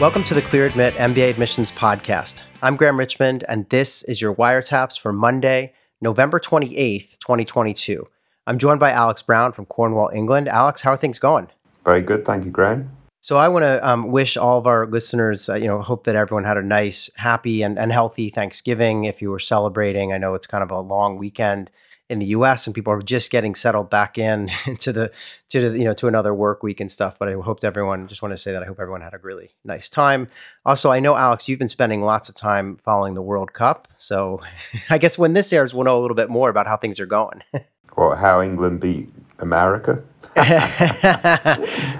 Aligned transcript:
Welcome 0.00 0.24
to 0.24 0.34
the 0.34 0.40
Clear 0.40 0.64
Admit 0.64 0.94
MBA 0.94 1.28
Admissions 1.28 1.70
Podcast. 1.70 2.44
I'm 2.62 2.74
Graham 2.74 2.98
Richmond, 2.98 3.44
and 3.48 3.68
this 3.68 4.02
is 4.04 4.18
your 4.18 4.34
wiretaps 4.34 4.98
for 4.98 5.12
Monday, 5.12 5.74
November 6.00 6.40
28th, 6.40 7.18
2022. 7.18 8.08
I'm 8.46 8.58
joined 8.58 8.80
by 8.80 8.92
Alex 8.92 9.20
Brown 9.20 9.52
from 9.52 9.66
Cornwall, 9.66 10.08
England. 10.14 10.48
Alex, 10.48 10.80
how 10.80 10.92
are 10.92 10.96
things 10.96 11.18
going? 11.18 11.48
Very 11.84 12.00
good. 12.00 12.24
Thank 12.24 12.46
you, 12.46 12.50
Graham. 12.50 12.90
So 13.20 13.36
I 13.36 13.48
want 13.48 13.64
to 13.64 13.86
um, 13.86 14.10
wish 14.10 14.38
all 14.38 14.56
of 14.56 14.66
our 14.66 14.86
listeners, 14.86 15.50
uh, 15.50 15.56
you 15.56 15.66
know, 15.66 15.82
hope 15.82 16.04
that 16.04 16.16
everyone 16.16 16.44
had 16.44 16.56
a 16.56 16.62
nice, 16.62 17.10
happy, 17.16 17.60
and, 17.60 17.78
and 17.78 17.92
healthy 17.92 18.30
Thanksgiving. 18.30 19.04
If 19.04 19.20
you 19.20 19.30
were 19.30 19.38
celebrating, 19.38 20.14
I 20.14 20.16
know 20.16 20.32
it's 20.32 20.46
kind 20.46 20.62
of 20.62 20.70
a 20.70 20.80
long 20.80 21.18
weekend 21.18 21.70
in 22.10 22.18
the 22.18 22.26
U.S. 22.26 22.66
and 22.66 22.74
people 22.74 22.92
are 22.92 23.00
just 23.00 23.30
getting 23.30 23.54
settled 23.54 23.88
back 23.88 24.18
in 24.18 24.50
to 24.80 24.92
the 24.92 25.10
to 25.48 25.70
the 25.70 25.78
you 25.78 25.84
know 25.84 25.94
to 25.94 26.08
another 26.08 26.34
work 26.34 26.62
week 26.62 26.80
and 26.80 26.90
stuff. 26.90 27.16
But 27.18 27.28
I 27.28 27.34
hope 27.34 27.64
everyone 27.64 28.08
just 28.08 28.20
want 28.20 28.32
to 28.32 28.36
say 28.36 28.52
that 28.52 28.62
I 28.62 28.66
hope 28.66 28.80
everyone 28.80 29.00
had 29.00 29.14
a 29.14 29.18
really 29.18 29.50
nice 29.64 29.88
time. 29.88 30.28
Also, 30.66 30.90
I 30.90 31.00
know 31.00 31.16
Alex, 31.16 31.48
you've 31.48 31.60
been 31.60 31.68
spending 31.68 32.02
lots 32.02 32.28
of 32.28 32.34
time 32.34 32.78
following 32.84 33.14
the 33.14 33.22
World 33.22 33.52
Cup, 33.52 33.88
so 33.96 34.40
I 34.90 34.98
guess 34.98 35.16
when 35.16 35.32
this 35.32 35.52
airs, 35.52 35.72
we'll 35.72 35.84
know 35.84 35.98
a 35.98 36.02
little 36.02 36.16
bit 36.16 36.28
more 36.28 36.50
about 36.50 36.66
how 36.66 36.76
things 36.76 37.00
are 37.00 37.06
going. 37.06 37.42
Well, 37.96 38.14
how 38.14 38.40
England 38.40 38.80
beat 38.80 39.12
America. 39.40 40.00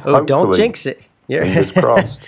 oh, 0.07 0.25
don't 0.25 0.55
jinx 0.55 0.87
it. 0.87 1.03
Fingers 1.27 1.73
crossed. 1.73 2.21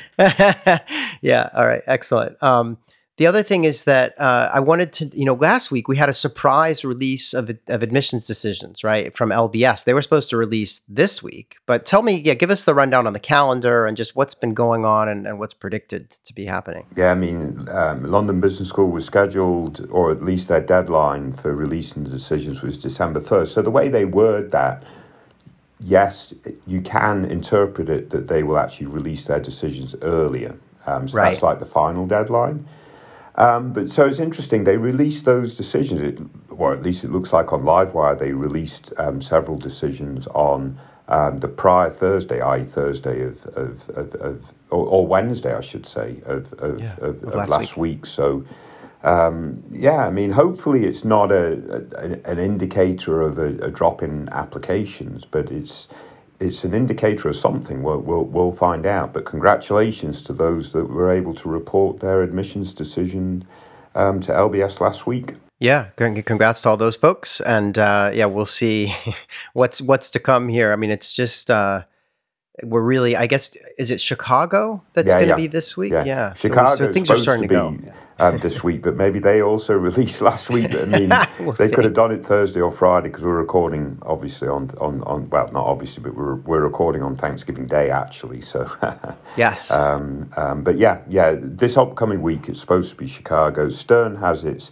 yeah. 1.22 1.48
All 1.54 1.64
right. 1.64 1.82
Excellent. 1.86 2.42
Um, 2.42 2.76
the 3.18 3.26
other 3.26 3.42
thing 3.42 3.64
is 3.64 3.84
that 3.84 4.18
uh, 4.18 4.50
I 4.52 4.60
wanted 4.60 4.92
to, 4.94 5.10
you 5.16 5.26
know, 5.26 5.34
last 5.34 5.70
week 5.70 5.86
we 5.86 5.98
had 5.98 6.08
a 6.08 6.14
surprise 6.14 6.82
release 6.82 7.34
of, 7.34 7.50
of 7.68 7.82
admissions 7.82 8.26
decisions, 8.26 8.82
right, 8.82 9.14
from 9.14 9.28
LBS. 9.28 9.84
They 9.84 9.92
were 9.92 10.00
supposed 10.00 10.30
to 10.30 10.38
release 10.38 10.80
this 10.88 11.22
week, 11.22 11.56
but 11.66 11.84
tell 11.84 12.00
me, 12.00 12.22
yeah, 12.24 12.32
give 12.32 12.50
us 12.50 12.64
the 12.64 12.74
rundown 12.74 13.06
on 13.06 13.12
the 13.12 13.20
calendar 13.20 13.84
and 13.84 13.98
just 13.98 14.16
what's 14.16 14.34
been 14.34 14.54
going 14.54 14.86
on 14.86 15.10
and, 15.10 15.26
and 15.26 15.38
what's 15.38 15.52
predicted 15.52 16.16
to 16.24 16.32
be 16.32 16.46
happening. 16.46 16.86
Yeah, 16.96 17.12
I 17.12 17.14
mean, 17.14 17.68
um, 17.70 18.10
London 18.10 18.40
Business 18.40 18.70
School 18.70 18.90
was 18.90 19.04
scheduled, 19.04 19.86
or 19.90 20.10
at 20.10 20.24
least 20.24 20.48
their 20.48 20.62
deadline 20.62 21.34
for 21.34 21.54
releasing 21.54 22.04
the 22.04 22.10
decisions 22.10 22.62
was 22.62 22.78
December 22.78 23.20
1st. 23.20 23.48
So 23.48 23.60
the 23.60 23.70
way 23.70 23.90
they 23.90 24.06
word 24.06 24.52
that, 24.52 24.84
yes, 25.80 26.32
you 26.66 26.80
can 26.80 27.26
interpret 27.26 27.90
it 27.90 28.08
that 28.08 28.28
they 28.28 28.42
will 28.42 28.56
actually 28.56 28.86
release 28.86 29.26
their 29.26 29.40
decisions 29.40 29.94
earlier. 30.00 30.56
Um, 30.86 31.08
so 31.08 31.18
right. 31.18 31.32
that's 31.32 31.42
like 31.42 31.58
the 31.58 31.66
final 31.66 32.06
deadline. 32.06 32.66
Um, 33.36 33.72
but 33.72 33.90
so 33.90 34.06
it's 34.06 34.18
interesting. 34.18 34.64
They 34.64 34.76
released 34.76 35.24
those 35.24 35.54
decisions, 35.54 36.00
it, 36.00 36.18
or 36.50 36.74
at 36.74 36.82
least 36.82 37.04
it 37.04 37.10
looks 37.10 37.32
like 37.32 37.52
on 37.52 37.62
Livewire, 37.62 38.18
they 38.18 38.32
released 38.32 38.92
um, 38.98 39.22
several 39.22 39.56
decisions 39.56 40.26
on 40.28 40.78
um, 41.08 41.40
the 41.40 41.48
prior 41.48 41.90
Thursday, 41.90 42.40
i.e., 42.40 42.64
Thursday 42.64 43.22
of, 43.22 43.44
of, 43.46 43.88
of, 43.90 44.14
of 44.16 44.42
or, 44.70 44.86
or, 44.86 45.06
Wednesday, 45.06 45.54
I 45.54 45.60
should 45.60 45.86
say, 45.86 46.20
of, 46.26 46.52
of, 46.54 46.80
yeah, 46.80 46.96
of, 47.00 47.22
last, 47.22 47.50
last 47.50 47.76
week. 47.76 48.02
week. 48.02 48.06
So, 48.06 48.44
um, 49.02 49.62
yeah, 49.72 50.06
I 50.06 50.10
mean, 50.10 50.30
hopefully 50.30 50.84
it's 50.84 51.04
not 51.04 51.32
a, 51.32 51.84
a 51.96 52.30
an 52.30 52.38
indicator 52.38 53.20
of 53.20 53.38
a, 53.38 53.48
a 53.64 53.70
drop 53.70 54.02
in 54.02 54.28
applications, 54.30 55.24
but 55.24 55.50
it's 55.50 55.88
it's 56.42 56.64
an 56.64 56.74
indicator 56.74 57.28
of 57.28 57.36
something. 57.36 57.82
We'll, 57.82 58.00
we'll, 58.00 58.24
we'll 58.24 58.52
find 58.52 58.86
out. 58.86 59.12
But 59.12 59.24
congratulations 59.24 60.22
to 60.22 60.32
those 60.32 60.72
that 60.72 60.84
were 60.84 61.12
able 61.12 61.34
to 61.36 61.48
report 61.48 62.00
their 62.00 62.22
admissions 62.22 62.74
decision 62.74 63.44
um, 63.94 64.20
to 64.22 64.32
LBS 64.32 64.80
last 64.80 65.06
week. 65.06 65.34
Yeah, 65.60 65.90
congrats 65.96 66.62
to 66.62 66.70
all 66.70 66.76
those 66.76 66.96
folks, 66.96 67.40
and 67.40 67.78
uh, 67.78 68.10
yeah, 68.12 68.24
we'll 68.24 68.46
see 68.46 68.92
what's 69.52 69.80
what's 69.80 70.10
to 70.10 70.18
come 70.18 70.48
here. 70.48 70.72
I 70.72 70.76
mean, 70.76 70.90
it's 70.90 71.12
just 71.12 71.52
uh, 71.52 71.82
we're 72.64 72.80
really, 72.80 73.14
I 73.14 73.28
guess, 73.28 73.56
is 73.78 73.92
it 73.92 74.00
Chicago 74.00 74.82
that's 74.94 75.06
yeah, 75.06 75.14
going 75.14 75.26
to 75.26 75.30
yeah. 75.30 75.36
be 75.36 75.46
this 75.46 75.76
week? 75.76 75.92
Yeah, 75.92 76.04
yeah. 76.04 76.34
Chicago. 76.34 76.74
So, 76.74 76.86
so 76.86 76.92
things 76.92 77.10
are 77.10 77.18
starting 77.18 77.48
to, 77.48 77.54
to 77.54 77.54
go 77.54 77.92
um, 78.22 78.38
this 78.38 78.62
week, 78.62 78.82
but 78.82 78.96
maybe 78.96 79.18
they 79.18 79.42
also 79.42 79.74
released 79.90 80.20
last 80.20 80.48
week. 80.48 80.74
I 80.74 80.84
mean, 80.84 81.10
we'll 81.40 81.52
they 81.52 81.68
see. 81.68 81.74
could 81.74 81.84
have 81.84 81.94
done 81.94 82.12
it 82.12 82.24
Thursday 82.24 82.60
or 82.60 82.70
Friday 82.70 83.08
because 83.08 83.24
we're 83.24 83.36
recording 83.36 83.98
obviously 84.02 84.48
on, 84.48 84.70
on, 84.80 85.02
on 85.02 85.28
well, 85.30 85.50
not 85.52 85.66
obviously, 85.66 86.02
but 86.02 86.14
we're, 86.14 86.36
we're 86.36 86.62
recording 86.62 87.02
on 87.02 87.16
Thanksgiving 87.16 87.66
Day 87.66 87.90
actually. 87.90 88.40
So, 88.40 88.70
yes. 89.36 89.70
Um, 89.70 90.30
um, 90.36 90.62
but 90.62 90.78
yeah, 90.78 91.00
yeah, 91.08 91.36
this 91.40 91.76
upcoming 91.76 92.22
week 92.22 92.48
it's 92.48 92.60
supposed 92.60 92.90
to 92.90 92.96
be 92.96 93.06
Chicago. 93.06 93.68
Stern 93.68 94.14
has 94.16 94.44
its 94.44 94.70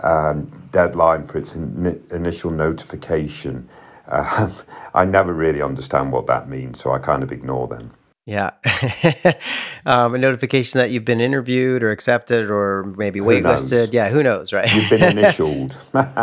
um, 0.00 0.50
deadline 0.72 1.26
for 1.26 1.38
its 1.38 1.52
in- 1.52 2.02
initial 2.10 2.50
notification. 2.50 3.68
Uh, 4.06 4.50
I 4.94 5.04
never 5.04 5.32
really 5.32 5.62
understand 5.62 6.12
what 6.12 6.26
that 6.26 6.48
means, 6.48 6.80
so 6.80 6.92
I 6.92 6.98
kind 6.98 7.22
of 7.22 7.32
ignore 7.32 7.66
them. 7.66 7.92
Yeah. 8.24 8.50
um, 9.86 10.14
a 10.14 10.18
notification 10.18 10.78
that 10.78 10.92
you've 10.92 11.04
been 11.04 11.20
interviewed 11.20 11.82
or 11.82 11.90
accepted 11.90 12.50
or 12.50 12.94
maybe 12.96 13.18
waitlisted. 13.18 13.92
Yeah, 13.92 14.10
who 14.10 14.22
knows, 14.22 14.52
right? 14.52 14.72
You've 14.72 14.88
been 14.88 15.02
initialed. 15.18 15.76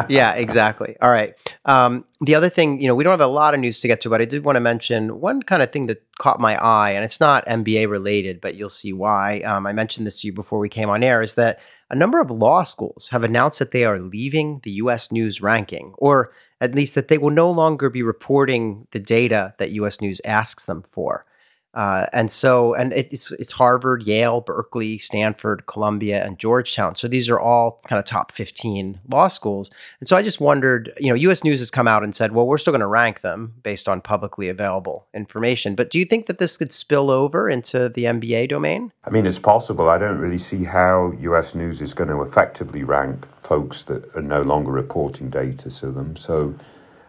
yeah, 0.08 0.32
exactly. 0.36 0.96
All 1.02 1.12
right. 1.12 1.34
Um, 1.66 2.06
the 2.22 2.36
other 2.36 2.50
thing, 2.50 2.80
you 2.80 2.88
know, 2.88 2.96
we 2.96 3.04
don't 3.04 3.12
have 3.12 3.20
a 3.20 3.28
lot 3.28 3.54
of 3.54 3.60
news 3.60 3.82
to 3.82 3.88
get 3.90 4.00
to, 4.02 4.10
but 4.10 4.22
I 4.22 4.26
did 4.26 4.46
want 4.46 4.56
to 4.56 4.62
mention 4.62 5.20
one 5.20 5.44
kind 5.44 5.62
of 5.62 5.72
thing 5.74 5.88
that 5.88 6.02
caught 6.20 6.40
my 6.40 6.56
eye, 6.56 6.92
and 6.92 7.04
it's 7.04 7.20
not 7.20 7.46
MBA 7.46 7.90
related, 7.90 8.40
but 8.40 8.56
you'll 8.56 8.70
see 8.70 8.94
why. 8.94 9.42
Um, 9.42 9.68
I 9.68 9.74
mentioned 9.74 10.08
this 10.08 10.22
to 10.22 10.28
you 10.28 10.34
before 10.34 10.60
we 10.60 10.70
came 10.70 10.90
on 10.90 11.04
air, 11.04 11.22
is 11.22 11.34
that 11.34 11.60
a 11.90 11.96
number 11.96 12.22
of 12.22 12.32
law 12.32 12.64
schools 12.64 13.10
have 13.12 13.26
announced 13.26 13.60
that 13.60 13.72
they 13.72 13.84
are 13.84 14.00
leaving 14.00 14.62
the 14.64 14.72
US 14.72 15.12
News 15.12 15.42
ranking, 15.42 15.94
or 15.98 16.32
at 16.62 16.76
least 16.76 16.96
that 16.96 17.10
they 17.10 17.18
will 17.18 17.30
no 17.30 17.52
longer 17.52 17.90
be 17.90 18.04
reporting 18.04 18.88
the 18.92 19.00
data 19.00 19.54
that 19.58 19.72
US 19.72 20.00
News 20.00 20.22
asks 20.24 20.66
them 20.66 20.86
for. 20.92 21.26
Uh, 21.76 22.08
and 22.14 22.32
so, 22.32 22.74
and 22.74 22.94
it, 22.94 23.08
it's 23.12 23.32
it's 23.34 23.52
Harvard, 23.52 24.02
Yale, 24.04 24.42
Berkeley, 24.42 24.98
Stanford, 24.98 25.68
Columbia, 25.68 26.26
and 26.26 26.40
Georgetown. 26.40 26.96
So 26.96 27.08
these 27.08 27.30
are 27.30 27.40
all 27.40 27.80
kind 27.88 28.00
of 28.00 28.06
top 28.06 28.32
fifteen 28.32 29.00
law 29.08 29.28
schools. 29.28 29.70
And 30.00 30.10
so 30.10 30.16
I 30.16 30.24
just 30.24 30.40
wondered, 30.40 30.92
you 30.98 31.10
know, 31.10 31.16
U.S. 31.16 31.44
News 31.44 31.60
has 31.60 31.70
come 31.70 31.88
out 31.88 32.04
and 32.04 32.16
said, 32.16 32.32
well, 32.32 32.48
we're 32.48 32.58
still 32.58 32.72
going 32.72 32.82
to 32.82 32.88
rank 32.88 33.22
them 33.22 33.54
based 33.62 33.88
on 33.88 34.02
publicly 34.02 34.50
available 34.50 35.06
information. 35.14 35.76
But 35.76 35.92
do 35.92 36.00
you 36.00 36.06
think 36.06 36.26
that 36.26 36.40
this 36.40 36.58
could 36.58 36.74
spill 36.74 37.12
over 37.12 37.48
into 37.48 37.88
the 37.90 38.06
MBA 38.06 38.50
domain? 38.50 38.92
I 39.04 39.12
mean, 39.12 39.28
it's 39.28 39.40
possible. 39.40 39.90
I 39.90 40.00
don't 40.00 40.18
really 40.18 40.40
see 40.40 40.64
how 40.64 41.14
U.S. 41.20 41.54
News 41.54 41.82
is 41.82 41.94
going 41.94 42.10
to 42.10 42.24
effectively 42.24 42.84
rank 42.84 43.28
folks 43.44 43.84
that 43.84 44.04
are 44.16 44.24
no 44.24 44.42
longer 44.42 44.72
reporting 44.72 45.30
data 45.30 45.70
to 45.70 45.92
them. 45.92 46.16
So 46.16 46.56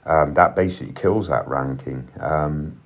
um, 0.05 0.35
that 0.35 0.55
basically 0.55 0.93
kills 0.93 1.29
that 1.29 1.49
ranking. 1.49 2.07
Um, 2.21 2.79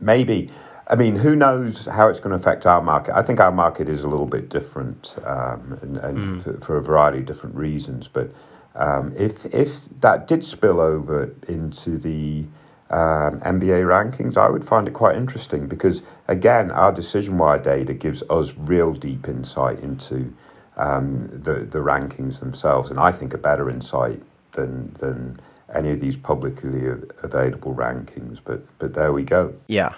maybe 0.00 0.50
I 0.90 0.96
mean, 0.96 1.16
who 1.16 1.36
knows 1.36 1.84
how 1.84 2.08
it's 2.08 2.18
going 2.18 2.30
to 2.30 2.36
affect 2.36 2.64
our 2.64 2.80
market? 2.80 3.14
I 3.14 3.22
think 3.22 3.40
our 3.40 3.52
market 3.52 3.90
is 3.90 4.02
a 4.02 4.08
little 4.08 4.26
bit 4.26 4.48
different, 4.48 5.14
um, 5.24 5.78
and, 5.82 5.96
and 5.98 6.18
mm. 6.18 6.42
for, 6.42 6.64
for, 6.64 6.76
a 6.78 6.82
variety 6.82 7.18
of 7.18 7.26
different 7.26 7.54
reasons. 7.54 8.08
But 8.08 8.30
um, 8.74 9.14
if 9.16 9.44
if 9.46 9.70
that 10.00 10.26
did 10.26 10.42
spill 10.42 10.80
over 10.80 11.34
into 11.46 11.98
the 11.98 12.44
um, 12.88 13.38
MBA 13.40 13.84
rankings, 13.84 14.38
I 14.38 14.48
would 14.48 14.66
find 14.66 14.88
it 14.88 14.94
quite 14.94 15.16
interesting 15.16 15.66
because 15.68 16.00
again, 16.26 16.70
our 16.70 16.90
decision 16.90 17.36
wire 17.36 17.58
data 17.58 17.92
gives 17.92 18.22
us 18.30 18.54
real 18.56 18.94
deep 18.94 19.28
insight 19.28 19.80
into 19.80 20.32
um, 20.78 21.28
the 21.42 21.66
the 21.70 21.80
rankings 21.80 22.40
themselves, 22.40 22.88
and 22.88 22.98
I 22.98 23.12
think 23.12 23.34
a 23.34 23.38
better 23.38 23.68
insight 23.68 24.22
than 24.52 24.96
than 24.98 25.38
any 25.74 25.90
of 25.90 26.00
these 26.00 26.16
publicly 26.16 26.86
available 27.22 27.74
rankings. 27.74 28.38
But 28.42 28.64
but 28.78 28.94
there 28.94 29.12
we 29.12 29.22
go. 29.22 29.54
Yeah 29.66 29.92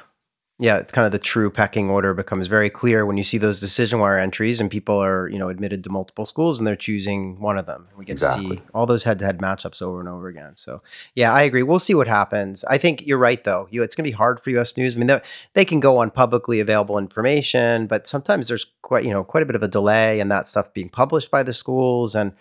yeah, 0.61 0.77
it's 0.77 0.93
kind 0.93 1.07
of 1.07 1.13
the 1.13 1.19
true 1.19 1.51
pecking 1.51 1.89
order 1.89 2.13
becomes 2.13 2.47
very 2.47 2.69
clear 2.69 3.07
when 3.07 3.17
you 3.17 3.25
see 3.25 3.39
those 3.39 3.59
decision 3.59 3.99
wire 3.99 4.19
entries 4.19 4.61
and 4.61 4.71
people 4.71 5.03
are, 5.03 5.27
you 5.29 5.39
know, 5.39 5.49
admitted 5.49 5.83
to 5.85 5.91
multiple 5.91 6.27
schools 6.27 6.59
and 6.59 6.67
they're 6.67 6.77
choosing 6.77 7.41
one 7.41 7.57
of 7.57 7.65
them. 7.65 7.89
We 7.97 8.05
get 8.05 8.13
exactly. 8.13 8.57
to 8.57 8.63
see 8.63 8.69
all 8.75 8.85
those 8.85 9.03
head-to-head 9.03 9.39
matchups 9.39 9.81
over 9.81 10.01
and 10.01 10.09
over 10.09 10.29
again. 10.29 10.53
So, 10.57 10.83
yeah, 11.15 11.33
I 11.33 11.43
agree. 11.43 11.63
We'll 11.63 11.79
see 11.79 11.95
what 11.95 12.07
happens. 12.07 12.63
I 12.65 12.77
think 12.77 13.07
you're 13.07 13.17
right, 13.17 13.43
though. 13.43 13.69
You, 13.71 13.83
it's 13.83 13.95
going 13.95 14.05
to 14.05 14.11
be 14.11 14.15
hard 14.15 14.39
for 14.39 14.51
U.S. 14.51 14.77
News. 14.77 14.97
I 14.97 14.99
mean, 14.99 15.21
they 15.55 15.65
can 15.65 15.81
go 15.81 15.97
on 15.97 16.11
publicly 16.11 16.61
available 16.61 16.99
information, 16.99 17.87
but 17.87 18.07
sometimes 18.07 18.49
there's 18.49 18.67
quite, 18.83 19.05
you 19.05 19.11
know, 19.11 19.25
quite 19.25 19.43
a 19.43 19.47
bit 19.47 19.57
of 19.57 19.63
a 19.63 19.69
delay 19.69 20.21
in 20.21 20.29
that 20.29 20.47
stuff 20.47 20.75
being 20.75 20.91
published 20.91 21.31
by 21.31 21.43
the 21.43 21.55
schools 21.55 22.15
and 22.15 22.33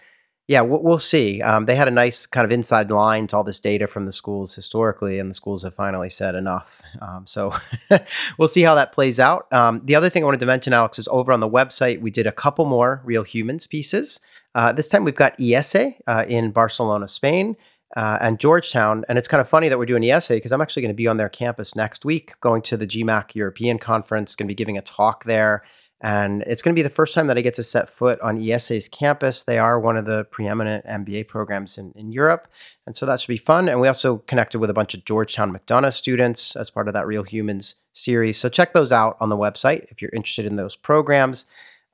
yeah, 0.49 0.61
we'll, 0.61 0.97
see. 0.97 1.43
Um, 1.43 1.67
they 1.67 1.75
had 1.75 1.87
a 1.87 1.91
nice 1.91 2.25
kind 2.25 2.43
of 2.43 2.51
inside 2.51 2.89
line 2.89 3.27
to 3.27 3.37
all 3.37 3.43
this 3.43 3.59
data 3.59 3.85
from 3.85 4.07
the 4.07 4.11
schools 4.11 4.55
historically, 4.55 5.19
and 5.19 5.29
the 5.29 5.35
schools 5.35 5.61
have 5.61 5.75
finally 5.75 6.09
said 6.09 6.33
enough. 6.33 6.81
Um, 7.03 7.27
so 7.27 7.53
we'll 8.39 8.47
see 8.47 8.63
how 8.63 8.73
that 8.73 8.91
plays 8.91 9.19
out. 9.19 9.45
Um, 9.53 9.79
the 9.85 9.93
other 9.93 10.09
thing 10.09 10.23
I 10.23 10.25
wanted 10.25 10.39
to 10.39 10.47
mention, 10.47 10.73
Alex, 10.73 10.97
is 10.97 11.07
over 11.09 11.31
on 11.31 11.39
the 11.39 11.47
website, 11.47 12.01
we 12.01 12.09
did 12.09 12.25
a 12.25 12.31
couple 12.31 12.65
more 12.65 12.99
Real 13.05 13.21
Humans 13.21 13.67
pieces. 13.67 14.21
Uh, 14.55 14.73
this 14.73 14.87
time 14.87 15.03
we've 15.03 15.13
got 15.15 15.37
IESE 15.37 15.93
uh, 16.07 16.25
in 16.27 16.49
Barcelona, 16.49 17.07
Spain. 17.07 17.55
Uh, 17.97 18.19
and 18.21 18.39
Georgetown. 18.39 19.03
And 19.09 19.17
it's 19.17 19.27
kind 19.27 19.41
of 19.41 19.49
funny 19.49 19.67
that 19.67 19.79
we're 19.79 19.87
doing 19.87 20.03
IESE 20.03 20.35
because 20.35 20.51
I'm 20.51 20.61
actually 20.61 20.83
going 20.83 20.93
to 20.93 20.95
be 20.95 21.07
on 21.07 21.17
their 21.17 21.27
campus 21.27 21.75
next 21.75 22.05
week, 22.05 22.33
going 22.39 22.61
to 22.61 22.77
the 22.77 22.85
GMAC 22.85 23.33
European 23.33 23.79
Conference, 23.79 24.35
going 24.35 24.45
to 24.45 24.51
be 24.51 24.55
giving 24.55 24.77
a 24.77 24.81
talk 24.83 25.23
there. 25.23 25.63
And 26.01 26.43
it's 26.47 26.61
going 26.61 26.73
to 26.73 26.79
be 26.79 26.83
the 26.83 26.89
first 26.89 27.13
time 27.13 27.27
that 27.27 27.37
I 27.37 27.41
get 27.41 27.55
to 27.55 27.63
set 27.63 27.89
foot 27.89 28.21
on 28.21 28.39
IESE's 28.39 28.87
campus. 28.87 29.43
They 29.43 29.59
are 29.59 29.79
one 29.79 29.97
of 29.97 30.05
the 30.05 30.23
preeminent 30.25 30.85
MBA 30.85 31.27
programs 31.27 31.77
in, 31.77 31.91
in 31.95 32.11
Europe. 32.11 32.47
And 32.85 32.95
so 32.95 33.05
that 33.05 33.19
should 33.19 33.27
be 33.27 33.37
fun. 33.37 33.67
And 33.67 33.81
we 33.81 33.87
also 33.87 34.17
connected 34.19 34.59
with 34.59 34.69
a 34.69 34.73
bunch 34.73 34.93
of 34.93 35.03
Georgetown 35.03 35.53
McDonough 35.53 35.93
students 35.93 36.55
as 36.55 36.69
part 36.69 36.87
of 36.87 36.93
that 36.93 37.05
Real 37.05 37.23
Humans 37.23 37.75
series. 37.91 38.37
So 38.37 38.47
check 38.47 38.73
those 38.73 38.93
out 38.93 39.17
on 39.19 39.27
the 39.27 39.35
website 39.35 39.87
if 39.89 40.01
you're 40.01 40.11
interested 40.13 40.45
in 40.45 40.55
those 40.55 40.75
programs. 40.75 41.45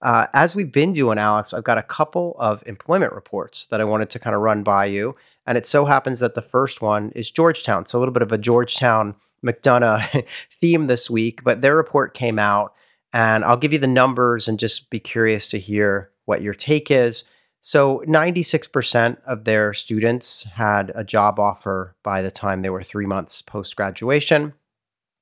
Uh, 0.04 0.28
as 0.34 0.56
we've 0.56 0.72
been 0.72 0.94
doing, 0.94 1.18
Alex, 1.18 1.52
I've 1.52 1.64
got 1.64 1.80
a 1.80 1.84
couple 1.84 2.36
of 2.38 2.62
employment 2.68 3.14
reports 3.14 3.66
that 3.72 3.82
I 3.82 3.86
wanted 3.86 4.12
to 4.12 4.20
kind 4.20 4.36
of 4.36 4.42
run 4.42 4.62
by 4.62 4.86
you. 4.86 5.16
And 5.48 5.58
it 5.58 5.66
so 5.66 5.86
happens 5.86 6.20
that 6.20 6.36
the 6.36 6.44
first 6.44 6.80
one 6.80 7.12
is 7.16 7.32
Georgetown. 7.32 7.88
So 7.88 7.98
a 7.98 8.00
little 8.00 8.14
bit 8.14 8.22
of 8.22 8.32
a 8.32 8.38
Georgetown 8.38 9.16
McDonough 9.44 10.26
theme 10.62 10.88
this 10.88 11.10
week, 11.10 11.44
but 11.44 11.62
their 11.62 11.76
report 11.76 12.14
came 12.14 12.38
out 12.38 12.74
and 13.16 13.44
I'll 13.46 13.56
give 13.56 13.72
you 13.72 13.80
the 13.80 13.88
numbers 13.88 14.50
and 14.50 14.60
just 14.60 14.90
be 14.90 15.00
curious 15.00 15.48
to 15.48 15.58
hear 15.58 16.12
what 16.26 16.42
your 16.42 16.54
take 16.54 16.92
is. 16.92 17.24
So, 17.62 18.04
96% 18.06 19.18
of 19.26 19.46
their 19.46 19.74
students 19.74 20.44
had 20.44 20.92
a 20.94 21.06
job 21.06 21.40
offer 21.40 21.96
by 22.04 22.22
the 22.22 22.30
time 22.30 22.62
they 22.62 22.70
were 22.70 22.84
three 22.84 23.08
months 23.08 23.42
post 23.42 23.78
graduation, 23.78 24.54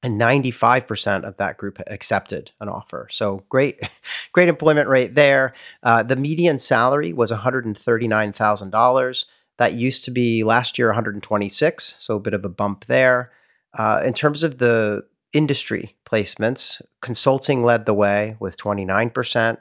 and 0.02 0.20
95% 0.20 1.24
of 1.24 1.38
that 1.38 1.58
group 1.58 1.80
accepted 1.86 2.52
an 2.60 2.68
offer. 2.68 3.08
So, 3.12 3.44
great, 3.48 3.80
great 4.34 4.50
employment 4.50 4.90
rate 4.90 5.14
there. 5.14 5.54
Uh, 5.84 6.02
the 6.02 6.16
median 6.16 6.58
salary 6.58 7.14
was 7.14 7.32
$139,000. 7.32 9.26
That 9.60 9.74
used 9.76 10.04
to 10.06 10.12
be 10.12 10.44
last 10.44 10.80
year 10.80 10.88
126, 10.88 11.96
so 12.00 12.16
a 12.16 12.20
bit 12.20 12.34
of 12.34 12.44
a 12.44 12.50
bump 12.50 12.86
there. 12.88 13.32
Uh, 13.78 14.02
in 14.04 14.14
terms 14.14 14.42
of 14.44 14.58
the 14.58 15.06
industry 15.32 15.96
placements, 16.14 16.82
consulting 17.02 17.64
led 17.64 17.86
the 17.86 17.94
way 17.94 18.36
with 18.40 18.58
29%, 18.58 19.58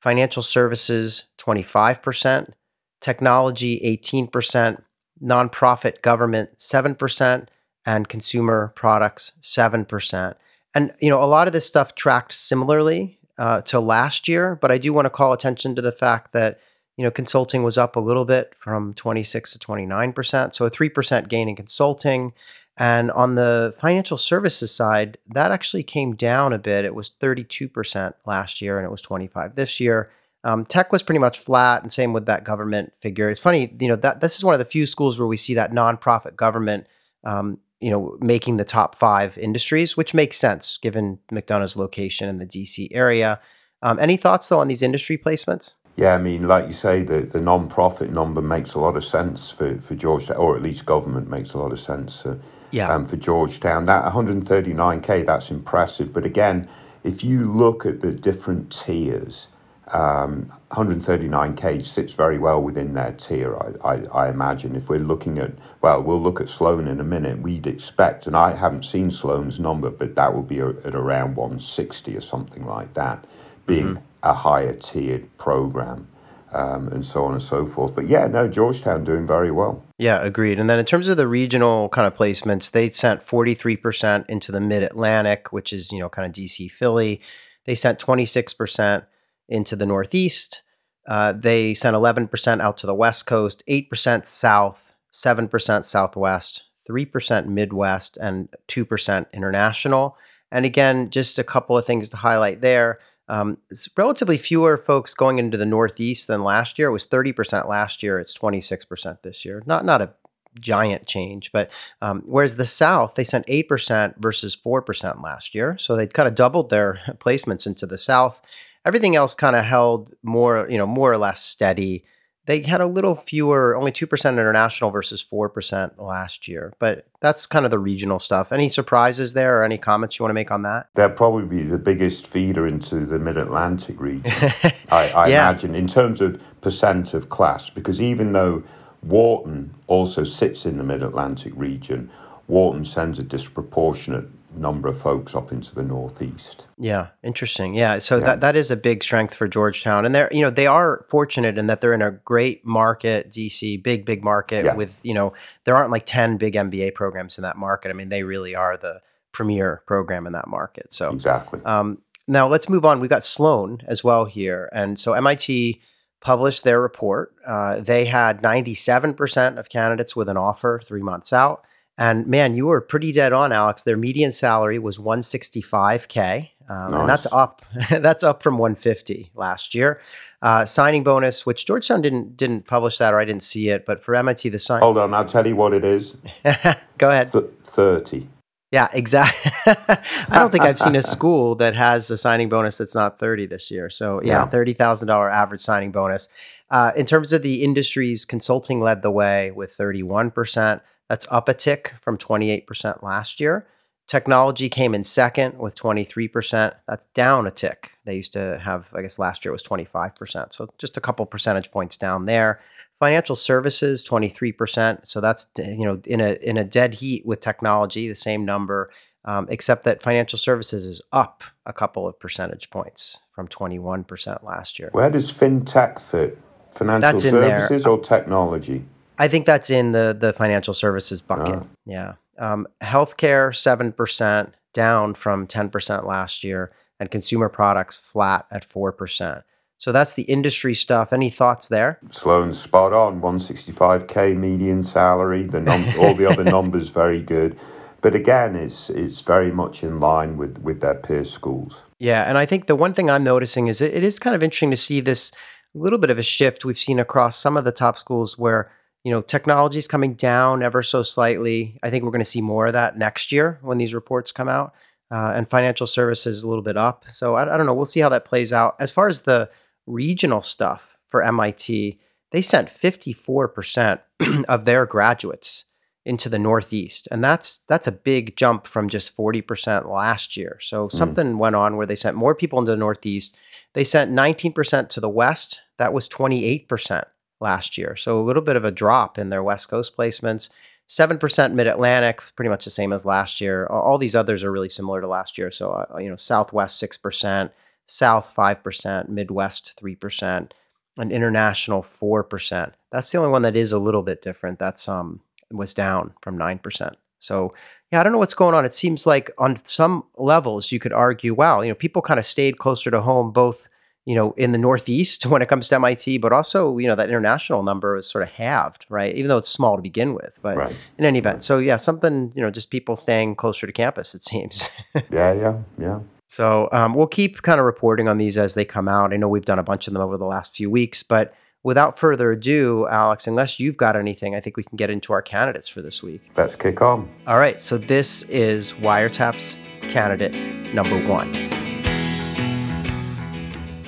financial 0.00 0.42
services 0.42 1.24
25%, 1.38 2.52
technology 3.00 4.00
18%, 4.04 4.82
nonprofit 5.22 6.02
government 6.02 6.50
7%, 6.58 7.46
and 7.86 8.08
consumer 8.08 8.72
products 8.74 9.32
7%. 9.42 10.34
And 10.74 10.92
you 11.00 11.08
know, 11.08 11.22
a 11.22 11.26
lot 11.26 11.46
of 11.46 11.52
this 11.52 11.66
stuff 11.66 11.94
tracked 11.94 12.34
similarly 12.34 13.18
uh, 13.38 13.60
to 13.62 13.78
last 13.80 14.26
year, 14.26 14.58
but 14.60 14.72
I 14.72 14.78
do 14.78 14.92
want 14.92 15.06
to 15.06 15.10
call 15.10 15.32
attention 15.32 15.74
to 15.76 15.82
the 15.82 15.92
fact 15.92 16.32
that 16.32 16.58
you 16.96 17.04
know 17.04 17.10
consulting 17.10 17.62
was 17.62 17.78
up 17.78 17.96
a 17.96 18.00
little 18.00 18.24
bit 18.24 18.54
from 18.58 18.92
26 18.94 19.52
to 19.52 19.58
29%, 19.58 20.54
so 20.54 20.66
a 20.66 20.70
3% 20.70 21.28
gain 21.28 21.48
in 21.48 21.56
consulting 21.56 22.32
and 22.80 23.10
on 23.10 23.34
the 23.34 23.74
financial 23.78 24.16
services 24.16 24.74
side, 24.74 25.18
that 25.34 25.52
actually 25.52 25.82
came 25.82 26.16
down 26.16 26.54
a 26.54 26.58
bit. 26.58 26.86
It 26.86 26.94
was 26.94 27.10
32% 27.20 28.14
last 28.24 28.62
year 28.62 28.78
and 28.78 28.86
it 28.86 28.90
was 28.90 29.02
25 29.02 29.54
this 29.54 29.80
year. 29.80 30.10
Um, 30.44 30.64
tech 30.64 30.90
was 30.90 31.02
pretty 31.02 31.18
much 31.18 31.38
flat, 31.38 31.82
and 31.82 31.92
same 31.92 32.14
with 32.14 32.24
that 32.24 32.42
government 32.44 32.94
figure. 33.02 33.28
It's 33.28 33.38
funny, 33.38 33.70
you 33.78 33.88
know, 33.88 33.96
that 33.96 34.20
this 34.20 34.36
is 34.36 34.44
one 34.44 34.54
of 34.54 34.58
the 34.58 34.64
few 34.64 34.86
schools 34.86 35.18
where 35.18 35.28
we 35.28 35.36
see 35.36 35.52
that 35.52 35.72
nonprofit 35.72 36.36
government, 36.36 36.86
um, 37.24 37.58
you 37.80 37.90
know, 37.90 38.16
making 38.18 38.56
the 38.56 38.64
top 38.64 38.98
five 38.98 39.36
industries, 39.36 39.98
which 39.98 40.14
makes 40.14 40.38
sense 40.38 40.78
given 40.78 41.18
McDonough's 41.30 41.76
location 41.76 42.30
in 42.30 42.38
the 42.38 42.46
DC 42.46 42.88
area. 42.92 43.38
Um, 43.82 43.98
any 43.98 44.16
thoughts 44.16 44.48
though 44.48 44.60
on 44.60 44.68
these 44.68 44.80
industry 44.80 45.18
placements? 45.18 45.76
Yeah, 45.96 46.14
I 46.14 46.18
mean, 46.18 46.48
like 46.48 46.66
you 46.66 46.74
say, 46.74 47.02
the, 47.02 47.20
the 47.20 47.42
non-profit 47.42 48.10
number 48.10 48.40
makes 48.40 48.72
a 48.72 48.78
lot 48.78 48.96
of 48.96 49.04
sense 49.04 49.50
for, 49.50 49.78
for 49.82 49.94
Georgetown, 49.94 50.38
or 50.38 50.56
at 50.56 50.62
least 50.62 50.86
government 50.86 51.28
makes 51.28 51.52
a 51.52 51.58
lot 51.58 51.72
of 51.72 51.80
sense. 51.80 52.24
Uh, 52.24 52.36
yeah. 52.70 52.92
um, 52.92 53.06
for 53.06 53.16
Georgetown. 53.16 53.84
That 53.84 54.04
139k, 54.04 55.26
that's 55.26 55.50
impressive. 55.50 56.12
But 56.12 56.24
again, 56.24 56.68
if 57.04 57.24
you 57.24 57.50
look 57.50 57.86
at 57.86 58.00
the 58.00 58.12
different 58.12 58.70
tiers, 58.70 59.46
um, 59.88 60.52
139k 60.70 61.84
sits 61.84 62.12
very 62.12 62.38
well 62.38 62.62
within 62.62 62.94
their 62.94 63.12
tier, 63.12 63.56
I, 63.56 63.94
I, 63.94 63.94
I, 64.06 64.28
imagine. 64.28 64.76
If 64.76 64.88
we're 64.88 65.00
looking 65.00 65.38
at, 65.38 65.52
well, 65.80 66.00
we'll 66.02 66.22
look 66.22 66.40
at 66.40 66.48
Sloan 66.48 66.86
in 66.86 67.00
a 67.00 67.04
minute. 67.04 67.40
We'd 67.40 67.66
expect, 67.66 68.26
and 68.26 68.36
I 68.36 68.54
haven't 68.54 68.84
seen 68.84 69.10
Sloan's 69.10 69.58
number, 69.58 69.90
but 69.90 70.14
that 70.14 70.34
would 70.34 70.46
be 70.46 70.60
a, 70.60 70.68
at 70.68 70.94
around 70.94 71.34
160 71.34 72.16
or 72.16 72.20
something 72.20 72.66
like 72.66 72.94
that, 72.94 73.24
being 73.66 73.86
mm-hmm. 73.86 74.04
a 74.22 74.32
higher 74.32 74.74
tiered 74.74 75.26
program 75.38 76.06
um, 76.52 76.88
and 76.88 77.04
so 77.04 77.24
on 77.24 77.34
and 77.34 77.42
so 77.42 77.66
forth. 77.66 77.94
But 77.94 78.08
yeah, 78.08 78.26
no, 78.26 78.48
Georgetown 78.48 79.04
doing 79.04 79.26
very 79.26 79.50
well. 79.50 79.82
Yeah, 79.98 80.22
agreed. 80.22 80.58
And 80.58 80.68
then 80.68 80.78
in 80.78 80.84
terms 80.84 81.08
of 81.08 81.16
the 81.16 81.28
regional 81.28 81.88
kind 81.88 82.06
of 82.06 82.14
placements, 82.14 82.70
they 82.70 82.90
sent 82.90 83.26
43% 83.26 84.24
into 84.28 84.52
the 84.52 84.60
mid 84.60 84.82
Atlantic, 84.82 85.52
which 85.52 85.72
is, 85.72 85.92
you 85.92 85.98
know, 85.98 86.08
kind 86.08 86.26
of 86.26 86.32
DC, 86.32 86.70
Philly. 86.70 87.20
They 87.66 87.74
sent 87.74 87.98
26% 87.98 89.04
into 89.48 89.76
the 89.76 89.86
Northeast. 89.86 90.62
Uh, 91.06 91.32
they 91.32 91.74
sent 91.74 91.96
11% 91.96 92.60
out 92.60 92.76
to 92.78 92.86
the 92.86 92.94
West 92.94 93.26
Coast, 93.26 93.62
8% 93.68 94.26
South, 94.26 94.92
7% 95.12 95.84
Southwest, 95.84 96.62
3% 96.88 97.46
Midwest, 97.46 98.16
and 98.18 98.48
2% 98.68 99.26
International. 99.32 100.16
And 100.52 100.64
again, 100.64 101.10
just 101.10 101.38
a 101.38 101.44
couple 101.44 101.78
of 101.78 101.86
things 101.86 102.08
to 102.10 102.16
highlight 102.16 102.60
there. 102.60 102.98
Um, 103.30 103.58
relatively 103.96 104.38
fewer 104.38 104.76
folks 104.76 105.14
going 105.14 105.38
into 105.38 105.56
the 105.56 105.64
Northeast 105.64 106.26
than 106.26 106.42
last 106.42 106.78
year. 106.78 106.88
It 106.88 106.92
was 106.92 107.06
30% 107.06 107.68
last 107.68 108.02
year. 108.02 108.18
It's 108.18 108.36
26% 108.36 109.22
this 109.22 109.44
year. 109.44 109.62
Not 109.66 109.84
not 109.84 110.02
a 110.02 110.12
giant 110.58 111.06
change, 111.06 111.52
but 111.52 111.70
um, 112.02 112.22
whereas 112.26 112.56
the 112.56 112.66
South 112.66 113.14
they 113.14 113.22
sent 113.22 113.46
8% 113.46 114.14
versus 114.18 114.56
4% 114.56 115.22
last 115.22 115.54
year, 115.54 115.78
so 115.78 115.94
they 115.94 116.08
kind 116.08 116.28
of 116.28 116.34
doubled 116.34 116.70
their 116.70 117.00
placements 117.18 117.66
into 117.66 117.86
the 117.86 117.98
South. 117.98 118.42
Everything 118.84 119.14
else 119.14 119.34
kind 119.34 119.54
of 119.54 119.64
held 119.64 120.12
more, 120.22 120.66
you 120.68 120.78
know, 120.78 120.86
more 120.86 121.12
or 121.12 121.18
less 121.18 121.44
steady 121.44 122.04
they 122.50 122.62
had 122.62 122.80
a 122.80 122.86
little 122.86 123.14
fewer, 123.14 123.76
only 123.76 123.92
2% 123.92 124.32
international 124.32 124.90
versus 124.90 125.24
4% 125.32 125.92
last 125.98 126.48
year. 126.48 126.74
But 126.80 127.06
that's 127.20 127.46
kind 127.46 127.64
of 127.64 127.70
the 127.70 127.78
regional 127.78 128.18
stuff. 128.18 128.50
Any 128.50 128.68
surprises 128.68 129.34
there 129.34 129.60
or 129.60 129.62
any 129.62 129.78
comments 129.78 130.18
you 130.18 130.24
want 130.24 130.30
to 130.30 130.34
make 130.34 130.50
on 130.50 130.62
that? 130.62 130.88
They'll 130.96 131.10
probably 131.10 131.44
be 131.44 131.62
the 131.62 131.78
biggest 131.78 132.26
feeder 132.26 132.66
into 132.66 133.06
the 133.06 133.20
mid 133.20 133.36
Atlantic 133.36 134.00
region, 134.00 134.32
I, 134.90 135.10
I 135.10 135.28
yeah. 135.28 135.48
imagine, 135.48 135.76
in 135.76 135.86
terms 135.86 136.20
of 136.20 136.40
percent 136.60 137.14
of 137.14 137.28
class. 137.28 137.70
Because 137.70 138.02
even 138.02 138.32
though 138.32 138.64
Wharton 139.04 139.72
also 139.86 140.24
sits 140.24 140.66
in 140.66 140.76
the 140.76 140.82
mid 140.82 141.04
Atlantic 141.04 141.52
region, 141.54 142.10
Wharton 142.48 142.84
sends 142.84 143.20
a 143.20 143.22
disproportionate 143.22 144.26
number 144.54 144.88
of 144.88 145.00
folks 145.00 145.34
up 145.34 145.52
into 145.52 145.74
the 145.74 145.82
northeast. 145.82 146.64
Yeah, 146.78 147.08
interesting. 147.22 147.74
Yeah, 147.74 147.98
so 147.98 148.18
yeah. 148.18 148.26
that 148.26 148.40
that 148.40 148.56
is 148.56 148.70
a 148.70 148.76
big 148.76 149.02
strength 149.02 149.34
for 149.34 149.48
Georgetown, 149.48 150.04
and 150.04 150.14
they're 150.14 150.28
you 150.32 150.42
know 150.42 150.50
they 150.50 150.66
are 150.66 151.04
fortunate 151.08 151.58
in 151.58 151.66
that 151.66 151.80
they're 151.80 151.94
in 151.94 152.02
a 152.02 152.10
great 152.10 152.64
market, 152.64 153.32
DC, 153.32 153.82
big 153.82 154.04
big 154.04 154.24
market 154.24 154.64
yeah. 154.64 154.74
with 154.74 155.00
you 155.04 155.14
know 155.14 155.32
there 155.64 155.76
aren't 155.76 155.90
like 155.90 156.04
ten 156.06 156.36
big 156.36 156.54
MBA 156.54 156.94
programs 156.94 157.38
in 157.38 157.42
that 157.42 157.56
market. 157.56 157.90
I 157.90 157.92
mean, 157.92 158.08
they 158.08 158.22
really 158.22 158.54
are 158.54 158.76
the 158.76 159.00
premier 159.32 159.82
program 159.86 160.26
in 160.26 160.32
that 160.32 160.48
market. 160.48 160.88
So 160.90 161.10
exactly. 161.12 161.60
Um, 161.64 161.98
now 162.26 162.48
let's 162.48 162.68
move 162.68 162.84
on. 162.84 163.00
We 163.00 163.08
got 163.08 163.24
Sloan 163.24 163.78
as 163.86 164.04
well 164.04 164.24
here, 164.24 164.68
and 164.72 164.98
so 164.98 165.12
MIT 165.12 165.80
published 166.20 166.64
their 166.64 166.80
report. 166.80 167.34
Uh, 167.46 167.80
they 167.80 168.04
had 168.04 168.42
97% 168.42 169.58
of 169.58 169.68
candidates 169.68 170.14
with 170.14 170.28
an 170.28 170.36
offer 170.36 170.80
three 170.84 171.02
months 171.02 171.32
out. 171.32 171.64
And 172.00 172.26
man, 172.26 172.54
you 172.54 172.66
were 172.66 172.80
pretty 172.80 173.12
dead 173.12 173.34
on, 173.34 173.52
Alex. 173.52 173.82
Their 173.82 173.98
median 173.98 174.32
salary 174.32 174.78
was 174.78 174.96
165k, 174.96 176.48
um, 176.70 176.90
nice. 176.90 177.00
and 177.00 177.08
that's 177.08 177.26
up. 177.30 177.62
that's 177.90 178.24
up 178.24 178.42
from 178.42 178.56
150 178.56 179.30
last 179.34 179.74
year. 179.74 180.00
Uh, 180.40 180.64
signing 180.64 181.04
bonus, 181.04 181.44
which 181.44 181.66
Georgetown 181.66 182.00
didn't 182.00 182.38
didn't 182.38 182.66
publish 182.66 182.96
that, 182.96 183.12
or 183.12 183.20
I 183.20 183.26
didn't 183.26 183.42
see 183.42 183.68
it, 183.68 183.84
but 183.84 184.02
for 184.02 184.14
MIT, 184.14 184.48
the 184.48 184.58
sign. 184.58 184.80
Hold 184.80 184.96
on, 184.96 185.12
I'll 185.12 185.28
tell 185.28 185.46
you 185.46 185.54
what 185.54 185.74
it 185.74 185.84
is. 185.84 186.14
Go 186.98 187.10
ahead. 187.10 187.32
Th- 187.32 187.44
Thirty. 187.64 188.26
Yeah, 188.72 188.88
exactly. 188.92 189.52
I 189.66 190.38
don't 190.38 190.52
think 190.52 190.62
I've 190.62 190.78
seen 190.78 190.94
a 190.94 191.02
school 191.02 191.56
that 191.56 191.74
has 191.74 192.08
a 192.08 192.16
signing 192.16 192.48
bonus 192.48 192.76
that's 192.76 192.94
not 192.94 193.18
30 193.18 193.46
this 193.46 193.68
year. 193.68 193.90
So, 193.90 194.22
yeah, 194.22 194.44
yeah. 194.44 194.48
$30,000 194.48 195.32
average 195.32 195.60
signing 195.60 195.90
bonus. 195.90 196.28
Uh, 196.70 196.92
in 196.94 197.04
terms 197.04 197.32
of 197.32 197.42
the 197.42 197.64
industries, 197.64 198.24
consulting 198.24 198.80
led 198.80 199.02
the 199.02 199.10
way 199.10 199.50
with 199.50 199.76
31%. 199.76 200.80
That's 201.10 201.26
up 201.28 201.48
a 201.48 201.54
tick 201.54 201.92
from 202.02 202.16
28% 202.18 203.02
last 203.02 203.40
year. 203.40 203.66
Technology 204.06 204.68
came 204.68 204.94
in 204.94 205.02
second 205.02 205.58
with 205.58 205.74
23%. 205.74 206.72
That's 206.86 207.06
down 207.14 207.48
a 207.48 207.50
tick. 207.50 207.90
They 208.04 208.14
used 208.14 208.32
to 208.34 208.60
have, 208.62 208.88
I 208.94 209.02
guess 209.02 209.18
last 209.18 209.44
year 209.44 209.50
it 209.50 209.52
was 209.52 209.64
25%. 209.64 210.52
So 210.52 210.68
just 210.78 210.96
a 210.96 211.00
couple 211.00 211.26
percentage 211.26 211.72
points 211.72 211.96
down 211.96 212.26
there. 212.26 212.60
Financial 213.00 213.34
services, 213.34 214.04
23%. 214.04 215.00
So 215.02 215.20
that's 215.20 215.48
you 215.58 215.84
know 215.84 216.00
in 216.04 216.20
a 216.20 216.34
in 216.42 216.56
a 216.56 216.64
dead 216.64 216.94
heat 216.94 217.26
with 217.26 217.40
technology, 217.40 218.08
the 218.08 218.14
same 218.14 218.44
number, 218.44 218.92
um, 219.24 219.48
except 219.50 219.84
that 219.86 220.02
financial 220.02 220.38
services 220.38 220.84
is 220.84 221.02
up 221.12 221.42
a 221.66 221.72
couple 221.72 222.06
of 222.06 222.20
percentage 222.20 222.70
points 222.70 223.18
from 223.32 223.48
21% 223.48 224.44
last 224.44 224.78
year. 224.78 224.90
Where 224.92 225.10
does 225.10 225.32
fintech 225.32 226.00
fit? 226.00 226.38
Financial 226.76 227.00
that's 227.00 227.22
services 227.22 227.84
or 227.84 227.98
technology? 227.98 228.84
I 229.20 229.28
think 229.28 229.46
that's 229.46 229.70
in 229.70 229.92
the 229.92 230.16
the 230.18 230.32
financial 230.32 230.74
services 230.74 231.20
bucket. 231.20 231.54
Uh. 231.54 231.64
Yeah. 231.86 232.14
Um, 232.38 232.66
healthcare 232.82 233.54
seven 233.54 233.92
percent 233.92 234.54
down 234.72 235.14
from 235.14 235.46
ten 235.46 235.68
percent 235.68 236.06
last 236.06 236.42
year, 236.42 236.72
and 236.98 237.10
consumer 237.10 237.48
products 237.48 237.98
flat 238.12 238.46
at 238.50 238.64
four 238.64 238.92
percent. 238.92 239.42
So 239.76 239.92
that's 239.92 240.14
the 240.14 240.22
industry 240.24 240.74
stuff. 240.74 241.12
Any 241.12 241.30
thoughts 241.30 241.68
there? 241.68 241.98
Sloan 242.10 242.52
spot 242.52 242.92
on. 242.92 243.20
165k 243.22 244.36
median 244.36 244.84
salary. 244.84 245.44
The 245.44 245.60
num- 245.60 245.98
all 245.98 246.14
the 246.14 246.26
other 246.26 246.44
numbers 246.56 246.90
very 246.90 247.22
good. 247.22 247.58
but 248.02 248.14
again, 248.14 248.56
it's 248.56 248.90
it's 248.90 249.20
very 249.20 249.52
much 249.52 249.82
in 249.82 250.00
line 250.00 250.36
with 250.36 250.56
with 250.58 250.80
their 250.80 250.94
peer 250.94 251.24
schools. 251.24 251.74
Yeah, 251.98 252.22
and 252.28 252.38
I 252.38 252.46
think 252.46 252.66
the 252.66 252.76
one 252.76 252.94
thing 252.94 253.10
I'm 253.10 253.24
noticing 253.24 253.68
is 253.68 253.80
it, 253.82 253.92
it 253.92 254.02
is 254.02 254.18
kind 254.18 254.34
of 254.34 254.42
interesting 254.42 254.70
to 254.70 254.76
see 254.76 255.00
this 255.00 255.32
little 255.74 255.98
bit 255.98 256.10
of 256.10 256.18
a 256.18 256.22
shift 256.22 256.64
we've 256.64 256.78
seen 256.78 256.98
across 256.98 257.38
some 257.38 257.56
of 257.58 257.64
the 257.64 257.72
top 257.72 257.98
schools 257.98 258.38
where 258.38 258.70
you 259.04 259.10
know 259.10 259.22
technology 259.22 259.78
is 259.78 259.88
coming 259.88 260.14
down 260.14 260.62
ever 260.62 260.82
so 260.82 261.02
slightly. 261.02 261.78
I 261.82 261.90
think 261.90 262.04
we're 262.04 262.10
going 262.10 262.24
to 262.24 262.30
see 262.30 262.42
more 262.42 262.66
of 262.66 262.72
that 262.74 262.98
next 262.98 263.32
year 263.32 263.58
when 263.62 263.78
these 263.78 263.94
reports 263.94 264.32
come 264.32 264.48
out, 264.48 264.74
uh, 265.10 265.32
and 265.34 265.48
financial 265.48 265.86
services 265.86 266.42
a 266.42 266.48
little 266.48 266.64
bit 266.64 266.76
up. 266.76 267.04
So 267.12 267.34
I, 267.34 267.54
I 267.54 267.56
don't 267.56 267.66
know. 267.66 267.74
We'll 267.74 267.86
see 267.86 268.00
how 268.00 268.10
that 268.10 268.24
plays 268.24 268.52
out. 268.52 268.76
As 268.78 268.90
far 268.90 269.08
as 269.08 269.22
the 269.22 269.50
regional 269.86 270.42
stuff 270.42 270.96
for 271.08 271.22
MIT, 271.22 271.98
they 272.32 272.42
sent 272.42 272.68
54% 272.68 274.00
of 274.48 274.64
their 274.64 274.86
graduates 274.86 275.64
into 276.04 276.28
the 276.28 276.38
Northeast, 276.38 277.08
and 277.10 277.22
that's 277.22 277.60
that's 277.68 277.86
a 277.86 277.92
big 277.92 278.36
jump 278.36 278.66
from 278.66 278.88
just 278.88 279.16
40% 279.16 279.90
last 279.90 280.36
year. 280.36 280.58
So 280.60 280.88
mm. 280.88 280.92
something 280.92 281.38
went 281.38 281.56
on 281.56 281.76
where 281.76 281.86
they 281.86 281.96
sent 281.96 282.16
more 282.16 282.34
people 282.34 282.58
into 282.58 282.70
the 282.70 282.76
Northeast. 282.76 283.36
They 283.74 283.84
sent 283.84 284.10
19% 284.10 284.88
to 284.88 285.00
the 285.00 285.08
West. 285.08 285.60
That 285.78 285.92
was 285.92 286.08
28% 286.08 287.04
last 287.40 287.78
year. 287.78 287.96
So 287.96 288.20
a 288.20 288.24
little 288.24 288.42
bit 288.42 288.56
of 288.56 288.64
a 288.64 288.70
drop 288.70 289.18
in 289.18 289.30
their 289.30 289.42
West 289.42 289.68
Coast 289.68 289.96
placements. 289.96 290.50
7% 290.88 291.52
mid 291.52 291.68
Atlantic, 291.68 292.20
pretty 292.34 292.48
much 292.48 292.64
the 292.64 292.70
same 292.70 292.92
as 292.92 293.04
last 293.04 293.40
year. 293.40 293.66
All 293.66 293.96
these 293.96 294.16
others 294.16 294.42
are 294.42 294.50
really 294.50 294.68
similar 294.68 295.00
to 295.00 295.06
last 295.06 295.38
year. 295.38 295.50
So, 295.50 295.70
uh, 295.70 295.98
you 295.98 296.08
know, 296.08 296.16
Southwest 296.16 296.82
6%, 296.82 297.50
South 297.86 298.32
5%, 298.36 299.08
Midwest 299.08 299.80
3%, 299.80 300.50
and 300.96 301.12
International 301.12 301.82
4%. 301.82 302.72
That's 302.90 303.12
the 303.12 303.18
only 303.18 303.30
one 303.30 303.42
that 303.42 303.56
is 303.56 303.70
a 303.70 303.78
little 303.78 304.02
bit 304.02 304.20
different. 304.20 304.58
That's 304.58 304.88
um 304.88 305.20
was 305.52 305.74
down 305.74 306.12
from 306.22 306.38
9%. 306.38 306.92
So, 307.18 307.52
yeah, 307.90 308.00
I 308.00 308.02
don't 308.02 308.12
know 308.12 308.18
what's 308.18 308.34
going 308.34 308.54
on. 308.54 308.64
It 308.64 308.74
seems 308.74 309.06
like 309.06 309.30
on 309.38 309.56
some 309.64 310.04
levels 310.16 310.70
you 310.72 310.78
could 310.78 310.92
argue, 310.92 311.34
wow, 311.34 311.60
you 311.60 311.68
know, 311.68 311.74
people 311.74 312.02
kind 312.02 312.20
of 312.20 312.26
stayed 312.26 312.58
closer 312.58 312.90
to 312.90 313.00
home 313.00 313.32
both 313.32 313.68
you 314.06 314.14
know, 314.14 314.32
in 314.32 314.52
the 314.52 314.58
Northeast 314.58 315.26
when 315.26 315.42
it 315.42 315.48
comes 315.48 315.68
to 315.68 315.76
MIT, 315.76 316.18
but 316.18 316.32
also, 316.32 316.78
you 316.78 316.88
know, 316.88 316.94
that 316.94 317.08
international 317.08 317.62
number 317.62 317.96
is 317.96 318.06
sort 318.06 318.22
of 318.22 318.30
halved, 318.30 318.86
right? 318.88 319.14
Even 319.14 319.28
though 319.28 319.38
it's 319.38 319.48
small 319.48 319.76
to 319.76 319.82
begin 319.82 320.14
with, 320.14 320.38
but 320.42 320.56
right. 320.56 320.76
in 320.98 321.04
any 321.04 321.18
event. 321.18 321.42
So 321.42 321.58
yeah, 321.58 321.76
something, 321.76 322.32
you 322.34 322.42
know, 322.42 322.50
just 322.50 322.70
people 322.70 322.96
staying 322.96 323.36
closer 323.36 323.66
to 323.66 323.72
campus, 323.72 324.14
it 324.14 324.24
seems. 324.24 324.68
yeah, 325.10 325.32
yeah, 325.32 325.58
yeah. 325.78 326.00
So 326.28 326.68
um, 326.70 326.94
we'll 326.94 327.08
keep 327.08 327.42
kind 327.42 327.58
of 327.58 327.66
reporting 327.66 328.06
on 328.06 328.18
these 328.18 328.36
as 328.36 328.54
they 328.54 328.64
come 328.64 328.88
out. 328.88 329.12
I 329.12 329.16
know 329.16 329.28
we've 329.28 329.44
done 329.44 329.58
a 329.58 329.64
bunch 329.64 329.88
of 329.88 329.94
them 329.94 330.02
over 330.02 330.16
the 330.16 330.24
last 330.24 330.54
few 330.54 330.70
weeks, 330.70 331.02
but 331.02 331.34
without 331.64 331.98
further 331.98 332.30
ado, 332.30 332.86
Alex, 332.88 333.26
unless 333.26 333.58
you've 333.58 333.76
got 333.76 333.96
anything, 333.96 334.34
I 334.34 334.40
think 334.40 334.56
we 334.56 334.62
can 334.62 334.76
get 334.76 334.90
into 334.90 335.12
our 335.12 335.22
candidates 335.22 335.68
for 335.68 335.82
this 335.82 336.02
week. 336.02 336.22
Let's 336.36 336.56
kick 336.56 336.80
on. 336.80 337.08
All 337.26 337.38
right. 337.38 337.60
So 337.60 337.78
this 337.78 338.22
is 338.24 338.72
Wiretaps 338.74 339.56
candidate 339.90 340.32
number 340.72 341.04
one. 341.08 341.32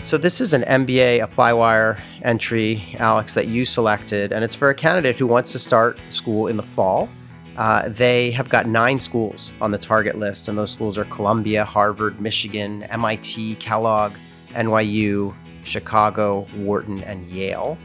So 0.03 0.19
this 0.19 0.41
is 0.41 0.53
an 0.53 0.63
MBA 0.63 1.25
ApplyWire 1.25 1.99
entry, 2.23 2.97
Alex, 2.99 3.35
that 3.35 3.47
you 3.47 3.65
selected, 3.65 4.33
and 4.33 4.43
it's 4.43 4.57
for 4.57 4.69
a 4.69 4.75
candidate 4.75 5.17
who 5.17 5.29
wants 5.29 5.53
to 5.53 5.61
start 5.61 5.97
school 6.11 6.49
in 6.49 6.57
the 6.57 6.63
fall. 6.63 7.09
Uh, 7.57 7.89
they 7.89 8.33
have 8.33 8.49
got 8.49 8.67
nine 8.67 8.99
schools 8.99 9.53
on 9.61 9.71
the 9.71 9.79
target 9.79 10.19
list, 10.19 10.49
and 10.49 10.59
those 10.59 10.73
schools 10.73 10.99
are 10.99 11.05
Columbia, 11.05 11.65
Harvard, 11.65 12.21
Michigan, 12.21 12.83
MIT, 12.85 13.55
Kellogg, 13.57 14.13
NYU, 14.51 15.33
Chicago, 15.63 16.49
Wharton, 16.57 17.05
and 17.05 17.31
Yale. 17.31 17.79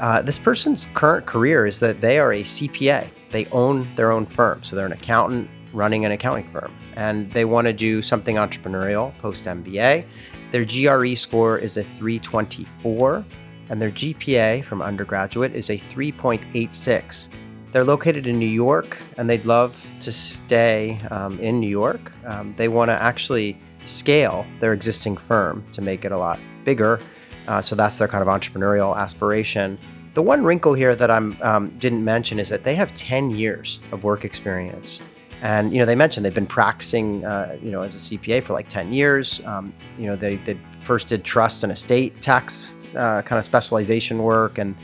Uh, 0.00 0.22
this 0.22 0.38
person's 0.38 0.88
current 0.94 1.26
career 1.26 1.66
is 1.66 1.78
that 1.80 2.00
they 2.00 2.18
are 2.18 2.32
a 2.32 2.42
CPA. 2.42 3.06
They 3.30 3.44
own 3.46 3.86
their 3.94 4.10
own 4.10 4.24
firm, 4.24 4.64
so 4.64 4.74
they're 4.74 4.86
an 4.86 4.92
accountant 4.92 5.50
running 5.74 6.06
an 6.06 6.12
accounting 6.12 6.50
firm, 6.50 6.74
and 6.94 7.30
they 7.32 7.44
want 7.44 7.66
to 7.66 7.72
do 7.72 8.00
something 8.00 8.36
entrepreneurial 8.36 9.16
post 9.18 9.44
MBA. 9.44 10.06
Their 10.52 10.64
GRE 10.64 11.14
score 11.16 11.58
is 11.58 11.76
a 11.76 11.82
324, 11.82 13.24
and 13.68 13.82
their 13.82 13.90
GPA 13.90 14.64
from 14.64 14.80
undergraduate 14.80 15.54
is 15.54 15.70
a 15.70 15.78
3.86. 15.78 17.28
They're 17.72 17.84
located 17.84 18.26
in 18.26 18.38
New 18.38 18.46
York, 18.46 18.96
and 19.18 19.28
they'd 19.28 19.44
love 19.44 19.76
to 20.00 20.12
stay 20.12 20.98
um, 21.10 21.38
in 21.40 21.60
New 21.60 21.68
York. 21.68 22.12
Um, 22.24 22.54
they 22.56 22.68
want 22.68 22.90
to 22.90 23.02
actually 23.02 23.58
scale 23.84 24.46
their 24.60 24.72
existing 24.72 25.16
firm 25.16 25.64
to 25.72 25.82
make 25.82 26.04
it 26.04 26.12
a 26.12 26.18
lot 26.18 26.38
bigger. 26.64 27.00
Uh, 27.48 27.60
so 27.60 27.76
that's 27.76 27.96
their 27.96 28.08
kind 28.08 28.26
of 28.26 28.28
entrepreneurial 28.28 28.96
aspiration. 28.96 29.78
The 30.14 30.22
one 30.22 30.44
wrinkle 30.44 30.74
here 30.74 30.96
that 30.96 31.10
I 31.10 31.16
um, 31.16 31.76
didn't 31.78 32.04
mention 32.04 32.38
is 32.38 32.48
that 32.48 32.64
they 32.64 32.74
have 32.74 32.94
10 32.94 33.30
years 33.30 33.80
of 33.92 34.04
work 34.04 34.24
experience. 34.24 35.00
And 35.42 35.72
you 35.72 35.78
know, 35.78 35.84
they 35.84 35.94
mentioned 35.94 36.24
they've 36.24 36.34
been 36.34 36.46
practicing, 36.46 37.24
uh, 37.24 37.56
you 37.62 37.70
know, 37.70 37.82
as 37.82 37.94
a 37.94 37.98
CPA 37.98 38.42
for 38.42 38.52
like 38.52 38.68
10 38.68 38.92
years. 38.92 39.40
Um, 39.44 39.72
you 39.98 40.06
know, 40.06 40.16
they, 40.16 40.36
they 40.36 40.58
first 40.82 41.08
did 41.08 41.24
trust 41.24 41.62
and 41.62 41.72
estate 41.72 42.22
tax 42.22 42.94
uh, 42.94 43.22
kind 43.22 43.38
of 43.38 43.44
specialization 43.44 44.22
work, 44.22 44.58
and 44.58 44.74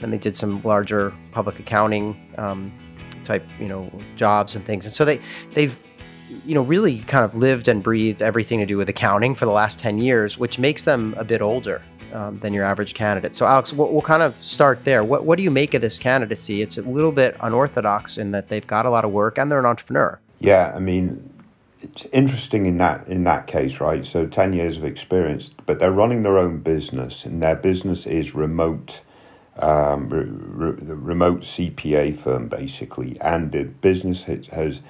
then 0.00 0.10
they 0.10 0.18
did 0.18 0.36
some 0.36 0.62
larger 0.62 1.12
public 1.32 1.58
accounting 1.58 2.32
um, 2.36 2.72
type, 3.24 3.46
you 3.58 3.66
know, 3.66 3.90
jobs 4.16 4.56
and 4.56 4.66
things. 4.66 4.84
And 4.84 4.94
so 4.94 5.04
they 5.04 5.20
they've 5.52 5.76
you 6.44 6.54
know 6.54 6.62
really 6.62 7.00
kind 7.00 7.24
of 7.24 7.34
lived 7.34 7.68
and 7.68 7.82
breathed 7.82 8.20
everything 8.20 8.58
to 8.58 8.66
do 8.66 8.76
with 8.76 8.88
accounting 8.88 9.34
for 9.34 9.46
the 9.46 9.52
last 9.52 9.78
10 9.78 9.98
years, 9.98 10.36
which 10.36 10.58
makes 10.58 10.84
them 10.84 11.14
a 11.16 11.24
bit 11.24 11.40
older 11.40 11.80
um, 12.14 12.38
than 12.38 12.54
your 12.54 12.64
average 12.64 12.94
candidate. 12.94 13.34
So, 13.34 13.44
Alex, 13.44 13.72
we'll, 13.72 13.92
we'll, 13.92 14.02
kind 14.02 14.22
of 14.22 14.34
start 14.40 14.84
there. 14.84 15.02
What, 15.02 15.24
what 15.24 15.36
do 15.36 15.42
you 15.42 15.50
make 15.50 15.74
of 15.74 15.82
this 15.82 15.98
candidacy? 15.98 16.62
It's 16.62 16.78
a 16.78 16.82
little 16.82 17.12
bit 17.12 17.36
unorthodox 17.40 18.16
in 18.16 18.30
that 18.30 18.48
they've 18.48 18.66
got 18.66 18.86
a 18.86 18.90
lot 18.90 19.04
of 19.04 19.10
work 19.10 19.36
and 19.36 19.50
they're 19.50 19.58
an 19.58 19.66
entrepreneur. 19.66 20.18
Yeah, 20.38 20.72
I 20.74 20.78
mean, 20.78 21.28
it's 21.82 22.04
interesting 22.12 22.66
in 22.66 22.78
that 22.78 23.06
in 23.08 23.24
that 23.24 23.46
case, 23.46 23.80
right? 23.80 24.06
So, 24.06 24.26
ten 24.26 24.52
years 24.52 24.76
of 24.76 24.84
experience, 24.84 25.50
but 25.66 25.78
they're 25.78 25.92
running 25.92 26.22
their 26.22 26.38
own 26.38 26.58
business, 26.58 27.24
and 27.24 27.42
their 27.42 27.56
business 27.56 28.06
is 28.06 28.34
remote. 28.34 29.00
Um, 29.60 30.08
re- 30.08 30.24
re- 30.24 30.94
remote 30.94 31.42
CPA 31.42 32.20
firm 32.20 32.48
basically, 32.48 33.16
and 33.20 33.52
the 33.52 33.62
business 33.62 34.24
has, 34.24 34.46
has 34.46 34.80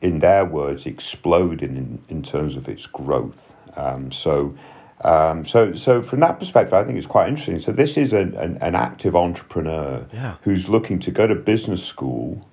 in 0.00 0.20
their 0.20 0.46
words, 0.46 0.86
exploded 0.86 1.62
in, 1.62 1.98
in 2.08 2.22
terms 2.22 2.56
of 2.56 2.68
its 2.68 2.86
growth. 2.86 3.36
Um, 3.76 4.10
so 4.10 4.56
um, 5.02 5.46
so, 5.46 5.74
so 5.74 6.02
from 6.02 6.20
that 6.20 6.40
perspective, 6.40 6.74
I 6.74 6.84
think 6.84 6.98
it's 6.98 7.06
quite 7.06 7.28
interesting. 7.28 7.60
So, 7.60 7.72
this 7.72 7.96
is 7.96 8.12
an, 8.12 8.34
an, 8.34 8.58
an 8.60 8.74
active 8.74 9.14
entrepreneur 9.14 10.04
yeah. 10.12 10.36
who's 10.42 10.68
looking 10.68 10.98
to 11.00 11.10
go 11.10 11.26
to 11.26 11.34
business 11.36 11.84
school 11.84 12.44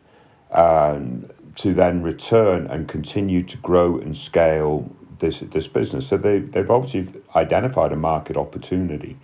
um, 0.52 1.28
to 1.56 1.74
then 1.74 2.04
return 2.04 2.68
and 2.68 2.88
continue 2.88 3.42
to 3.44 3.58
grow 3.58 3.98
and 3.98 4.16
scale 4.16 4.90
this 5.20 5.40
this 5.52 5.68
business. 5.68 6.08
So, 6.08 6.18
they 6.18 6.40
they've 6.40 6.70
obviously 6.70 7.12
identified 7.36 7.92
a 7.92 7.96
market 7.96 8.38
opportunity 8.38 9.18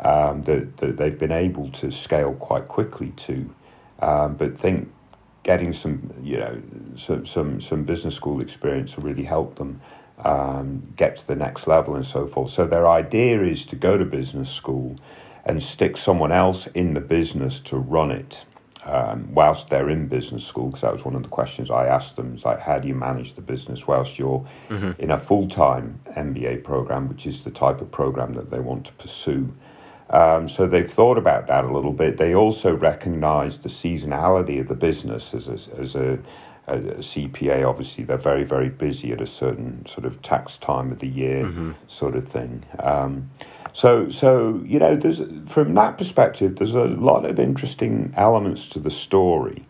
um, 0.00 0.42
that, 0.42 0.76
that 0.76 0.98
they've 0.98 1.18
been 1.18 1.32
able 1.32 1.70
to 1.72 1.90
scale 1.90 2.34
quite 2.34 2.68
quickly 2.68 3.12
to, 3.16 3.54
um, 4.00 4.34
but 4.34 4.58
think 4.58 4.92
getting 5.44 5.72
some 5.72 6.12
you 6.22 6.36
know 6.36 6.60
some 6.96 7.24
some 7.24 7.60
some 7.60 7.84
business 7.84 8.14
school 8.14 8.42
experience 8.42 8.96
will 8.96 9.04
really 9.04 9.24
help 9.24 9.56
them 9.56 9.80
um, 10.24 10.82
get 10.96 11.16
to 11.18 11.26
the 11.26 11.34
next 11.34 11.66
level 11.66 11.94
and 11.94 12.06
so 12.06 12.26
forth. 12.26 12.50
So 12.50 12.66
their 12.66 12.88
idea 12.88 13.42
is 13.42 13.64
to 13.66 13.76
go 13.76 13.96
to 13.96 14.04
business 14.04 14.50
school 14.50 14.96
and 15.44 15.62
stick 15.62 15.96
someone 15.96 16.32
else 16.32 16.66
in 16.74 16.94
the 16.94 17.00
business 17.00 17.60
to 17.60 17.76
run 17.76 18.10
it 18.10 18.42
um, 18.84 19.32
whilst 19.32 19.68
they're 19.68 19.90
in 19.90 20.08
business 20.08 20.44
school. 20.44 20.68
Because 20.68 20.82
that 20.82 20.92
was 20.92 21.04
one 21.04 21.14
of 21.14 21.22
the 21.22 21.28
questions 21.28 21.70
I 21.70 21.86
asked 21.86 22.16
them: 22.16 22.34
is 22.34 22.44
like, 22.44 22.60
how 22.60 22.78
do 22.78 22.88
you 22.88 22.94
manage 22.94 23.34
the 23.34 23.42
business 23.42 23.86
whilst 23.86 24.18
you're 24.18 24.46
mm-hmm. 24.68 25.00
in 25.00 25.10
a 25.10 25.18
full-time 25.18 26.00
MBA 26.16 26.64
program, 26.64 27.08
which 27.08 27.26
is 27.26 27.44
the 27.44 27.50
type 27.50 27.80
of 27.80 27.90
program 27.90 28.34
that 28.34 28.50
they 28.50 28.60
want 28.60 28.86
to 28.86 28.92
pursue. 28.92 29.52
Um, 30.08 30.48
so 30.48 30.68
they've 30.68 30.90
thought 30.90 31.18
about 31.18 31.48
that 31.48 31.64
a 31.64 31.72
little 31.72 31.92
bit. 31.92 32.16
They 32.16 32.34
also 32.34 32.72
recognise 32.72 33.58
the 33.58 33.68
seasonality 33.68 34.60
of 34.60 34.68
the 34.68 34.74
business 34.74 35.34
as 35.34 35.48
a, 35.48 35.58
as 35.80 35.96
a 35.96 36.12
a, 36.12 36.18
CPA, 36.68 37.68
obviously, 37.68 38.04
they're 38.04 38.16
very, 38.16 38.44
very 38.44 38.68
busy 38.68 39.12
at 39.12 39.20
a 39.20 39.26
certain 39.26 39.86
sort 39.86 40.04
of 40.04 40.20
tax 40.22 40.56
time 40.58 40.90
of 40.90 40.98
the 40.98 41.06
year, 41.06 41.44
mm-hmm. 41.44 41.72
sort 41.88 42.16
of 42.16 42.28
thing. 42.28 42.64
Um, 42.80 43.30
so, 43.72 44.10
so 44.10 44.62
you 44.64 44.78
know, 44.78 44.96
there's 44.96 45.20
from 45.48 45.74
that 45.74 45.98
perspective, 45.98 46.56
there's 46.56 46.74
a 46.74 46.80
lot 46.80 47.24
of 47.24 47.38
interesting 47.38 48.12
elements 48.16 48.66
to 48.70 48.80
the 48.80 48.90
story. 48.90 49.64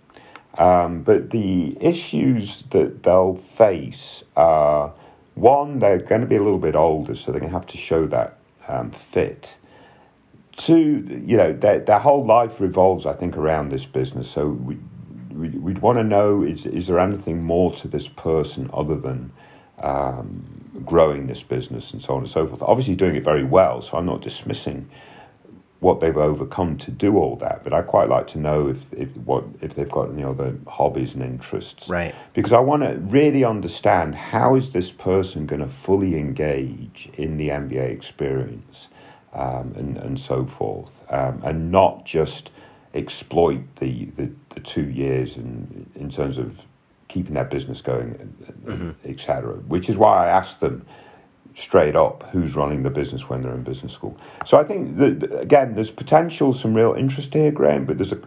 Um, 0.59 1.03
but 1.03 1.31
the 1.31 1.77
issues 1.81 2.63
that 2.71 3.03
they'll 3.03 3.43
face 3.59 4.23
are 4.37 4.93
one, 5.35 5.81
they're 5.81 5.99
going 5.99 6.23
to 6.23 6.27
be 6.27 6.37
a 6.37 6.43
little 6.43 6.59
bit 6.59 6.75
older, 6.75 7.15
so 7.15 7.31
they're 7.31 7.41
going 7.41 7.53
to 7.53 7.59
have 7.59 7.67
to 7.69 7.77
show 7.77 8.07
that 8.07 8.39
um, 8.69 8.95
fit. 9.13 9.51
Two, 10.57 11.23
you 11.27 11.37
know, 11.37 11.53
their, 11.53 11.81
their 11.81 11.99
whole 11.99 12.25
life 12.25 12.59
revolves, 12.59 13.05
I 13.05 13.13
think, 13.13 13.37
around 13.37 13.69
this 13.69 13.85
business. 13.85 14.31
So 14.31 14.49
we, 14.49 14.79
we'd, 15.37 15.55
we'd 15.63 15.79
want 15.79 15.99
to 15.99 16.05
know 16.05 16.43
is, 16.43 16.67
is 16.67 16.87
there 16.87 16.99
anything 16.99 17.43
more 17.43 17.75
to 17.77 17.89
this 17.89 18.09
person 18.09 18.71
other 18.73 18.97
than 18.97 19.31
um, 19.83 20.83
growing 20.85 21.27
this 21.27 21.43
business 21.43 21.93
and 21.93 22.03
so 22.03 22.15
on 22.15 22.23
and 22.23 22.31
so 22.31 22.47
forth. 22.47 22.63
Obviously, 22.63 22.95
doing 22.95 23.17
it 23.17 23.25
very 23.25 23.45
well, 23.45 23.83
so 23.83 23.97
I'm 23.97 24.07
not 24.07 24.23
dismissing 24.23 24.89
what 25.81 26.01
they've 26.01 26.17
overcome 26.17 26.79
to 26.79 26.91
do 26.91 27.19
all 27.19 27.37
that. 27.37 27.63
But 27.63 27.75
I 27.75 27.83
quite 27.83 28.09
like 28.09 28.27
to 28.29 28.39
know 28.39 28.69
if, 28.69 28.79
if 28.93 29.15
what 29.19 29.45
if 29.61 29.75
they've 29.75 29.91
got 29.91 30.11
any 30.11 30.25
other 30.25 30.57
hobbies 30.67 31.13
and 31.13 31.23
interests. 31.23 31.89
Right. 31.89 32.15
Because 32.35 32.53
I 32.53 32.61
want 32.61 32.83
to 32.83 32.95
really 33.01 33.45
understand 33.45 34.15
how 34.15 34.57
is 34.57 34.73
this 34.73 34.91
person 34.91 35.47
going 35.47 35.61
to 35.61 35.69
fully 35.69 36.19
engage 36.19 37.09
in 37.15 37.37
the 37.37 37.49
MBA 37.49 37.91
experience 37.91 38.87
um, 39.35 39.75
and 39.77 39.99
and 39.99 40.21
so 40.21 40.47
forth, 40.59 40.91
um, 41.11 41.43
and 41.45 41.71
not 41.71 42.07
just 42.07 42.49
exploit 42.97 43.61
the, 43.77 44.07
the, 44.17 44.31
the 44.55 44.61
two 44.61 44.89
years 44.91 45.37
in 45.37 45.89
in 45.95 46.11
terms 46.11 46.39
of 46.39 46.59
keeping 47.09 47.35
their 47.35 47.45
business 47.45 47.81
going, 47.81 48.15
mm-hmm. 48.65 48.91
etc. 49.09 49.55
Which 49.69 49.89
is 49.89 49.97
why 49.97 50.27
I 50.27 50.31
asked 50.31 50.61
them 50.61 50.85
straight 51.55 51.97
up 51.97 52.29
who's 52.33 52.55
running 52.55 52.83
the 52.83 52.91
business 52.91 53.29
when 53.29 53.41
they're 53.41 53.55
in 53.55 53.63
business 53.63 53.93
school. 53.93 54.17
So 54.45 54.59
I 54.59 54.65
think 54.65 54.99
that 54.99 55.41
again, 55.41 55.75
there's 55.75 55.91
potential, 55.91 56.53
some 56.53 56.75
real 56.75 56.95
interest 56.95 57.33
here, 57.33 57.51
Graham, 57.51 57.87
but 57.87 57.97
there's 57.97 58.13
a 58.13 58.21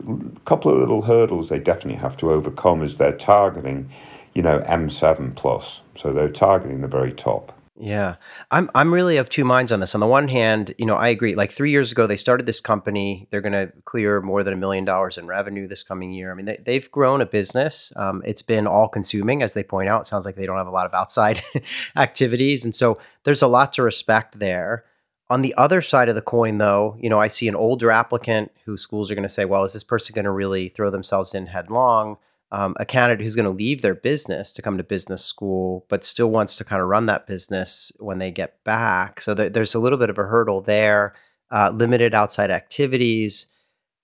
couple 0.45 0.71
of 0.71 0.79
little 0.79 1.01
hurdles 1.01 1.49
they 1.49 1.59
definitely 1.59 1.99
have 2.01 2.17
to 2.17 2.31
overcome 2.31 2.81
as 2.83 2.97
they're 2.97 3.17
targeting, 3.17 3.91
you 4.33 4.41
know, 4.41 4.59
M7 4.67 5.35
plus. 5.35 5.81
So 5.95 6.11
they're 6.11 6.29
targeting 6.29 6.81
the 6.81 6.88
very 6.88 7.13
top. 7.13 7.58
Yeah. 7.81 8.15
I'm 8.51 8.69
I'm 8.75 8.93
really 8.93 9.15
of 9.15 9.29
two 9.29 9.45
minds 9.45 9.71
on 9.71 9.79
this. 9.79 9.95
On 9.95 10.01
the 10.01 10.07
one 10.07 10.27
hand, 10.27 10.75
you 10.77 10.86
know, 10.86 10.95
I 10.95 11.07
agree. 11.07 11.33
Like 11.36 11.50
3 11.50 11.71
years 11.71 11.93
ago 11.93 12.07
they 12.07 12.17
started 12.17 12.45
this 12.45 12.59
company. 12.59 13.25
They're 13.31 13.39
going 13.39 13.53
to 13.53 13.71
clear 13.86 14.21
more 14.21 14.43
than 14.43 14.53
a 14.53 14.57
million 14.57 14.83
dollars 14.83 15.17
in 15.17 15.27
revenue 15.27 15.65
this 15.65 15.81
coming 15.81 16.12
year. 16.12 16.29
I 16.29 16.36
mean, 16.36 16.45
they, 16.45 16.62
they've 16.65 16.91
grown 16.91 17.21
a 17.21 17.25
business. 17.25 17.93
Um, 17.95 18.21
it's 18.25 18.41
been 18.41 18.67
all 18.67 18.89
consuming 18.89 19.41
as 19.43 19.53
they 19.53 19.63
point 19.63 19.88
out. 19.88 20.01
It 20.01 20.07
sounds 20.07 20.25
like 20.25 20.36
they 20.36 20.45
don't 20.45 20.57
have 20.57 20.67
a 20.67 20.71
lot 20.71 20.88
of 20.88 20.93
outside 20.93 21.41
activities 21.95 22.65
and 22.65 22.75
so 22.75 23.00
there's 23.24 23.41
a 23.41 23.48
lot 23.48 23.71
to 23.74 23.83
respect 23.83 24.39
there. 24.39 24.83
On 25.29 25.41
the 25.41 25.53
other 25.55 25.81
side 25.81 26.09
of 26.09 26.15
the 26.15 26.21
coin, 26.24 26.57
though, 26.57 26.98
you 27.00 27.09
know, 27.09 27.21
I 27.21 27.27
see 27.27 27.48
an 27.48 27.55
older 27.55 27.91
applicant 27.91 28.51
who 28.65 28.75
schools 28.75 29.09
are 29.09 29.15
going 29.15 29.24
to 29.27 29.29
say, 29.29 29.45
well, 29.45 29.63
is 29.63 29.74
this 29.74 29.83
person 29.83 30.15
going 30.15 30.25
to 30.25 30.31
really 30.31 30.69
throw 30.69 30.89
themselves 30.89 31.36
in 31.36 31.45
headlong? 31.45 32.17
Um, 32.51 32.75
a 32.79 32.85
candidate 32.85 33.23
who's 33.23 33.35
going 33.35 33.45
to 33.45 33.51
leave 33.51 33.81
their 33.81 33.95
business 33.95 34.51
to 34.53 34.61
come 34.61 34.77
to 34.77 34.83
business 34.83 35.23
school, 35.23 35.85
but 35.87 36.03
still 36.03 36.31
wants 36.31 36.55
to 36.55 36.63
kind 36.63 36.81
of 36.81 36.87
run 36.87 37.05
that 37.05 37.27
business 37.27 37.91
when 37.99 38.17
they 38.17 38.31
get 38.31 38.63
back. 38.63 39.21
So 39.21 39.35
th- 39.35 39.53
there's 39.53 39.75
a 39.75 39.79
little 39.79 39.99
bit 39.99 40.09
of 40.09 40.17
a 40.17 40.23
hurdle 40.23 40.61
there. 40.61 41.13
Uh, 41.51 41.71
limited 41.71 42.13
outside 42.13 42.51
activities. 42.51 43.47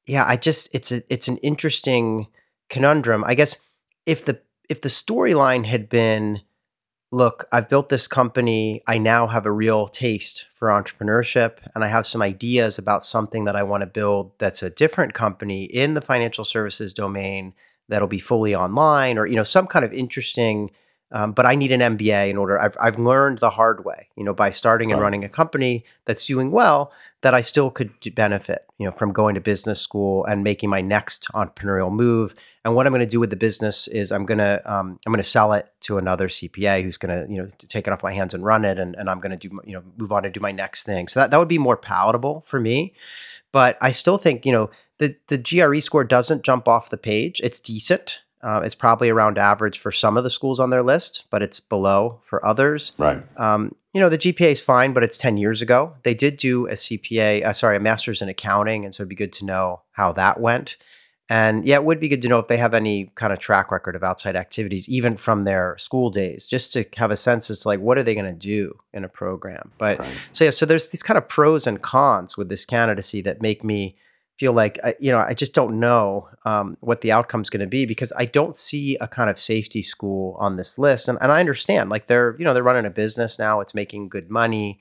Yeah, 0.07 0.25
I 0.25 0.35
just 0.35 0.67
it's 0.73 0.91
a 0.91 1.03
it's 1.13 1.27
an 1.27 1.37
interesting 1.37 2.27
conundrum. 2.69 3.23
I 3.23 3.35
guess 3.35 3.57
if 4.07 4.25
the 4.25 4.39
if 4.67 4.81
the 4.81 4.89
storyline 4.89 5.63
had 5.65 5.87
been, 5.87 6.41
look, 7.11 7.47
I've 7.51 7.69
built 7.69 7.89
this 7.89 8.07
company. 8.07 8.81
I 8.87 8.97
now 8.97 9.27
have 9.27 9.45
a 9.45 9.51
real 9.51 9.87
taste 9.87 10.45
for 10.55 10.69
entrepreneurship, 10.69 11.57
and 11.75 11.83
I 11.83 11.87
have 11.87 12.07
some 12.07 12.23
ideas 12.23 12.79
about 12.79 13.05
something 13.05 13.45
that 13.45 13.55
I 13.55 13.61
want 13.61 13.81
to 13.81 13.87
build 13.87 14.31
that's 14.39 14.63
a 14.63 14.71
different 14.71 15.13
company 15.13 15.65
in 15.65 15.93
the 15.93 16.01
financial 16.01 16.45
services 16.45 16.93
domain 16.95 17.53
that'll 17.89 18.08
be 18.08 18.20
fully 18.20 18.56
online 18.56 19.18
or 19.18 19.25
you 19.25 19.36
know 19.36 19.44
some 19.44 19.68
kind 19.68 19.86
of 19.86 19.94
interesting 19.94 20.72
um, 21.12 21.34
but 21.34 21.46
I 21.46 21.56
need 21.56 21.72
an 21.72 21.98
MBA 21.98 22.30
in 22.30 22.38
order. 22.38 22.60
I've, 22.60 22.75
I've 22.80 22.98
learned 22.98 23.38
the 23.38 23.51
hard 23.51 23.86
way, 23.86 24.10
you 24.18 24.24
know, 24.24 24.34
by 24.34 24.50
starting 24.50 24.92
and 24.92 25.00
running 25.00 25.24
a 25.24 25.30
company 25.30 25.86
that's 26.06 26.25
doing 26.25 26.51
well, 26.51 26.92
that 27.22 27.34
I 27.34 27.42
still 27.42 27.70
could 27.70 27.92
benefit, 28.15 28.65
you 28.80 28.86
know, 28.86 28.92
from 28.92 29.13
going 29.13 29.36
to 29.36 29.42
business 29.42 29.80
school 29.80 30.25
and 30.25 30.44
making 30.44 30.70
my 30.70 30.82
next 30.82 31.27
entrepreneurial 31.34 31.92
move. 31.92 32.34
And 32.63 32.75
what 32.75 32.88
I'm 32.88 32.92
going 32.92 33.00
to 33.00 33.06
do 33.06 33.20
with 33.20 33.30
the 33.30 33.36
business 33.36 33.88
is 33.88 34.12
I'm 34.12 34.25
going 34.25 34.39
to 34.39 34.62
um, 34.65 35.00
I'm 35.06 35.13
going 35.13 35.24
to 35.24 35.30
sell 35.30 35.54
it 35.54 35.72
to 35.82 36.00
another 36.00 36.27
CPA 36.27 36.84
who's 36.84 36.98
going 36.98 37.18
to 37.27 37.32
you 37.32 37.42
know 37.42 37.50
take 37.70 37.86
it 37.88 37.94
off 37.94 38.01
my 38.01 38.13
hands 38.13 38.34
and 38.34 38.44
run 38.44 38.65
it, 38.65 38.80
and, 38.80 38.96
and 38.96 39.08
I'm 39.10 39.20
going 39.20 39.38
to 39.38 39.48
do 39.48 39.58
you 39.63 39.74
know 39.74 39.84
move 39.98 40.12
on 40.12 40.24
to 40.24 40.30
do 40.32 40.39
my 40.39 40.51
next 40.51 40.84
thing. 40.84 41.08
So 41.08 41.20
that 41.20 41.32
that 41.32 41.38
would 41.38 41.48
be 41.48 41.60
more 41.60 41.77
palatable 41.77 42.44
for 42.48 42.60
me. 42.60 42.94
But 43.51 43.77
I 43.80 43.92
still 43.92 44.18
think 44.18 44.46
you 44.46 44.51
know 44.51 44.70
the 44.97 45.15
the 45.27 45.37
GRE 45.37 45.79
score 45.79 46.03
doesn't 46.03 46.43
jump 46.43 46.67
off 46.67 46.89
the 46.89 46.97
page. 46.97 47.41
It's 47.43 47.60
decent. 47.60 48.19
Uh, 48.45 48.62
it's 48.63 48.75
probably 48.75 49.10
around 49.10 49.39
average 49.39 49.79
for 49.79 49.91
some 49.91 50.17
of 50.17 50.23
the 50.23 50.29
schools 50.29 50.60
on 50.60 50.69
their 50.69 50.84
list, 50.84 51.23
but 51.31 51.41
it's 51.41 51.60
below 51.60 52.19
for 52.23 52.45
others. 52.45 52.91
Right. 52.99 53.23
Um, 53.39 53.75
you 53.91 53.99
know, 53.99 54.10
the 54.10 54.19
GPA 54.19 54.51
is 54.51 54.62
fine, 54.62 54.93
but 54.93 55.03
it's 55.03 55.17
10 55.17 55.38
years 55.38 55.63
ago. 55.63 55.95
They 56.03 56.13
did 56.13 56.38
do 56.38 56.67
a 56.67 56.73
CPA, 56.73 57.43
uh, 57.43 57.53
sorry, 57.53 57.77
a 57.77 57.79
master's 57.79 58.21
in 58.21 58.29
accounting. 58.29 58.86
And 58.86 58.93
so 58.93 59.01
it'd 59.01 59.10
be 59.10 59.15
good 59.15 59.34
to 59.34 59.45
know 59.45 59.81
how 59.93 60.12
that 60.13 60.39
went. 60.39 60.77
And 61.27 61.65
yeah, 61.65 61.77
it 61.77 61.86
would 61.86 61.99
be 61.99 62.08
good 62.08 62.21
to 62.21 62.27
know 62.27 62.38
if 62.38 62.47
they 62.47 62.58
have 62.58 62.75
any 62.75 63.12
kind 63.15 63.34
of 63.34 63.39
track 63.39 63.71
record 63.71 63.95
of 63.95 64.03
outside 64.03 64.36
activities, 64.36 64.88
even 64.88 65.17
from 65.17 65.43
their 65.43 65.75
school 65.79 66.12
days, 66.12 66.45
just 66.45 66.71
to 66.73 66.86
have 66.97 67.10
a 67.10 67.17
sense 67.17 67.49
as 67.49 67.62
to 67.62 67.67
like, 67.67 67.79
what 67.79 67.97
are 67.97 68.03
they 68.03 68.13
going 68.13 68.27
to 68.27 68.34
do 68.34 68.77
in 68.93 69.03
a 69.03 69.10
program? 69.10 69.71
But 69.79 69.97
right. 69.97 70.13
so 70.34 70.43
yeah, 70.43 70.51
so 70.51 70.67
there's 70.67 70.89
these 70.89 71.01
kind 71.01 71.17
of 71.17 71.27
pros 71.27 71.65
and 71.65 71.81
cons 71.81 72.38
with 72.38 72.49
this 72.49 72.63
candidacy 72.63 73.21
that 73.21 73.41
make 73.41 73.63
me 73.63 73.95
feel 74.38 74.54
like 74.54 74.80
you 75.00 75.12
know 75.12 75.19
I 75.19 75.34
just 75.34 75.54
don't 75.54 75.80
know 75.80 76.28
um, 76.45 76.78
what 76.82 77.02
the 77.02 77.12
outcome 77.12 77.41
is 77.41 77.50
going 77.50 77.62
to 77.62 77.67
be 77.67 77.86
because 77.86 78.12
I 78.15 78.26
don't 78.26 78.56
see 78.56 78.98
a 79.00 79.08
kind 79.08 79.30
of 79.30 79.39
safety 79.39 79.82
school 79.82 80.36
on 80.39 80.58
this 80.58 80.78
list, 80.78 81.08
and, 81.08 81.17
and 81.21 81.32
I 81.32 81.39
understand 81.39 81.89
like 81.89 82.08
they're 82.08 82.36
you 82.38 82.45
know 82.45 82.54
they're 82.54 82.63
running 82.63 82.86
a 82.86 82.89
business 82.89 83.39
now, 83.39 83.60
it's 83.62 83.74
making 83.74 84.10
good 84.10 84.30
money. 84.30 84.80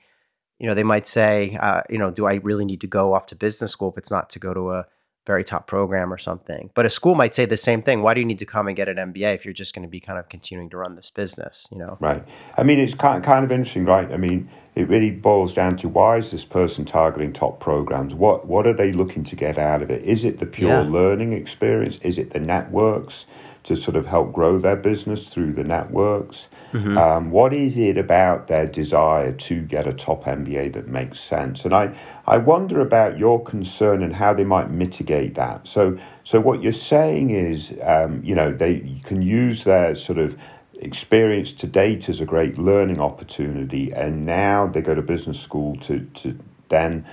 You 0.59 0.67
know, 0.67 0.73
they 0.73 0.83
might 0.83 1.05
say, 1.05 1.57
uh, 1.59 1.81
you 1.89 1.97
know, 1.97 2.11
do 2.11 2.27
I 2.27 2.35
really 2.35 2.63
need 2.63 2.79
to 2.81 2.87
go 2.87 3.13
off 3.13 3.25
to 3.27 3.35
business 3.35 3.71
school 3.71 3.91
if 3.91 3.97
it's 3.97 4.11
not 4.11 4.29
to 4.31 4.39
go 4.39 4.53
to 4.53 4.71
a 4.71 4.85
very 5.25 5.43
top 5.43 5.67
program 5.67 6.13
or 6.13 6.17
something. 6.17 6.69
But 6.73 6.85
a 6.85 6.89
school 6.89 7.15
might 7.15 7.35
say 7.35 7.45
the 7.45 7.57
same 7.57 7.81
thing. 7.81 8.01
Why 8.01 8.13
do 8.13 8.19
you 8.19 8.25
need 8.25 8.39
to 8.39 8.45
come 8.45 8.67
and 8.67 8.75
get 8.75 8.87
an 8.87 8.97
MBA 8.97 9.35
if 9.35 9.45
you're 9.45 9.53
just 9.53 9.73
going 9.73 9.83
to 9.83 9.89
be 9.89 9.99
kind 9.99 10.19
of 10.19 10.29
continuing 10.29 10.69
to 10.69 10.77
run 10.77 10.95
this 10.95 11.09
business? 11.09 11.67
You 11.71 11.79
know, 11.79 11.97
right? 11.99 12.23
I 12.57 12.63
mean, 12.63 12.79
it's 12.79 12.93
kind 12.93 13.23
kind 13.23 13.43
of 13.43 13.51
interesting, 13.51 13.85
right? 13.85 14.11
I 14.11 14.17
mean, 14.17 14.49
it 14.75 14.87
really 14.89 15.11
boils 15.11 15.53
down 15.53 15.77
to 15.77 15.89
why 15.89 16.17
is 16.17 16.31
this 16.31 16.43
person 16.43 16.85
targeting 16.85 17.33
top 17.33 17.59
programs? 17.59 18.13
What 18.13 18.47
what 18.47 18.67
are 18.67 18.73
they 18.73 18.91
looking 18.91 19.23
to 19.25 19.35
get 19.35 19.57
out 19.57 19.81
of 19.81 19.89
it? 19.89 20.03
Is 20.03 20.23
it 20.23 20.39
the 20.39 20.45
pure 20.45 20.83
yeah. 20.83 20.89
learning 20.89 21.33
experience? 21.33 21.97
Is 22.01 22.17
it 22.17 22.33
the 22.33 22.39
networks 22.39 23.25
to 23.65 23.75
sort 23.75 23.95
of 23.95 24.05
help 24.05 24.31
grow 24.31 24.59
their 24.59 24.75
business 24.75 25.27
through 25.27 25.53
the 25.53 25.63
networks? 25.63 26.47
Mm-hmm. 26.73 26.97
Um, 26.97 27.31
what 27.31 27.53
is 27.53 27.77
it 27.77 27.97
about 27.97 28.47
their 28.47 28.65
desire 28.65 29.31
to 29.31 29.61
get 29.61 29.87
a 29.87 29.93
top 29.93 30.23
MBA 30.25 30.73
that 30.73 30.87
makes 30.87 31.19
sense? 31.19 31.65
And 31.65 31.73
I, 31.73 31.97
I 32.27 32.37
wonder 32.37 32.81
about 32.81 33.17
your 33.17 33.43
concern 33.43 34.03
and 34.03 34.13
how 34.13 34.33
they 34.33 34.43
might 34.43 34.71
mitigate 34.71 35.35
that. 35.35 35.67
So, 35.67 35.97
so 36.23 36.39
what 36.39 36.61
you're 36.61 36.73
saying 36.73 37.29
is, 37.29 37.71
um, 37.83 38.21
you 38.23 38.35
know, 38.35 38.51
they 38.51 39.01
can 39.05 39.21
use 39.21 39.63
their 39.63 39.95
sort 39.95 40.19
of 40.19 40.35
experience 40.79 41.51
to 41.53 41.67
date 41.67 42.09
as 42.09 42.19
a 42.19 42.25
great 42.25 42.57
learning 42.57 42.99
opportunity, 42.99 43.91
and 43.91 44.25
now 44.25 44.67
they 44.67 44.81
go 44.81 44.93
to 44.93 45.01
business 45.01 45.39
school 45.39 45.77
to 45.77 45.99
to 46.15 46.37
then 46.69 47.05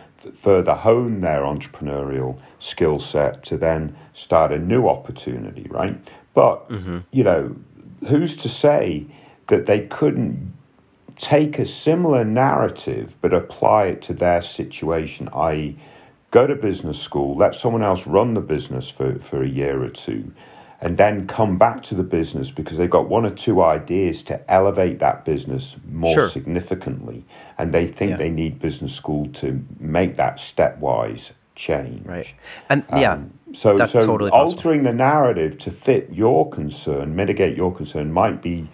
further 0.42 0.74
hone 0.74 1.20
their 1.20 1.42
entrepreneurial 1.42 2.38
skill 2.60 3.00
set 3.00 3.44
to 3.44 3.56
then 3.56 3.96
start 4.14 4.52
a 4.52 4.58
new 4.58 4.88
opportunity, 4.88 5.66
right? 5.68 5.96
But 6.34 6.68
mm-hmm. 6.70 6.98
you 7.10 7.24
know, 7.24 7.54
who's 8.08 8.36
to 8.36 8.48
say 8.48 9.06
that 9.48 9.66
they 9.66 9.80
couldn't 9.86 10.52
take 11.18 11.58
a 11.58 11.66
similar 11.66 12.24
narrative 12.24 13.16
but 13.20 13.32
apply 13.32 13.86
it 13.86 14.02
to 14.02 14.14
their 14.14 14.42
situation, 14.42 15.28
i.e., 15.34 15.78
go 16.30 16.46
to 16.46 16.54
business 16.54 16.98
school, 16.98 17.36
let 17.36 17.54
someone 17.54 17.82
else 17.82 18.06
run 18.06 18.34
the 18.34 18.40
business 18.40 18.88
for, 18.88 19.18
for 19.30 19.42
a 19.42 19.48
year 19.48 19.82
or 19.84 19.90
two, 19.90 20.32
and 20.80 20.96
then 20.96 21.26
come 21.28 21.58
back 21.58 21.82
to 21.82 21.94
the 21.94 22.02
business 22.02 22.50
because 22.50 22.78
they've 22.78 22.90
got 22.90 23.08
one 23.08 23.24
or 23.24 23.30
two 23.30 23.62
ideas 23.62 24.22
to 24.22 24.50
elevate 24.50 24.98
that 24.98 25.24
business 25.24 25.76
more 25.88 26.14
sure. 26.14 26.30
significantly. 26.30 27.24
And 27.58 27.72
they 27.72 27.86
think 27.86 28.12
yeah. 28.12 28.16
they 28.16 28.30
need 28.30 28.58
business 28.58 28.92
school 28.94 29.28
to 29.34 29.62
make 29.78 30.16
that 30.16 30.38
stepwise 30.38 31.30
change. 31.54 32.06
Right. 32.06 32.26
And 32.68 32.84
um, 32.90 33.00
yeah, 33.00 33.22
so, 33.54 33.76
so 33.78 34.00
totally 34.00 34.30
altering 34.30 34.84
the 34.84 34.92
narrative 34.92 35.58
to 35.58 35.70
fit 35.70 36.08
your 36.12 36.50
concern, 36.50 37.14
mitigate 37.14 37.56
your 37.56 37.74
concern, 37.74 38.12
might 38.12 38.42
be 38.42 38.68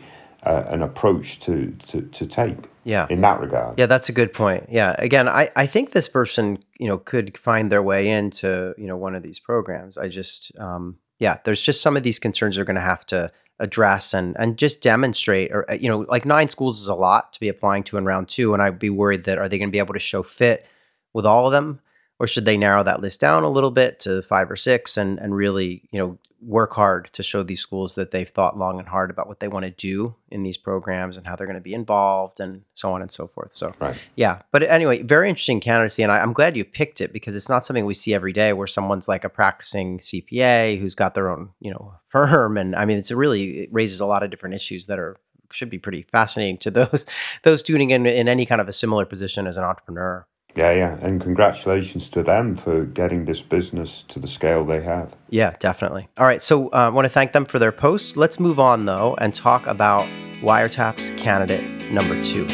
uh, 0.45 0.65
an 0.69 0.83
approach 0.83 1.41
to, 1.41 1.75
to, 1.89 2.03
to 2.03 2.27
take 2.27 2.57
yeah. 2.85 3.07
in 3.11 3.21
that 3.21 3.41
regard. 3.41 3.79
Yeah, 3.79 3.87
that's 3.87 4.09
a 4.09 4.13
good 4.13 4.33
point. 4.33 4.67
Yeah. 4.71 4.95
Again, 4.99 5.29
I, 5.29 5.51
I 5.57 5.67
think 5.67 5.93
this 5.93 6.09
person, 6.09 6.59
you 6.79 6.89
know, 6.89 6.99
could 6.99 7.37
find 7.37 7.71
their 7.71 7.83
way 7.83 8.09
into, 8.09 8.75
you 8.79 8.87
know, 8.87 8.97
one 8.97 9.15
of 9.15 9.23
these 9.23 9.41
programs. 9.41 9.99
I 9.99 10.09
just, 10.09 10.57
um, 10.59 10.97
yeah, 11.19 11.39
there's 11.45 11.61
just 11.61 11.83
some 11.83 11.97
of 11.97 12.03
these 12.03 12.19
concerns 12.19 12.57
they're 12.57 12.65
going 12.65 12.77
to 12.77 12.81
have 12.81 13.05
to 13.07 13.31
address 13.59 14.15
and, 14.15 14.37
and 14.39 14.57
just 14.57 14.81
demonstrate 14.81 15.51
or, 15.51 15.67
you 15.81 15.89
know, 15.89 16.07
like 16.09 16.25
nine 16.25 16.49
schools 16.49 16.81
is 16.81 16.87
a 16.87 16.95
lot 16.95 17.33
to 17.33 17.41
be 17.41 17.49
applying 17.49 17.83
to 17.83 17.97
in 17.97 18.05
round 18.05 18.29
two. 18.29 18.55
And 18.55 18.63
I'd 18.63 18.79
be 18.79 18.91
worried 18.91 19.25
that 19.25 19.39
are 19.39 19.49
they 19.49 19.59
going 19.59 19.69
to 19.69 19.73
be 19.73 19.81
able 19.81 19.95
to 19.95 20.01
show 20.01 20.23
fit 20.23 20.65
with 21.13 21.27
all 21.27 21.47
of 21.47 21.53
them? 21.53 21.81
Or 22.21 22.27
should 22.27 22.45
they 22.45 22.57
narrow 22.57 22.83
that 22.83 23.01
list 23.01 23.21
down 23.21 23.45
a 23.45 23.51
little 23.51 23.71
bit 23.71 24.01
to 24.01 24.23
five 24.23 24.51
or 24.51 24.57
six 24.57 24.97
and, 24.97 25.19
and 25.21 25.35
really, 25.35 25.89
you 25.93 25.99
know, 25.99 26.19
work 26.41 26.73
hard 26.73 27.11
to 27.13 27.23
show 27.23 27.43
these 27.43 27.61
schools 27.61 27.95
that 27.97 28.11
they've 28.11 28.29
thought 28.29 28.57
long 28.57 28.79
and 28.79 28.89
hard 28.89 29.11
about 29.11 29.27
what 29.27 29.41
they 29.41 29.49
want 29.49 29.65
to 29.65 29.71
do 29.71 30.15
in 30.31 30.43
these 30.43 30.57
programs 30.57 31.17
and 31.17 31.27
how 31.27 31.35
they're 31.35 31.47
going 31.47 31.57
to 31.57 31.61
be 31.61 31.75
involved 31.75 32.39
and 32.39 32.63
so 32.75 32.93
on 32.93 33.03
and 33.03 33.11
so 33.11 33.27
forth. 33.27 33.53
So, 33.53 33.75
right. 33.81 33.97
yeah. 34.15 34.43
But 34.53 34.63
anyway, 34.65 35.03
very 35.03 35.29
interesting 35.29 35.61
candidacy. 35.61 36.03
And 36.03 36.13
I, 36.13 36.19
am 36.19 36.33
glad 36.33 36.57
you 36.57 36.65
picked 36.65 37.01
it 37.01 37.13
because 37.13 37.35
it's 37.35 37.49
not 37.49 37.65
something 37.65 37.85
we 37.85 37.95
see 37.95 38.15
every 38.15 38.33
day 38.33 38.53
where 38.53 38.67
someone's 38.67 39.09
like 39.09 39.25
a 39.25 39.29
practicing 39.29 39.99
CPA 39.99 40.81
who's 40.81 40.95
got 40.95 41.15
their 41.15 41.29
own, 41.29 41.51
you 41.61 41.73
know, 41.73 41.95
firm. 42.09 42.57
And 42.57 42.77
I 42.77 42.85
mean, 42.85 42.99
it's 42.99 43.11
really, 43.11 43.63
it 43.63 43.71
raises 43.73 44.01
a 44.01 44.07
lot 44.07 44.23
of 44.23 44.31
different 44.31 44.55
issues 44.55 44.87
that 44.87 44.99
are, 44.99 45.17
should 45.51 45.71
be 45.71 45.79
pretty 45.79 46.03
fascinating 46.03 46.59
to 46.59 46.71
those, 46.71 47.05
those 47.43 47.63
tuning 47.63 47.91
in 47.91 48.07
in 48.07 48.29
any 48.29 48.47
kind 48.47 48.61
of 48.61 48.69
a 48.69 48.73
similar 48.73 49.05
position 49.05 49.47
as 49.47 49.57
an 49.57 49.65
entrepreneur. 49.65 50.27
Yeah, 50.57 50.73
yeah. 50.73 50.99
And 51.03 51.21
congratulations 51.21 52.09
to 52.11 52.23
them 52.23 52.57
for 52.57 52.85
getting 52.85 53.25
this 53.25 53.41
business 53.41 54.05
to 54.09 54.19
the 54.19 54.27
scale 54.27 54.65
they 54.65 54.83
have. 54.83 55.15
Yeah, 55.31 55.55
definitely. 55.61 56.09
All 56.19 56.27
right. 56.27 56.43
So 56.43 56.69
uh, 56.69 56.87
I 56.87 56.89
want 56.89 57.05
to 57.05 57.11
thank 57.11 57.33
them 57.33 57.45
for 57.45 57.59
their 57.59 57.71
posts. 57.71 58.17
Let's 58.17 58.41
move 58.41 58.59
on, 58.59 58.85
though, 58.87 59.15
and 59.21 59.35
talk 59.35 59.67
about 59.67 60.09
Wiretaps 60.43 61.17
candidate 61.17 61.93
number 61.93 62.23
two. 62.25 62.49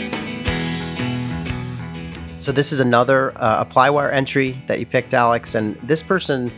So 2.39 2.53
this 2.53 2.73
is 2.73 2.81
another 2.81 3.33
uh, 3.37 3.65
ApplyWire 3.65 4.13
entry 4.13 4.63
that 4.67 4.79
you 4.79 4.85
picked, 4.85 5.15
Alex. 5.15 5.55
And 5.55 5.77
this 5.81 6.03
person, 6.03 6.53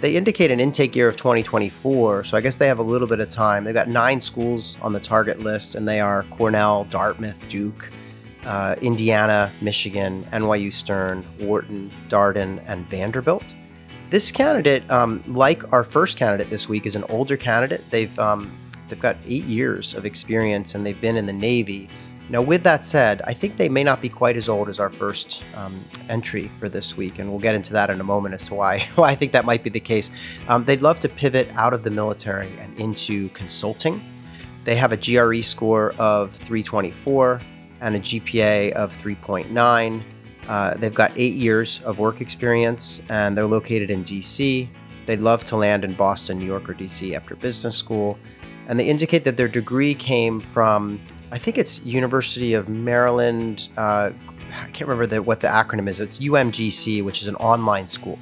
they 0.00 0.16
indicate 0.16 0.50
an 0.50 0.58
intake 0.58 0.96
year 0.96 1.06
of 1.06 1.16
2024. 1.16 2.24
So 2.24 2.36
I 2.36 2.40
guess 2.40 2.56
they 2.56 2.66
have 2.66 2.80
a 2.80 2.82
little 2.82 3.06
bit 3.06 3.20
of 3.20 3.30
time. 3.30 3.62
They've 3.62 3.72
got 3.72 3.88
nine 3.88 4.20
schools 4.20 4.76
on 4.82 4.92
the 4.92 4.98
target 4.98 5.38
list, 5.38 5.76
and 5.76 5.86
they 5.86 6.00
are 6.00 6.24
Cornell, 6.30 6.84
Dartmouth, 6.90 7.36
Duke, 7.48 7.88
uh, 8.48 8.74
Indiana, 8.80 9.52
Michigan, 9.60 10.26
NYU 10.32 10.72
Stern, 10.72 11.24
Wharton, 11.38 11.90
Darden, 12.08 12.64
and 12.66 12.88
Vanderbilt. 12.88 13.44
This 14.08 14.30
candidate, 14.30 14.90
um, 14.90 15.22
like 15.26 15.70
our 15.70 15.84
first 15.84 16.16
candidate 16.16 16.48
this 16.48 16.66
week, 16.66 16.86
is 16.86 16.96
an 16.96 17.04
older 17.10 17.36
candidate. 17.36 17.84
They've 17.90 18.18
um, 18.18 18.58
they've 18.88 18.98
got 18.98 19.18
eight 19.26 19.44
years 19.44 19.94
of 19.94 20.06
experience 20.06 20.74
and 20.74 20.84
they've 20.84 21.00
been 21.00 21.16
in 21.18 21.26
the 21.26 21.32
Navy. 21.32 21.90
Now, 22.30 22.42
with 22.42 22.62
that 22.62 22.86
said, 22.86 23.22
I 23.22 23.34
think 23.34 23.58
they 23.58 23.68
may 23.68 23.84
not 23.84 24.00
be 24.00 24.08
quite 24.08 24.36
as 24.36 24.48
old 24.48 24.68
as 24.68 24.80
our 24.80 24.90
first 24.90 25.42
um, 25.54 25.82
entry 26.08 26.50
for 26.58 26.68
this 26.68 26.96
week, 26.96 27.18
and 27.18 27.30
we'll 27.30 27.40
get 27.40 27.54
into 27.54 27.72
that 27.74 27.88
in 27.90 28.00
a 28.00 28.04
moment 28.04 28.34
as 28.34 28.44
to 28.46 28.54
why, 28.54 28.80
why 28.96 29.10
I 29.10 29.14
think 29.14 29.32
that 29.32 29.44
might 29.44 29.62
be 29.62 29.70
the 29.70 29.80
case. 29.80 30.10
Um, 30.48 30.64
they'd 30.64 30.82
love 30.82 31.00
to 31.00 31.08
pivot 31.08 31.48
out 31.54 31.74
of 31.74 31.84
the 31.84 31.90
military 31.90 32.52
and 32.58 32.78
into 32.78 33.28
consulting. 33.30 34.02
They 34.64 34.76
have 34.76 34.92
a 34.92 34.96
GRE 34.96 35.42
score 35.42 35.92
of 35.92 36.34
324 36.36 37.40
and 37.80 37.96
a 37.96 38.00
GPA 38.00 38.72
of 38.72 38.96
3.9. 38.98 40.02
Uh, 40.48 40.74
they've 40.74 40.94
got 40.94 41.12
eight 41.16 41.34
years 41.34 41.80
of 41.84 41.98
work 41.98 42.20
experience 42.20 43.02
and 43.10 43.36
they're 43.36 43.46
located 43.46 43.90
in 43.90 44.02
DC. 44.02 44.68
They'd 45.06 45.20
love 45.20 45.44
to 45.46 45.56
land 45.56 45.84
in 45.84 45.92
Boston, 45.94 46.38
New 46.38 46.46
York, 46.46 46.68
or 46.68 46.74
DC 46.74 47.14
after 47.14 47.36
business 47.36 47.76
school. 47.76 48.18
And 48.66 48.78
they 48.78 48.86
indicate 48.86 49.24
that 49.24 49.36
their 49.36 49.48
degree 49.48 49.94
came 49.94 50.40
from, 50.40 51.00
I 51.32 51.38
think 51.38 51.58
it's 51.58 51.80
University 51.82 52.54
of 52.54 52.68
Maryland. 52.68 53.68
Uh, 53.76 54.10
I 54.52 54.68
can't 54.70 54.82
remember 54.82 55.06
the, 55.06 55.22
what 55.22 55.40
the 55.40 55.48
acronym 55.48 55.88
is. 55.88 56.00
It's 56.00 56.18
UMGC, 56.18 57.02
which 57.02 57.22
is 57.22 57.28
an 57.28 57.36
online 57.36 57.88
school. 57.88 58.18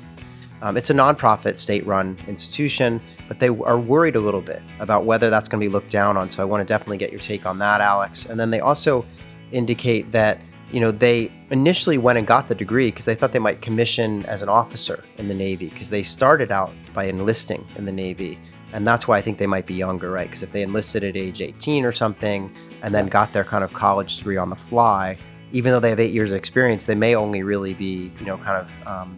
Um, 0.62 0.76
it's 0.76 0.90
a 0.90 0.94
nonprofit 0.94 1.58
state 1.58 1.86
run 1.86 2.18
institution, 2.26 3.00
but 3.28 3.40
they 3.40 3.48
are 3.48 3.78
worried 3.78 4.16
a 4.16 4.20
little 4.20 4.40
bit 4.40 4.62
about 4.80 5.04
whether 5.04 5.28
that's 5.28 5.48
going 5.48 5.60
to 5.60 5.66
be 5.66 5.72
looked 5.72 5.90
down 5.90 6.16
on. 6.16 6.30
So 6.30 6.42
I 6.42 6.44
want 6.44 6.60
to 6.60 6.64
definitely 6.64 6.98
get 6.98 7.10
your 7.10 7.20
take 7.20 7.46
on 7.46 7.58
that, 7.58 7.80
Alex. 7.80 8.24
And 8.24 8.38
then 8.40 8.50
they 8.50 8.60
also 8.60 9.04
indicate 9.52 10.12
that 10.12 10.40
you 10.72 10.80
know 10.80 10.90
they 10.90 11.30
initially 11.50 11.98
went 11.98 12.18
and 12.18 12.26
got 12.26 12.48
the 12.48 12.54
degree 12.54 12.90
because 12.90 13.04
they 13.04 13.14
thought 13.14 13.32
they 13.32 13.38
might 13.38 13.62
commission 13.62 14.24
as 14.26 14.42
an 14.42 14.48
officer 14.48 15.04
in 15.18 15.28
the 15.28 15.34
navy 15.34 15.68
because 15.68 15.90
they 15.90 16.02
started 16.02 16.50
out 16.50 16.72
by 16.92 17.04
enlisting 17.04 17.64
in 17.76 17.84
the 17.84 17.92
navy 17.92 18.38
and 18.72 18.86
that's 18.86 19.06
why 19.06 19.16
i 19.16 19.22
think 19.22 19.38
they 19.38 19.46
might 19.46 19.66
be 19.66 19.74
younger 19.74 20.10
right? 20.10 20.28
Because 20.28 20.42
if 20.42 20.52
they 20.52 20.62
enlisted 20.62 21.04
at 21.04 21.16
age 21.16 21.40
18 21.40 21.84
or 21.84 21.92
something 21.92 22.54
and 22.82 22.92
then 22.92 23.06
got 23.06 23.32
their 23.32 23.44
kind 23.44 23.62
of 23.62 23.72
college 23.72 24.18
degree 24.18 24.36
on 24.36 24.50
the 24.50 24.56
fly 24.56 25.16
even 25.52 25.70
though 25.72 25.80
they 25.80 25.90
have 25.90 26.00
eight 26.00 26.12
years 26.12 26.30
of 26.30 26.36
experience 26.36 26.86
they 26.86 26.94
may 26.94 27.14
only 27.14 27.42
really 27.42 27.74
be 27.74 28.10
you 28.18 28.26
know 28.26 28.36
kind 28.38 28.66
of 28.66 28.88
um, 28.88 29.16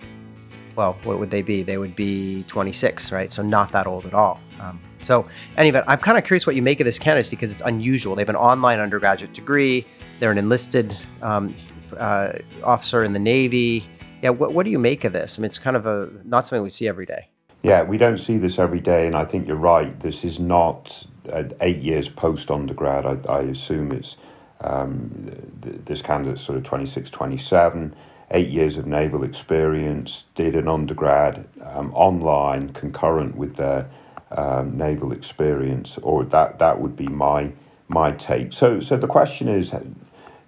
well 0.77 0.97
what 1.03 1.19
would 1.19 1.31
they 1.31 1.43
be? 1.43 1.63
They 1.63 1.79
would 1.79 1.97
be 1.97 2.45
26 2.45 3.11
right? 3.11 3.33
So 3.33 3.43
not 3.43 3.73
that 3.73 3.87
old 3.87 4.05
at 4.07 4.15
all. 4.15 4.39
Um, 4.61 4.81
so 5.01 5.29
anyway 5.57 5.83
i'm 5.87 5.99
kind 5.99 6.19
of 6.19 6.25
curious 6.25 6.45
what 6.45 6.57
you 6.57 6.63
make 6.63 6.81
of 6.81 6.85
this 6.85 6.99
candidacy 6.99 7.37
because 7.37 7.51
it's 7.51 7.63
unusual. 7.63 8.15
They 8.15 8.23
have 8.23 8.29
an 8.29 8.37
online 8.37 8.81
undergraduate 8.81 9.33
degree 9.33 9.87
they're 10.19 10.31
an 10.31 10.39
enlisted 10.39 10.97
um, 11.23 11.55
uh, 11.97 12.33
officer 12.63 13.05
in 13.05 13.13
the 13.13 13.19
Navy. 13.19 13.85
Yeah, 14.23 14.31
what, 14.31 14.53
what 14.53 14.65
do 14.65 14.71
you 14.71 14.79
make 14.79 15.05
of 15.05 15.13
this? 15.13 15.39
I 15.39 15.43
mean, 15.43 15.47
it's 15.47 15.59
kind 15.59 15.77
of 15.77 15.87
a 15.87 16.09
not 16.25 16.47
something 16.47 16.63
we 16.63 16.71
see 16.71 16.89
every 16.89 17.07
day. 17.07 17.29
Yeah, 17.63 17.83
we 17.83 17.99
don't 17.99 18.19
see 18.19 18.39
this 18.39 18.59
every 18.59 18.81
day, 18.81 19.07
and 19.07 19.17
I 19.17 19.25
think 19.25 19.47
you're 19.49 19.57
right. 19.57 19.99
This 20.01 20.25
is 20.25 20.39
not 20.39 21.07
uh, 21.33 21.45
eight 21.61 21.79
years 21.79 22.09
post 22.09 22.51
undergrad. 22.51 23.05
I, 23.05 23.33
I, 23.33 23.41
assume 23.43 23.93
it's 23.93 24.17
um, 24.61 25.31
th- 25.63 25.77
this 25.85 26.01
candidate's 26.01 26.43
sort 26.43 26.57
of 26.57 26.65
26, 26.65 27.11
27, 27.11 27.95
eight 28.31 28.49
years 28.49 28.77
of 28.77 28.87
naval 28.87 29.25
experience, 29.25 30.25
did 30.37 30.55
an 30.55 30.69
undergrad 30.69 31.45
um, 31.65 31.93
online 31.95 32.73
concurrent 32.75 33.37
with 33.37 33.57
their 33.57 33.91
um, 34.31 34.77
naval 34.77 35.13
experience, 35.13 35.99
or 36.03 36.25
that 36.25 36.59
that 36.61 36.81
would 36.81 36.97
be 36.97 37.09
my 37.09 37.51
my 37.89 38.13
take. 38.13 38.53
So, 38.53 38.81
so 38.81 38.97
the 38.97 39.07
question 39.07 39.49
is, 39.49 39.73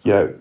know, 0.04 0.34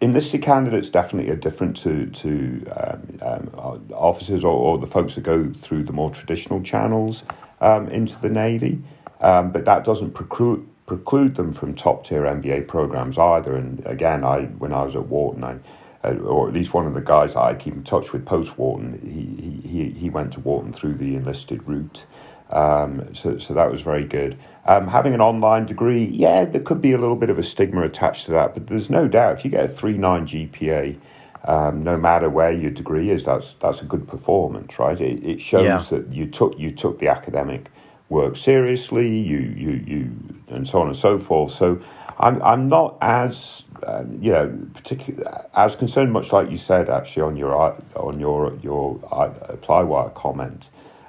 enlisted 0.00 0.42
candidates 0.42 0.88
definitely 0.88 1.30
are 1.30 1.36
different 1.36 1.76
to 1.76 2.06
to 2.06 2.66
um, 2.76 3.18
um, 3.22 3.92
officers 3.92 4.44
or, 4.44 4.52
or, 4.52 4.78
the 4.78 4.86
folks 4.86 5.14
that 5.14 5.22
go 5.22 5.52
through 5.62 5.84
the 5.84 5.92
more 5.92 6.10
traditional 6.10 6.62
channels 6.62 7.22
um, 7.60 7.88
into 7.88 8.16
the 8.20 8.28
Navy, 8.28 8.82
um, 9.20 9.50
but 9.52 9.64
that 9.64 9.84
doesn't 9.84 10.12
preclude 10.12 10.66
preclude 10.86 11.34
them 11.36 11.52
from 11.52 11.74
top 11.74 12.06
tier 12.06 12.22
MBA 12.22 12.68
programs 12.68 13.16
either. 13.18 13.56
And 13.56 13.84
again, 13.86 14.24
I 14.24 14.42
when 14.58 14.72
I 14.72 14.82
was 14.82 14.94
at 14.96 15.06
Wharton, 15.06 15.44
I, 15.44 15.56
uh, 16.04 16.14
or 16.16 16.48
at 16.48 16.54
least 16.54 16.74
one 16.74 16.86
of 16.86 16.94
the 16.94 17.00
guys 17.00 17.34
I 17.36 17.54
keep 17.54 17.74
in 17.74 17.84
touch 17.84 18.12
with 18.12 18.26
post 18.26 18.58
Wharton, 18.58 19.00
he, 19.02 19.68
he 19.68 19.90
he 19.90 20.10
went 20.10 20.32
to 20.32 20.40
Wharton 20.40 20.72
through 20.72 20.94
the 20.94 21.16
enlisted 21.16 21.66
route. 21.66 22.02
Um, 22.50 23.14
so, 23.14 23.38
so 23.38 23.54
that 23.54 23.70
was 23.70 23.80
very 23.80 24.04
good. 24.04 24.38
Um, 24.66 24.86
having 24.86 25.14
an 25.14 25.20
online 25.20 25.66
degree, 25.66 26.04
yeah, 26.06 26.44
there 26.44 26.60
could 26.60 26.80
be 26.80 26.92
a 26.92 26.98
little 26.98 27.16
bit 27.16 27.30
of 27.30 27.38
a 27.38 27.42
stigma 27.42 27.82
attached 27.82 28.26
to 28.26 28.32
that, 28.32 28.54
but 28.54 28.66
there's 28.66 28.90
no 28.90 29.08
doubt 29.08 29.38
if 29.38 29.44
you 29.44 29.50
get 29.50 29.64
a 29.64 29.68
3.9 29.68 30.50
GPA, 30.52 30.98
um, 31.46 31.82
no 31.84 31.96
matter 31.96 32.30
where 32.30 32.52
your 32.52 32.70
degree 32.70 33.10
is, 33.10 33.24
that's 33.26 33.54
that's 33.60 33.82
a 33.82 33.84
good 33.84 34.08
performance, 34.08 34.78
right? 34.78 34.98
It, 34.98 35.22
it 35.22 35.42
shows 35.42 35.64
yeah. 35.64 35.84
that 35.90 36.10
you 36.10 36.26
took 36.26 36.58
you 36.58 36.72
took 36.72 36.98
the 37.00 37.08
academic 37.08 37.66
work 38.08 38.36
seriously, 38.36 39.08
you 39.08 39.38
you 39.38 39.70
you, 39.86 40.10
and 40.48 40.66
so 40.66 40.80
on 40.80 40.88
and 40.88 40.96
so 40.96 41.18
forth. 41.18 41.52
So, 41.54 41.82
I'm 42.18 42.42
I'm 42.42 42.68
not 42.68 42.96
as 43.02 43.62
uh, 43.82 44.04
you 44.20 44.32
know 44.32 44.58
particularly 44.72 45.22
as 45.54 45.76
concerned, 45.76 46.12
much 46.14 46.32
like 46.32 46.50
you 46.50 46.56
said 46.56 46.88
actually 46.88 47.22
on 47.22 47.36
your 47.36 47.76
on 47.94 48.18
your 48.18 48.54
your 48.62 48.98
uh, 49.12 49.28
ApplyWire 49.54 50.14
comment. 50.14 50.64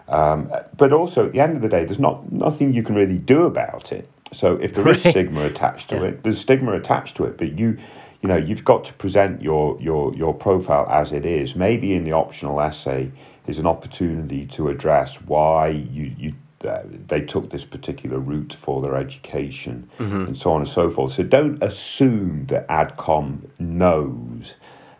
Um, 0.07 0.51
but 0.77 0.93
also, 0.93 1.25
at 1.27 1.31
the 1.31 1.39
end 1.39 1.55
of 1.55 1.61
the 1.61 1.69
day, 1.69 1.85
there's 1.85 1.99
not 1.99 2.31
nothing 2.31 2.73
you 2.73 2.83
can 2.83 2.95
really 2.95 3.17
do 3.17 3.45
about 3.45 3.91
it. 3.91 4.09
So 4.33 4.55
if 4.55 4.75
there 4.75 4.83
right. 4.83 4.95
is 4.95 5.01
stigma 5.01 5.45
attached 5.45 5.89
to 5.89 5.95
yeah. 5.95 6.03
it, 6.03 6.23
there's 6.23 6.39
stigma 6.39 6.73
attached 6.73 7.15
to 7.17 7.25
it. 7.25 7.37
But 7.37 7.57
you, 7.57 7.77
you 8.21 8.29
know, 8.29 8.37
you've 8.37 8.65
got 8.65 8.85
to 8.85 8.93
present 8.93 9.41
your 9.41 9.79
your 9.81 10.13
your 10.15 10.33
profile 10.33 10.87
as 10.89 11.11
it 11.11 11.25
is. 11.25 11.55
Maybe 11.55 11.93
in 11.93 12.03
the 12.03 12.11
optional 12.11 12.61
essay 12.61 13.11
is 13.47 13.57
an 13.57 13.67
opportunity 13.67 14.45
to 14.47 14.69
address 14.69 15.15
why 15.21 15.69
you 15.69 16.13
you 16.17 16.33
uh, 16.67 16.81
they 17.07 17.21
took 17.21 17.51
this 17.51 17.63
particular 17.63 18.17
route 18.17 18.57
for 18.61 18.81
their 18.81 18.95
education 18.95 19.87
mm-hmm. 19.99 20.25
and 20.25 20.37
so 20.37 20.51
on 20.51 20.61
and 20.61 20.69
so 20.69 20.89
forth. 20.89 21.13
So 21.13 21.23
don't 21.23 21.61
assume 21.61 22.47
that 22.47 22.67
AdCom 22.69 23.41
knows 23.59 24.53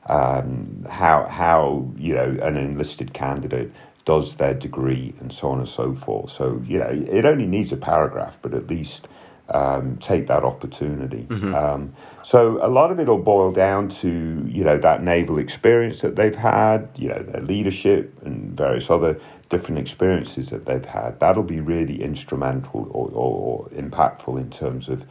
um, 0.08 0.86
how 0.89 1.28
how 1.30 1.89
you 1.98 2.13
know 2.13 2.38
an 2.41 2.58
enlisted 2.58 3.13
candidate 3.13 3.72
does 4.06 4.36
their 4.36 4.54
degree, 4.54 5.13
and 5.20 5.34
so 5.34 5.50
on 5.50 5.60
and 5.60 5.70
so 5.70 5.96
forth. 5.96 6.32
So, 6.32 6.62
you 6.65 6.78
know, 6.78 6.89
it 6.91 7.26
only 7.26 7.46
needs 7.46 7.72
a 7.72 7.78
paragraph, 7.78 8.38
but 8.41 8.54
at 8.54 8.68
least 8.68 9.08
um, 9.50 9.98
take 9.98 10.28
that 10.28 10.44
opportunity. 10.44 11.26
Mm-hmm. 11.30 11.54
Um, 11.54 11.96
so, 12.24 12.63
a 12.65 12.70
lot 12.70 12.91
of 12.91 13.00
it 13.00 13.08
will 13.08 13.18
boil 13.18 13.52
down 13.52 13.89
to, 14.02 14.46
you 14.48 14.63
know, 14.63 14.78
that 14.80 15.04
naval 15.04 15.39
experience 15.39 16.02
that 16.02 16.15
they've 16.15 16.36
had, 16.36 16.89
you 16.96 17.10
know, 17.10 17.22
their 17.24 17.41
leadership 17.41 18.15
and 18.24 18.56
various 18.56 18.89
other 18.89 19.20
different 19.50 19.80
experiences 19.80 20.50
that 20.50 20.65
they've 20.65 20.86
had. 20.86 21.20
That'll 21.20 21.44
be 21.44 21.60
really 21.60 22.02
instrumental 22.02 22.88
or, 22.91 23.08
or, 23.10 23.10
or 23.12 23.70
impactful 23.70 24.39
in 24.39 24.50
terms 24.50 24.88
of 24.88 25.04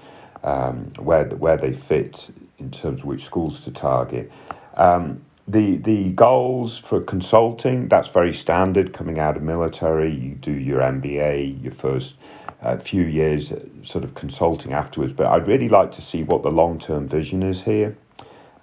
um, 0.42 0.92
where, 0.98 1.24
where 1.26 1.56
they 1.56 1.72
fit 1.72 2.26
in 2.58 2.70
terms 2.70 3.00
of 3.00 3.06
which 3.06 3.24
schools 3.24 3.60
to 3.60 3.70
target. 3.70 4.30
Um, 4.76 5.24
the 5.46 5.76
the 5.78 6.10
goals 6.10 6.78
for 6.78 7.00
consulting 7.00 7.88
that's 7.88 8.08
very 8.08 8.32
standard 8.32 8.94
coming 8.94 9.18
out 9.18 9.36
of 9.36 9.42
military. 9.42 10.14
You 10.14 10.34
do 10.36 10.52
your 10.52 10.80
mba 10.80 11.62
your 11.62 11.74
first 11.74 12.14
uh, 12.62 12.78
few 12.78 13.02
years 13.02 13.52
uh, 13.52 13.60
sort 13.84 14.04
of 14.04 14.14
consulting 14.14 14.72
afterwards. 14.72 15.12
But 15.12 15.26
i'd 15.26 15.46
really 15.46 15.68
like 15.68 15.92
to 15.92 16.02
see 16.02 16.22
what 16.22 16.42
the 16.42 16.50
long-term 16.50 17.08
vision 17.08 17.42
is 17.42 17.60
here 17.60 17.96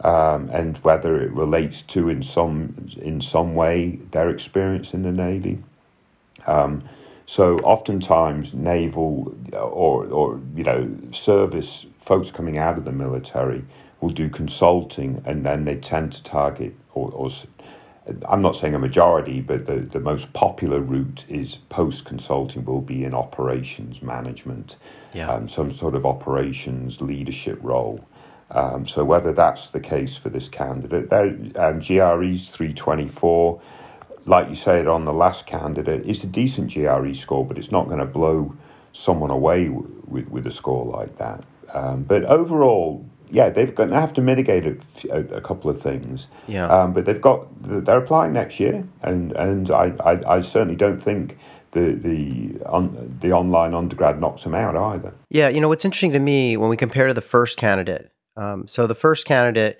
um, 0.04 0.50
and 0.50 0.78
whether 0.80 1.22
it 1.22 1.32
relates 1.32 1.84
to 1.84 2.10
in 2.10 2.24
some 2.24 2.90
in 2.98 3.22
some 3.22 3.54
way 3.54 4.00
their 4.12 4.30
experience 4.30 4.94
in 4.94 5.04
the 5.04 5.12
navy. 5.12 5.64
Um, 6.48 6.84
so 7.28 7.60
oftentimes 7.60 8.54
naval 8.54 9.36
uh, 9.54 9.58
or 9.58 10.06
or 10.08 10.42
you 10.56 10.64
know 10.64 10.90
service 11.12 11.86
folks 12.06 12.32
coming 12.32 12.58
out 12.58 12.80
of 12.80 12.86
the 12.86 12.92
military 12.92 13.64
will 14.02 14.10
do 14.10 14.30
consulting 14.30 15.22
and 15.26 15.46
then 15.46 15.66
they 15.66 15.76
tend 15.76 16.12
to 16.12 16.24
target, 16.24 16.76
or, 16.94 17.12
or 17.12 17.30
I'm 18.28 18.42
not 18.42 18.56
saying 18.56 18.74
a 18.74 18.80
majority, 18.80 19.42
but 19.42 19.68
the, 19.68 19.88
the 19.92 20.00
most 20.00 20.34
popular 20.34 20.80
route 20.80 21.24
is 21.30 21.58
post 21.70 22.06
consulting 22.06 22.66
will 22.66 22.82
be 22.82 23.04
in 23.04 23.14
operations 23.14 24.02
management, 24.02 24.76
yeah. 25.14 25.32
um, 25.32 25.48
some 25.48 25.76
sort 25.76 25.96
of 25.96 26.06
operations 26.06 27.00
leadership 27.00 27.60
role. 27.62 28.04
Um, 28.50 28.88
so 28.88 29.06
whether 29.06 29.32
that's 29.32 29.68
the 29.68 29.80
case 29.80 30.18
for 30.18 30.30
this 30.30 30.48
candidate, 30.50 31.12
um, 31.56 31.80
GRE's 31.80 32.50
324, 32.50 33.62
like 34.26 34.50
you 34.50 34.56
said 34.56 34.88
on 34.88 35.06
the 35.06 35.14
last 35.14 35.46
candidate, 35.46 36.04
it's 36.06 36.24
a 36.24 36.28
decent 36.28 36.74
GRE 36.74 37.14
score, 37.14 37.46
but 37.46 37.58
it's 37.58 37.72
not 37.72 37.86
going 37.86 38.00
to 38.00 38.06
blow 38.06 38.54
someone 38.94 39.30
away 39.30 39.70
with, 39.70 40.28
with 40.28 40.48
a 40.48 40.52
score 40.52 40.86
like 40.86 41.18
that. 41.18 41.44
Um, 41.74 42.04
but 42.04 42.26
overall, 42.26 43.06
yeah, 43.32 43.50
they've 43.50 43.74
got 43.74 43.90
they 43.90 43.96
have 43.96 44.14
to 44.14 44.22
mitigate 44.22 44.66
a, 44.66 44.78
a, 45.12 45.38
a 45.38 45.42
couple 45.42 45.70
of 45.70 45.82
things. 45.82 46.28
Yeah. 46.48 46.68
Um, 46.68 46.94
but 46.94 47.06
they've 47.06 47.22
got 47.22 47.48
they're 47.86 47.98
applying 47.98 48.34
next 48.34 48.60
year, 48.60 48.84
and 49.02 49.32
and 49.34 49.72
I, 49.72 49.94
I, 50.04 50.36
I 50.38 50.42
certainly 50.42 50.76
don't 50.76 51.02
think 51.02 51.38
the 51.72 51.94
the 51.94 52.66
on, 52.66 53.18
the 53.22 53.32
online 53.32 53.74
undergrad 53.74 54.20
knocks 54.20 54.44
them 54.44 54.54
out 54.54 54.76
either. 54.76 55.14
Yeah, 55.30 55.48
you 55.48 55.62
know 55.62 55.70
what's 55.70 55.86
interesting 55.86 56.12
to 56.12 56.20
me 56.20 56.58
when 56.58 56.70
we 56.70 56.78
compare 56.78 57.08
to 57.08 57.14
the 57.14 57.22
first 57.22 57.58
candidate. 57.58 58.12
Um, 58.36 58.68
so 58.68 58.86
the 58.86 58.96
first 58.96 59.26
candidate, 59.26 59.80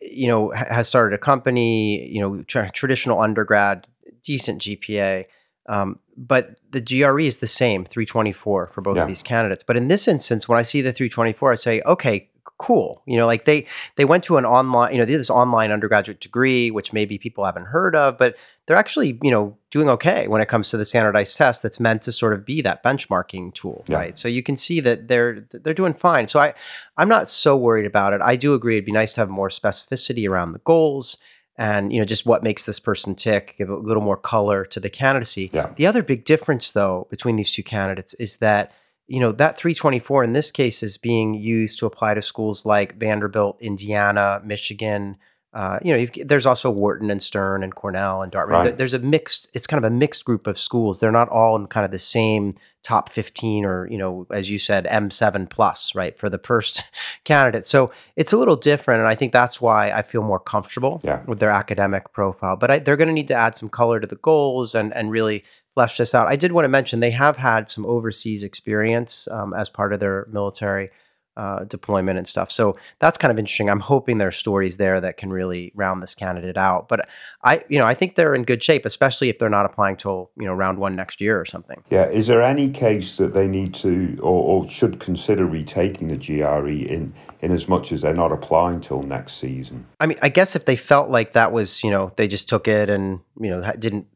you 0.00 0.28
know, 0.28 0.50
has 0.50 0.86
started 0.86 1.14
a 1.14 1.18
company. 1.18 2.06
You 2.08 2.20
know, 2.20 2.42
tra- 2.42 2.70
traditional 2.70 3.20
undergrad, 3.20 3.86
decent 4.22 4.60
GPA. 4.60 5.24
Um, 5.68 6.00
but 6.16 6.60
the 6.70 6.80
GRE 6.80 7.20
is 7.20 7.36
the 7.36 7.46
same, 7.46 7.84
324 7.84 8.66
for 8.66 8.80
both 8.80 8.96
yeah. 8.96 9.02
of 9.02 9.08
these 9.08 9.22
candidates. 9.22 9.62
But 9.64 9.76
in 9.76 9.86
this 9.86 10.08
instance, 10.08 10.48
when 10.48 10.58
I 10.58 10.62
see 10.62 10.82
the 10.82 10.92
324, 10.92 11.52
I 11.52 11.54
say, 11.54 11.80
okay, 11.86 12.28
cool. 12.62 13.02
You 13.06 13.16
know, 13.16 13.26
like 13.26 13.44
they 13.44 13.66
they 13.96 14.04
went 14.04 14.22
to 14.24 14.36
an 14.36 14.46
online, 14.46 14.92
you 14.92 14.98
know, 14.98 15.04
this 15.04 15.28
online 15.28 15.72
undergraduate 15.72 16.20
degree, 16.20 16.70
which 16.70 16.92
maybe 16.92 17.18
people 17.18 17.44
haven't 17.44 17.66
heard 17.66 17.96
of, 17.96 18.16
but 18.16 18.36
they're 18.66 18.76
actually, 18.76 19.18
you 19.20 19.32
know, 19.32 19.56
doing 19.72 19.88
okay 19.88 20.28
when 20.28 20.40
it 20.40 20.46
comes 20.46 20.70
to 20.70 20.76
the 20.76 20.84
standardized 20.84 21.36
test 21.36 21.62
that's 21.62 21.80
meant 21.80 22.02
to 22.02 22.12
sort 22.12 22.32
of 22.32 22.46
be 22.46 22.62
that 22.62 22.84
benchmarking 22.84 23.52
tool, 23.54 23.84
yeah. 23.88 23.96
right? 23.96 24.18
So 24.18 24.28
you 24.28 24.44
can 24.44 24.56
see 24.56 24.78
that 24.80 25.08
they're 25.08 25.40
they're 25.50 25.74
doing 25.74 25.92
fine. 25.92 26.28
So 26.28 26.38
I 26.38 26.54
I'm 26.96 27.08
not 27.08 27.28
so 27.28 27.56
worried 27.56 27.86
about 27.86 28.12
it. 28.12 28.20
I 28.22 28.36
do 28.36 28.54
agree 28.54 28.76
it'd 28.76 28.86
be 28.86 28.92
nice 28.92 29.12
to 29.14 29.20
have 29.22 29.28
more 29.28 29.48
specificity 29.48 30.30
around 30.30 30.52
the 30.52 30.60
goals 30.60 31.18
and 31.56 31.92
you 31.92 31.98
know 31.98 32.04
just 32.04 32.24
what 32.24 32.42
makes 32.42 32.64
this 32.64 32.78
person 32.78 33.14
tick 33.14 33.56
give 33.58 33.68
a 33.68 33.76
little 33.76 34.02
more 34.02 34.16
color 34.16 34.64
to 34.64 34.80
the 34.80 34.88
candidacy 34.88 35.50
yeah. 35.52 35.70
the 35.76 35.86
other 35.86 36.02
big 36.02 36.24
difference 36.24 36.70
though 36.70 37.06
between 37.10 37.36
these 37.36 37.52
two 37.52 37.62
candidates 37.62 38.14
is 38.14 38.36
that 38.36 38.72
you 39.06 39.20
know 39.20 39.32
that 39.32 39.56
324 39.56 40.24
in 40.24 40.32
this 40.32 40.50
case 40.50 40.82
is 40.82 40.96
being 40.96 41.34
used 41.34 41.78
to 41.78 41.86
apply 41.86 42.14
to 42.14 42.22
schools 42.22 42.64
like 42.64 42.98
vanderbilt 42.98 43.56
indiana 43.60 44.40
michigan 44.44 45.16
uh, 45.54 45.78
you 45.82 45.94
know, 45.94 46.06
there's 46.24 46.46
also 46.46 46.70
Wharton 46.70 47.10
and 47.10 47.22
Stern 47.22 47.62
and 47.62 47.74
Cornell 47.74 48.22
and 48.22 48.32
Dartmouth. 48.32 48.64
Right. 48.64 48.76
There's 48.78 48.94
a 48.94 48.98
mixed. 48.98 49.48
It's 49.52 49.66
kind 49.66 49.84
of 49.84 49.90
a 49.90 49.94
mixed 49.94 50.24
group 50.24 50.46
of 50.46 50.58
schools. 50.58 50.98
They're 50.98 51.12
not 51.12 51.28
all 51.28 51.56
in 51.56 51.66
kind 51.66 51.84
of 51.84 51.90
the 51.90 51.98
same 51.98 52.54
top 52.82 53.10
15 53.10 53.64
or 53.66 53.86
you 53.88 53.98
know, 53.98 54.26
as 54.30 54.48
you 54.48 54.58
said, 54.58 54.86
M7 54.86 55.50
plus, 55.50 55.94
right, 55.94 56.18
for 56.18 56.30
the 56.30 56.38
first 56.38 56.82
candidate. 57.24 57.66
So 57.66 57.92
it's 58.16 58.32
a 58.32 58.38
little 58.38 58.56
different, 58.56 59.00
and 59.00 59.08
I 59.08 59.14
think 59.14 59.34
that's 59.34 59.60
why 59.60 59.90
I 59.90 60.00
feel 60.00 60.22
more 60.22 60.40
comfortable 60.40 61.02
yeah. 61.04 61.22
with 61.26 61.38
their 61.38 61.50
academic 61.50 62.12
profile. 62.14 62.56
But 62.56 62.70
I, 62.70 62.78
they're 62.78 62.96
going 62.96 63.08
to 63.08 63.14
need 63.14 63.28
to 63.28 63.34
add 63.34 63.54
some 63.54 63.68
color 63.68 64.00
to 64.00 64.06
the 64.06 64.16
goals 64.16 64.74
and 64.74 64.94
and 64.94 65.10
really 65.10 65.44
flesh 65.74 65.96
this 65.96 66.14
out. 66.14 66.28
I 66.28 66.36
did 66.36 66.52
want 66.52 66.64
to 66.64 66.68
mention 66.68 67.00
they 67.00 67.10
have 67.10 67.36
had 67.36 67.68
some 67.68 67.86
overseas 67.86 68.42
experience 68.42 69.28
um, 69.30 69.54
as 69.54 69.68
part 69.68 69.92
of 69.92 70.00
their 70.00 70.26
military 70.30 70.90
uh, 71.36 71.64
deployment 71.64 72.18
and 72.18 72.28
stuff. 72.28 72.50
So 72.50 72.76
that's 72.98 73.16
kind 73.16 73.32
of 73.32 73.38
interesting. 73.38 73.70
I'm 73.70 73.80
hoping 73.80 74.18
there 74.18 74.28
are 74.28 74.32
stories 74.32 74.76
there 74.76 75.00
that 75.00 75.16
can 75.16 75.30
really 75.30 75.72
round 75.74 76.02
this 76.02 76.14
candidate 76.14 76.58
out. 76.58 76.88
But 76.88 77.08
I, 77.42 77.64
you 77.68 77.78
know, 77.78 77.86
I 77.86 77.94
think 77.94 78.16
they're 78.16 78.34
in 78.34 78.42
good 78.44 78.62
shape, 78.62 78.84
especially 78.84 79.30
if 79.30 79.38
they're 79.38 79.48
not 79.48 79.64
applying 79.64 79.96
till 79.96 80.30
you 80.36 80.44
know 80.44 80.52
round 80.52 80.78
one 80.78 80.94
next 80.94 81.20
year 81.20 81.40
or 81.40 81.46
something. 81.46 81.82
Yeah. 81.90 82.08
Is 82.10 82.26
there 82.26 82.42
any 82.42 82.70
case 82.70 83.16
that 83.16 83.32
they 83.32 83.46
need 83.46 83.74
to 83.76 84.18
or, 84.20 84.64
or 84.64 84.70
should 84.70 85.00
consider 85.00 85.46
retaking 85.46 86.08
the 86.08 86.16
GRE 86.16 86.68
in 86.68 87.14
in 87.40 87.50
as 87.50 87.66
much 87.66 87.92
as 87.92 88.02
they're 88.02 88.14
not 88.14 88.30
applying 88.30 88.80
till 88.82 89.02
next 89.02 89.40
season? 89.40 89.86
I 90.00 90.06
mean, 90.06 90.18
I 90.20 90.28
guess 90.28 90.54
if 90.54 90.66
they 90.66 90.76
felt 90.76 91.08
like 91.08 91.32
that 91.32 91.50
was, 91.50 91.82
you 91.82 91.90
know, 91.90 92.12
they 92.16 92.28
just 92.28 92.48
took 92.48 92.68
it 92.68 92.90
and 92.90 93.20
you 93.40 93.48
know 93.48 93.72
didn't 93.78 94.06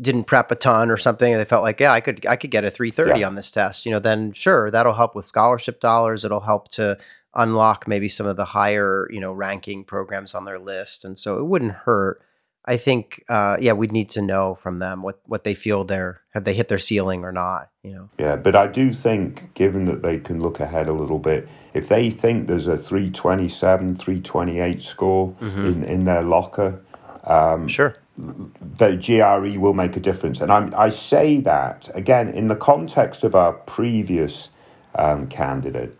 didn't 0.00 0.24
prep 0.24 0.50
a 0.50 0.54
ton 0.54 0.90
or 0.90 0.96
something 0.96 1.32
and 1.32 1.40
they 1.40 1.44
felt 1.44 1.62
like 1.62 1.78
yeah 1.78 1.92
i 1.92 2.00
could 2.00 2.24
i 2.26 2.34
could 2.34 2.50
get 2.50 2.64
a 2.64 2.70
330 2.70 3.20
yeah. 3.20 3.26
on 3.26 3.34
this 3.34 3.50
test 3.50 3.84
you 3.84 3.92
know 3.92 3.98
then 3.98 4.32
sure 4.32 4.70
that'll 4.70 4.94
help 4.94 5.14
with 5.14 5.26
scholarship 5.26 5.80
dollars 5.80 6.24
it'll 6.24 6.40
help 6.40 6.68
to 6.68 6.96
unlock 7.34 7.86
maybe 7.86 8.08
some 8.08 8.26
of 8.26 8.36
the 8.36 8.44
higher 8.44 9.08
you 9.10 9.20
know 9.20 9.32
ranking 9.32 9.84
programs 9.84 10.34
on 10.34 10.44
their 10.44 10.58
list 10.58 11.04
and 11.04 11.18
so 11.18 11.38
it 11.38 11.44
wouldn't 11.44 11.72
hurt 11.72 12.22
i 12.64 12.76
think 12.76 13.22
uh, 13.28 13.56
yeah 13.60 13.72
we'd 13.72 13.92
need 13.92 14.08
to 14.08 14.22
know 14.22 14.54
from 14.54 14.78
them 14.78 15.02
what 15.02 15.20
what 15.26 15.44
they 15.44 15.54
feel 15.54 15.84
they're 15.84 16.22
have 16.30 16.44
they 16.44 16.54
hit 16.54 16.68
their 16.68 16.78
ceiling 16.78 17.22
or 17.22 17.32
not 17.32 17.68
you 17.82 17.92
know 17.92 18.08
yeah 18.18 18.36
but 18.36 18.56
i 18.56 18.66
do 18.66 18.92
think 18.94 19.52
given 19.54 19.84
that 19.84 20.00
they 20.00 20.18
can 20.18 20.40
look 20.40 20.60
ahead 20.60 20.88
a 20.88 20.92
little 20.92 21.18
bit 21.18 21.46
if 21.74 21.88
they 21.88 22.10
think 22.10 22.46
there's 22.46 22.66
a 22.66 22.78
327 22.78 23.96
328 23.96 24.82
score 24.82 25.34
mm-hmm. 25.40 25.66
in 25.66 25.84
in 25.84 26.04
their 26.04 26.22
locker 26.22 26.80
um, 27.24 27.68
sure 27.68 27.96
the 28.16 28.96
GRE 28.96 29.58
will 29.58 29.74
make 29.74 29.96
a 29.96 30.00
difference. 30.00 30.40
And 30.40 30.52
I'm, 30.52 30.74
i 30.74 30.90
say 30.90 31.40
that, 31.40 31.90
again, 31.94 32.28
in 32.30 32.48
the 32.48 32.54
context 32.54 33.24
of 33.24 33.34
our 33.34 33.52
previous 33.52 34.48
um, 34.94 35.28
candidate. 35.28 35.96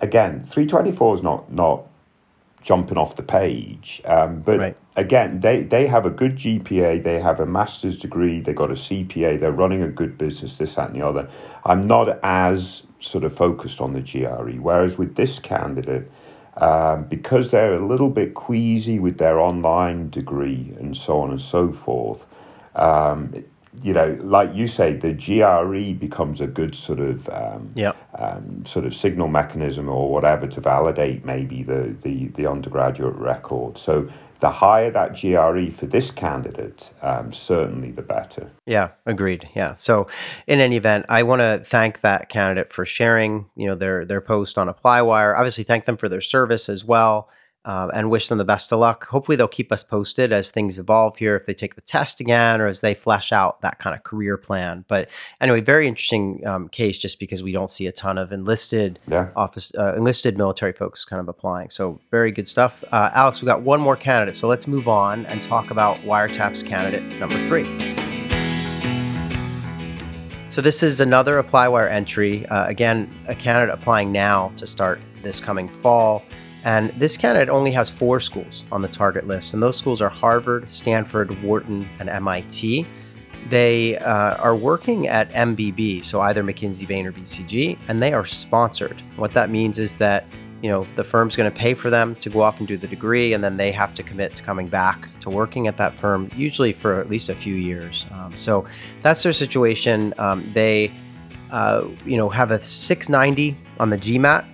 Again, 0.00 0.46
324 0.50 1.16
is 1.16 1.22
not, 1.22 1.52
not 1.52 1.84
jumping 2.62 2.98
off 2.98 3.16
the 3.16 3.22
page. 3.22 4.00
Um, 4.04 4.40
but 4.40 4.58
right. 4.58 4.76
again, 4.96 5.40
they, 5.40 5.62
they 5.62 5.86
have 5.86 6.06
a 6.06 6.10
good 6.10 6.36
GPA, 6.36 7.02
they 7.02 7.20
have 7.20 7.40
a 7.40 7.46
master's 7.46 7.98
degree, 7.98 8.40
they 8.40 8.52
got 8.52 8.70
a 8.70 8.74
CPA, 8.74 9.40
they're 9.40 9.52
running 9.52 9.82
a 9.82 9.88
good 9.88 10.16
business, 10.18 10.58
this, 10.58 10.74
that, 10.74 10.90
and 10.90 11.00
the 11.00 11.06
other. 11.06 11.28
I'm 11.64 11.86
not 11.86 12.20
as 12.22 12.82
sort 13.00 13.24
of 13.24 13.36
focused 13.36 13.80
on 13.80 13.92
the 13.92 14.00
GRE. 14.00 14.60
Whereas 14.60 14.98
with 14.98 15.16
this 15.16 15.38
candidate, 15.38 16.10
um, 16.60 17.04
because 17.04 17.50
they're 17.50 17.74
a 17.74 17.86
little 17.86 18.10
bit 18.10 18.34
queasy 18.34 18.98
with 18.98 19.18
their 19.18 19.40
online 19.40 20.10
degree 20.10 20.74
and 20.78 20.96
so 20.96 21.20
on 21.20 21.30
and 21.30 21.40
so 21.40 21.72
forth. 21.72 22.20
Um, 22.74 23.44
you 23.82 23.92
know, 23.92 24.18
like 24.22 24.54
you 24.54 24.66
say, 24.66 24.94
the 24.94 25.12
GRE 25.12 25.98
becomes 25.98 26.40
a 26.40 26.46
good 26.46 26.74
sort 26.74 26.98
of 26.98 27.28
um, 27.28 27.70
yeah. 27.76 27.92
um, 28.18 28.64
sort 28.66 28.84
of 28.84 28.94
signal 28.94 29.28
mechanism 29.28 29.88
or 29.88 30.10
whatever 30.10 30.46
to 30.48 30.60
validate 30.60 31.24
maybe 31.24 31.62
the, 31.62 31.94
the, 32.02 32.26
the 32.28 32.46
undergraduate 32.46 33.14
record. 33.14 33.78
So 33.78 34.10
the 34.40 34.50
higher 34.50 34.90
that 34.90 35.20
GRE 35.20 35.76
for 35.78 35.86
this 35.86 36.10
candidate, 36.10 36.88
um, 37.02 37.32
certainly 37.32 37.90
the 37.90 38.02
better. 38.02 38.50
Yeah, 38.66 38.90
agreed. 39.06 39.48
Yeah. 39.54 39.74
So, 39.76 40.06
in 40.46 40.60
any 40.60 40.76
event, 40.76 41.06
I 41.08 41.22
want 41.22 41.40
to 41.40 41.62
thank 41.64 42.02
that 42.02 42.28
candidate 42.28 42.72
for 42.72 42.84
sharing, 42.84 43.46
you 43.56 43.66
know, 43.66 43.74
their 43.74 44.04
their 44.04 44.20
post 44.20 44.58
on 44.58 44.68
ApplyWire. 44.68 45.36
Obviously, 45.36 45.64
thank 45.64 45.86
them 45.86 45.96
for 45.96 46.08
their 46.08 46.20
service 46.20 46.68
as 46.68 46.84
well 46.84 47.28
uh, 47.68 47.88
and 47.92 48.10
wish 48.10 48.28
them 48.28 48.38
the 48.38 48.44
best 48.46 48.72
of 48.72 48.78
luck. 48.78 49.06
Hopefully, 49.06 49.36
they'll 49.36 49.46
keep 49.46 49.70
us 49.70 49.84
posted 49.84 50.32
as 50.32 50.50
things 50.50 50.78
evolve 50.78 51.18
here, 51.18 51.36
if 51.36 51.44
they 51.44 51.52
take 51.52 51.74
the 51.74 51.82
test 51.82 52.18
again 52.18 52.62
or 52.62 52.66
as 52.66 52.80
they 52.80 52.94
flesh 52.94 53.30
out 53.30 53.60
that 53.60 53.78
kind 53.78 53.94
of 53.94 54.02
career 54.04 54.38
plan. 54.38 54.86
But 54.88 55.08
anyway, 55.42 55.60
very 55.60 55.86
interesting 55.86 56.44
um, 56.46 56.68
case 56.70 56.96
just 56.96 57.20
because 57.20 57.42
we 57.42 57.52
don't 57.52 57.70
see 57.70 57.86
a 57.86 57.92
ton 57.92 58.16
of 58.16 58.32
enlisted 58.32 58.98
yeah. 59.06 59.28
office, 59.36 59.70
uh, 59.78 59.94
enlisted 59.94 60.38
military 60.38 60.72
folks 60.72 61.04
kind 61.04 61.20
of 61.20 61.28
applying. 61.28 61.68
So 61.68 62.00
very 62.10 62.32
good 62.32 62.48
stuff. 62.48 62.82
Uh, 62.90 63.10
Alex, 63.12 63.42
we 63.42 63.46
got 63.46 63.60
one 63.60 63.82
more 63.82 63.96
candidate, 63.96 64.34
so 64.34 64.48
let's 64.48 64.66
move 64.66 64.88
on 64.88 65.26
and 65.26 65.42
talk 65.42 65.70
about 65.70 65.98
Wiretaps 65.98 66.66
candidate 66.66 67.02
number 67.20 67.36
three. 67.46 67.66
So 70.48 70.62
this 70.62 70.82
is 70.82 71.02
another 71.02 71.40
ApplyWire 71.42 71.90
entry. 71.90 72.46
Uh, 72.46 72.66
again, 72.66 73.12
a 73.28 73.34
candidate 73.34 73.74
applying 73.74 74.10
now 74.10 74.52
to 74.56 74.66
start 74.66 75.00
this 75.22 75.38
coming 75.38 75.68
fall. 75.82 76.24
And 76.64 76.90
this 76.98 77.16
candidate 77.16 77.48
only 77.48 77.70
has 77.72 77.88
four 77.88 78.20
schools 78.20 78.64
on 78.72 78.82
the 78.82 78.88
target 78.88 79.26
list, 79.26 79.54
and 79.54 79.62
those 79.62 79.76
schools 79.76 80.00
are 80.00 80.08
Harvard, 80.08 80.72
Stanford, 80.72 81.42
Wharton, 81.42 81.88
and 82.00 82.08
MIT. 82.08 82.86
They 83.48 83.96
uh, 83.98 84.34
are 84.36 84.56
working 84.56 85.08
at 85.08 85.30
MBB, 85.30 86.04
so 86.04 86.20
either 86.20 86.42
McKinsey, 86.42 86.86
Bain, 86.86 87.06
or 87.06 87.12
BCG, 87.12 87.78
and 87.88 88.02
they 88.02 88.12
are 88.12 88.26
sponsored. 88.26 89.00
What 89.16 89.32
that 89.32 89.50
means 89.50 89.78
is 89.78 89.96
that 89.98 90.26
you 90.60 90.68
know 90.68 90.86
the 90.96 91.04
firm's 91.04 91.36
going 91.36 91.50
to 91.50 91.56
pay 91.56 91.72
for 91.72 91.88
them 91.88 92.16
to 92.16 92.28
go 92.28 92.40
off 92.40 92.58
and 92.58 92.66
do 92.66 92.76
the 92.76 92.88
degree, 92.88 93.32
and 93.32 93.42
then 93.42 93.56
they 93.56 93.70
have 93.72 93.94
to 93.94 94.02
commit 94.02 94.34
to 94.36 94.42
coming 94.42 94.68
back 94.68 95.08
to 95.20 95.30
working 95.30 95.68
at 95.68 95.76
that 95.76 95.96
firm, 95.98 96.30
usually 96.36 96.72
for 96.72 97.00
at 97.00 97.08
least 97.08 97.28
a 97.28 97.34
few 97.34 97.54
years. 97.54 98.06
Um, 98.12 98.36
so 98.36 98.66
that's 99.02 99.22
their 99.22 99.32
situation. 99.32 100.12
Um, 100.18 100.50
they, 100.52 100.92
uh, 101.50 101.86
you 102.04 102.16
know, 102.16 102.28
have 102.28 102.50
a 102.50 102.60
690 102.60 103.56
on 103.78 103.90
the 103.90 103.96
GMAT, 103.96 104.44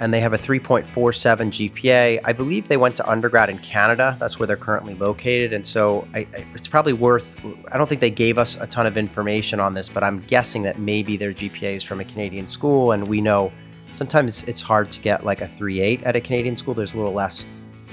and 0.00 0.12
they 0.12 0.20
have 0.20 0.32
a 0.32 0.38
3.47 0.38 0.86
GPA. 0.90 2.20
I 2.24 2.32
believe 2.32 2.68
they 2.68 2.76
went 2.76 2.96
to 2.96 3.08
undergrad 3.08 3.48
in 3.48 3.58
Canada. 3.58 4.16
That's 4.18 4.38
where 4.38 4.46
they're 4.46 4.56
currently 4.56 4.94
located. 4.94 5.52
And 5.52 5.66
so 5.66 6.06
I, 6.14 6.20
I, 6.20 6.46
it's 6.54 6.68
probably 6.68 6.92
worth, 6.92 7.36
I 7.70 7.78
don't 7.78 7.88
think 7.88 8.00
they 8.00 8.10
gave 8.10 8.38
us 8.38 8.56
a 8.56 8.66
ton 8.66 8.86
of 8.86 8.96
information 8.96 9.60
on 9.60 9.74
this, 9.74 9.88
but 9.88 10.02
I'm 10.02 10.20
guessing 10.26 10.62
that 10.64 10.78
maybe 10.78 11.16
their 11.16 11.32
GPA 11.32 11.76
is 11.76 11.82
from 11.82 12.00
a 12.00 12.04
Canadian 12.04 12.48
school. 12.48 12.92
And 12.92 13.06
we 13.06 13.20
know 13.20 13.52
sometimes 13.92 14.42
it's 14.44 14.60
hard 14.60 14.90
to 14.92 15.00
get 15.00 15.24
like 15.24 15.40
a 15.40 15.46
3.8 15.46 16.04
at 16.04 16.16
a 16.16 16.20
Canadian 16.20 16.56
school. 16.56 16.74
There's 16.74 16.94
a 16.94 16.96
little 16.96 17.14
less 17.14 17.46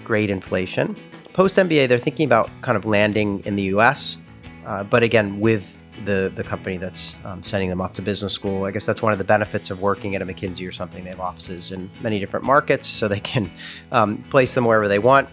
grade 0.03 0.29
inflation. 0.29 0.95
Post 1.33 1.55
MBA, 1.55 1.87
they're 1.87 1.97
thinking 1.97 2.25
about 2.25 2.49
kind 2.61 2.75
of 2.75 2.85
landing 2.85 3.41
in 3.45 3.55
the 3.55 3.63
US, 3.75 4.17
uh, 4.65 4.83
but 4.83 5.03
again, 5.03 5.39
with 5.39 5.81
the 6.06 6.32
the 6.36 6.43
company 6.43 6.77
that's 6.77 7.15
um, 7.25 7.43
sending 7.43 7.69
them 7.69 7.82
off 7.82 7.93
to 7.93 8.01
business 8.01 8.34
school. 8.34 8.65
I 8.65 8.71
guess 8.71 8.86
that's 8.86 9.01
one 9.01 9.12
of 9.12 9.17
the 9.17 9.23
benefits 9.23 9.69
of 9.69 9.82
working 9.82 10.15
at 10.15 10.21
a 10.21 10.25
McKinsey 10.25 10.67
or 10.67 10.71
something. 10.71 11.04
They 11.04 11.10
have 11.10 11.19
offices 11.19 11.71
in 11.71 11.89
many 12.01 12.19
different 12.19 12.45
markets, 12.45 12.88
so 12.88 13.08
they 13.08 13.19
can 13.19 13.51
um, 13.91 14.23
place 14.30 14.54
them 14.54 14.65
wherever 14.65 14.88
they 14.88 14.99
want. 14.99 15.30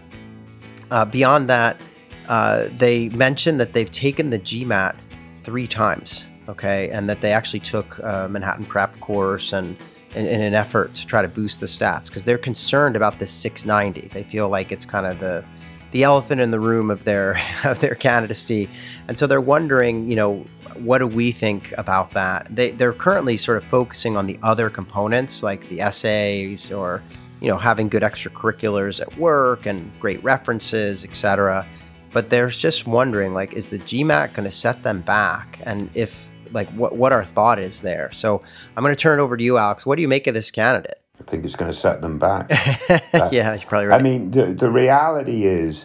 Uh, 0.91 1.05
beyond 1.05 1.49
that, 1.49 1.81
uh, 2.29 2.69
they 2.77 3.09
mentioned 3.11 3.61
that 3.61 3.73
they've 3.73 3.91
taken 3.91 4.31
the 4.31 4.39
GMAT 4.39 4.97
three 5.43 5.67
times, 5.67 6.27
okay, 6.49 6.91
and 6.91 7.09
that 7.09 7.21
they 7.21 7.33
actually 7.33 7.61
took 7.61 7.99
a 7.99 8.29
Manhattan 8.29 8.65
Prep 8.65 8.99
course 9.01 9.53
and 9.53 9.77
in, 10.15 10.27
in 10.27 10.41
an 10.41 10.55
effort 10.55 10.95
to 10.95 11.07
try 11.07 11.23
to 11.23 11.29
boost 11.29 11.61
the 11.61 11.67
stats 11.67 12.07
because 12.07 12.25
they're 12.25 12.39
concerned 12.39 12.97
about 12.97 13.19
this 13.19 13.31
690. 13.31 14.09
They 14.09 14.25
feel 14.25 14.49
like 14.49 14.73
it's 14.73 14.85
kind 14.85 15.07
of 15.07 15.21
the 15.21 15.45
the 15.93 16.03
elephant 16.03 16.41
in 16.41 16.51
the 16.51 16.61
room 16.61 16.91
of 16.91 17.05
their 17.05 17.41
of 17.65 17.81
their 17.81 17.95
candidacy, 17.95 18.69
and 19.09 19.19
so 19.19 19.27
they're 19.27 19.41
wondering, 19.41 20.11
you 20.11 20.17
know, 20.17 20.47
what 20.77 20.99
do 20.99 21.07
we 21.07 21.33
think 21.33 21.73
about 21.79 22.13
that? 22.13 22.47
They 22.51 22.73
they're 22.73 22.93
currently 22.93 23.37
sort 23.37 23.59
of 23.59 23.65
focusing 23.65 24.17
on 24.17 24.27
the 24.27 24.39
other 24.43 24.71
components 24.71 25.43
like 25.43 25.69
the 25.69 25.81
essays 25.81 26.71
or 26.71 27.03
you 27.41 27.49
know 27.49 27.59
having 27.59 27.89
good 27.89 28.03
extracurriculars 28.03 29.01
at 29.01 29.17
work 29.19 29.67
and 29.67 29.91
great 30.01 30.23
references, 30.23 31.05
etc. 31.05 31.67
But 32.13 32.31
they're 32.31 32.49
just 32.49 32.87
wondering, 32.87 33.35
like, 33.35 33.53
is 33.53 33.69
the 33.69 33.79
GMAT 33.79 34.33
going 34.33 34.49
to 34.49 34.51
set 34.51 34.83
them 34.83 35.03
back? 35.03 35.61
And 35.65 35.91
if 35.95 36.29
like 36.53 36.69
what 36.71 36.97
what 36.97 37.13
our 37.13 37.25
thought 37.25 37.59
is 37.59 37.81
there. 37.81 38.11
So 38.13 38.43
I'm 38.77 38.83
going 38.83 38.95
to 38.95 39.01
turn 39.01 39.19
it 39.19 39.23
over 39.23 39.37
to 39.37 39.45
you, 39.45 39.59
Alex. 39.59 39.85
What 39.87 39.97
do 39.97 40.03
you 40.03 40.09
make 40.09 40.27
of 40.27 40.35
this 40.35 40.51
candidate? 40.51 41.01
I 41.21 41.31
think 41.31 41.45
it's 41.45 41.57
going 41.57 41.73
to 41.73 41.79
set 41.79 42.01
them 42.01 42.19
back. 42.19 42.49
yeah, 43.31 43.55
you're 43.55 43.67
probably 43.67 43.87
right. 43.87 44.01
I 44.01 44.03
mean, 44.03 44.31
the, 44.31 44.55
the 44.59 44.71
reality 44.71 45.47
is, 45.47 45.85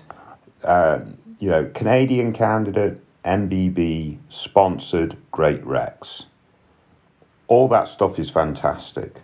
uh, 0.63 0.99
you 1.39 1.49
know, 1.49 1.69
Canadian 1.73 2.33
candidate, 2.33 2.99
MBB, 3.25 4.17
sponsored, 4.29 5.17
Great 5.31 5.63
Rex. 5.65 6.23
All 7.47 7.67
that 7.69 7.87
stuff 7.87 8.19
is 8.19 8.29
fantastic. 8.29 9.15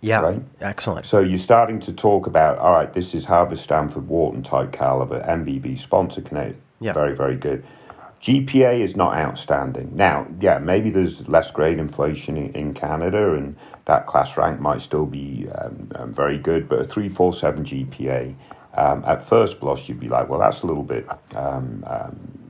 Yeah, 0.00 0.20
right? 0.20 0.42
excellent. 0.60 1.06
So 1.06 1.20
you're 1.20 1.38
starting 1.38 1.80
to 1.80 1.92
talk 1.92 2.26
about, 2.26 2.58
all 2.58 2.72
right, 2.72 2.92
this 2.92 3.14
is 3.14 3.24
Harvard, 3.24 3.58
Stanford, 3.58 4.06
Wharton 4.06 4.42
type 4.42 4.70
caliber, 4.72 5.20
MBB, 5.20 5.80
sponsored, 5.80 6.26
Canadian. 6.26 6.60
Yeah. 6.80 6.92
Very, 6.92 7.16
very 7.16 7.36
good. 7.36 7.64
GPA 8.24 8.82
is 8.82 8.96
not 8.96 9.16
outstanding. 9.18 9.90
Now, 9.94 10.26
yeah, 10.40 10.58
maybe 10.58 10.88
there's 10.88 11.28
less 11.28 11.50
grade 11.50 11.78
inflation 11.78 12.38
in, 12.38 12.54
in 12.54 12.74
Canada 12.74 13.34
and 13.34 13.54
that 13.84 14.06
class 14.06 14.34
rank 14.38 14.60
might 14.60 14.80
still 14.80 15.04
be 15.04 15.46
um, 15.54 15.90
um, 15.94 16.14
very 16.14 16.38
good, 16.38 16.66
but 16.66 16.80
a 16.80 16.84
347 16.84 17.64
GPA, 17.66 18.34
um, 18.78 19.04
at 19.06 19.28
first 19.28 19.60
blush, 19.60 19.88
you'd 19.90 20.00
be 20.00 20.08
like, 20.08 20.30
well, 20.30 20.40
that's 20.40 20.62
a 20.62 20.66
little 20.66 20.82
bit 20.82 21.06
um, 21.34 21.84
um, 21.86 22.43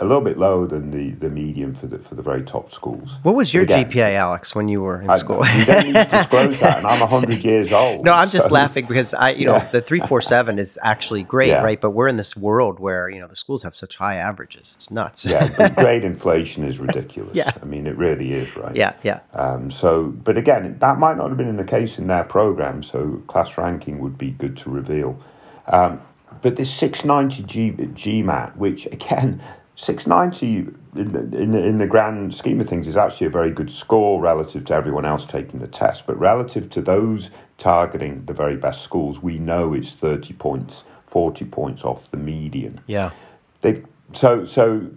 a 0.00 0.04
little 0.04 0.22
bit 0.22 0.38
lower 0.38 0.66
than 0.66 0.90
the, 0.92 1.10
the 1.18 1.28
median 1.28 1.74
for 1.74 1.88
the 1.88 1.98
for 1.98 2.14
the 2.14 2.22
very 2.22 2.42
top 2.42 2.72
schools. 2.72 3.10
What 3.24 3.34
was 3.34 3.52
your 3.52 3.64
again, 3.64 3.90
GPA, 3.90 4.12
Alex, 4.14 4.54
when 4.54 4.68
you 4.68 4.80
were 4.80 5.02
in 5.02 5.10
I, 5.10 5.18
school? 5.18 5.44
you 5.46 5.64
don't 5.64 5.86
need 5.86 5.94
to 5.94 6.04
disclose 6.10 6.60
that, 6.60 6.78
and 6.78 6.86
I'm 6.86 7.06
hundred 7.08 7.42
years 7.44 7.72
old. 7.72 8.04
No, 8.04 8.12
I'm 8.12 8.30
just 8.30 8.48
so. 8.48 8.54
laughing 8.54 8.86
because 8.86 9.12
I, 9.12 9.30
you 9.30 9.46
know, 9.46 9.56
yeah. 9.56 9.70
the 9.72 9.82
three 9.82 10.00
four 10.00 10.22
seven 10.22 10.58
is 10.58 10.78
actually 10.82 11.24
great, 11.24 11.48
yeah. 11.48 11.62
right? 11.62 11.80
But 11.80 11.90
we're 11.90 12.06
in 12.06 12.16
this 12.16 12.36
world 12.36 12.78
where 12.78 13.08
you 13.08 13.20
know 13.20 13.26
the 13.26 13.36
schools 13.36 13.62
have 13.64 13.74
such 13.74 13.96
high 13.96 14.16
averages. 14.16 14.74
It's 14.76 14.90
nuts. 14.90 15.24
yeah, 15.24 15.68
grade 15.80 16.04
inflation 16.04 16.64
is 16.64 16.78
ridiculous. 16.78 17.34
yeah, 17.34 17.52
I 17.60 17.64
mean 17.64 17.86
it 17.86 17.96
really 17.96 18.32
is, 18.32 18.54
right? 18.56 18.76
Yeah, 18.76 18.94
yeah. 19.02 19.20
Um, 19.34 19.70
so, 19.70 20.04
but 20.24 20.36
again, 20.36 20.76
that 20.80 20.98
might 20.98 21.16
not 21.16 21.28
have 21.28 21.36
been 21.36 21.48
in 21.48 21.56
the 21.56 21.64
case 21.64 21.98
in 21.98 22.06
their 22.06 22.24
program. 22.24 22.84
So, 22.84 23.20
class 23.26 23.58
ranking 23.58 23.98
would 23.98 24.16
be 24.16 24.30
good 24.30 24.56
to 24.58 24.70
reveal. 24.70 25.20
Um, 25.66 26.00
but 26.42 26.56
this 26.56 26.72
690 26.72 27.42
G, 27.42 27.72
GMAT, 27.72 28.56
which 28.56 28.86
again, 28.86 29.42
690 29.80 30.74
in 30.96 31.12
the, 31.12 31.38
in 31.38 31.52
the, 31.52 31.64
in 31.64 31.78
the 31.78 31.86
grand 31.86 32.34
scheme 32.34 32.60
of 32.60 32.68
things 32.68 32.88
is 32.88 32.96
actually 32.96 33.28
a 33.28 33.30
very 33.30 33.52
good 33.52 33.70
score 33.70 34.20
relative 34.20 34.64
to 34.64 34.74
everyone 34.74 35.04
else 35.04 35.24
taking 35.24 35.60
the 35.60 35.68
test. 35.68 36.02
But 36.04 36.18
relative 36.18 36.68
to 36.70 36.82
those 36.82 37.30
targeting 37.58 38.24
the 38.26 38.32
very 38.32 38.56
best 38.56 38.82
schools, 38.82 39.22
we 39.22 39.38
know 39.38 39.74
it's 39.74 39.92
30 39.92 40.34
points, 40.34 40.82
40 41.06 41.44
points 41.44 41.82
off 41.82 42.10
the 42.10 42.16
median. 42.16 42.80
Yeah. 42.88 43.12
They 43.60 43.84
so 44.14 44.44
so. 44.44 44.88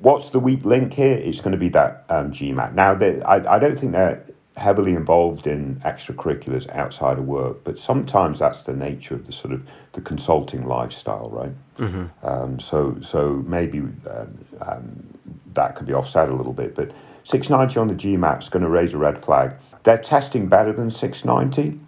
What's 0.00 0.30
the 0.30 0.40
weak 0.40 0.64
link 0.64 0.92
here? 0.92 1.16
It's 1.16 1.38
going 1.38 1.52
to 1.52 1.58
be 1.58 1.70
that 1.70 2.04
um, 2.10 2.30
GMAT. 2.30 2.74
Now, 2.74 2.94
they, 2.94 3.22
I, 3.22 3.56
I 3.56 3.58
don't 3.58 3.78
think 3.78 3.92
they're 3.92 4.22
heavily 4.56 4.92
involved 4.92 5.46
in 5.46 5.80
extracurriculars 5.84 6.68
outside 6.74 7.18
of 7.18 7.24
work, 7.24 7.64
but 7.64 7.78
sometimes 7.78 8.38
that's 8.38 8.62
the 8.64 8.72
nature 8.72 9.14
of 9.14 9.26
the 9.26 9.32
sort 9.32 9.52
of 9.52 9.62
the 9.94 10.00
consulting 10.00 10.66
lifestyle, 10.66 11.30
right? 11.30 11.52
Mm-hmm. 11.78 12.26
Um, 12.26 12.60
so 12.60 12.96
so 13.02 13.42
maybe 13.46 13.78
um, 13.78 14.44
um, 14.60 15.18
that 15.54 15.76
could 15.76 15.86
be 15.86 15.94
offset 15.94 16.28
a 16.28 16.34
little 16.34 16.52
bit, 16.52 16.74
but 16.74 16.90
690 17.24 17.78
on 17.78 17.88
the 17.88 17.94
GMAT 17.94 18.42
is 18.42 18.48
going 18.48 18.62
to 18.62 18.68
raise 18.68 18.92
a 18.94 18.98
red 18.98 19.24
flag. 19.24 19.52
They're 19.84 20.02
testing 20.02 20.48
better 20.48 20.72
than 20.72 20.90
690. 20.90 21.78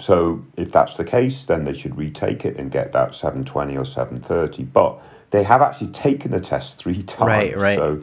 So 0.00 0.44
if 0.56 0.70
that's 0.70 0.96
the 0.96 1.04
case, 1.04 1.44
then 1.44 1.64
they 1.64 1.74
should 1.74 1.96
retake 1.96 2.44
it 2.44 2.56
and 2.56 2.70
get 2.70 2.92
that 2.92 3.14
720 3.14 3.76
or 3.76 3.84
730. 3.84 4.64
But 4.64 5.00
they 5.30 5.42
have 5.42 5.62
actually 5.62 5.88
taken 5.88 6.30
the 6.30 6.40
test 6.40 6.78
three 6.78 7.02
times. 7.04 7.28
Right, 7.28 7.56
right. 7.56 7.78
So 7.78 8.02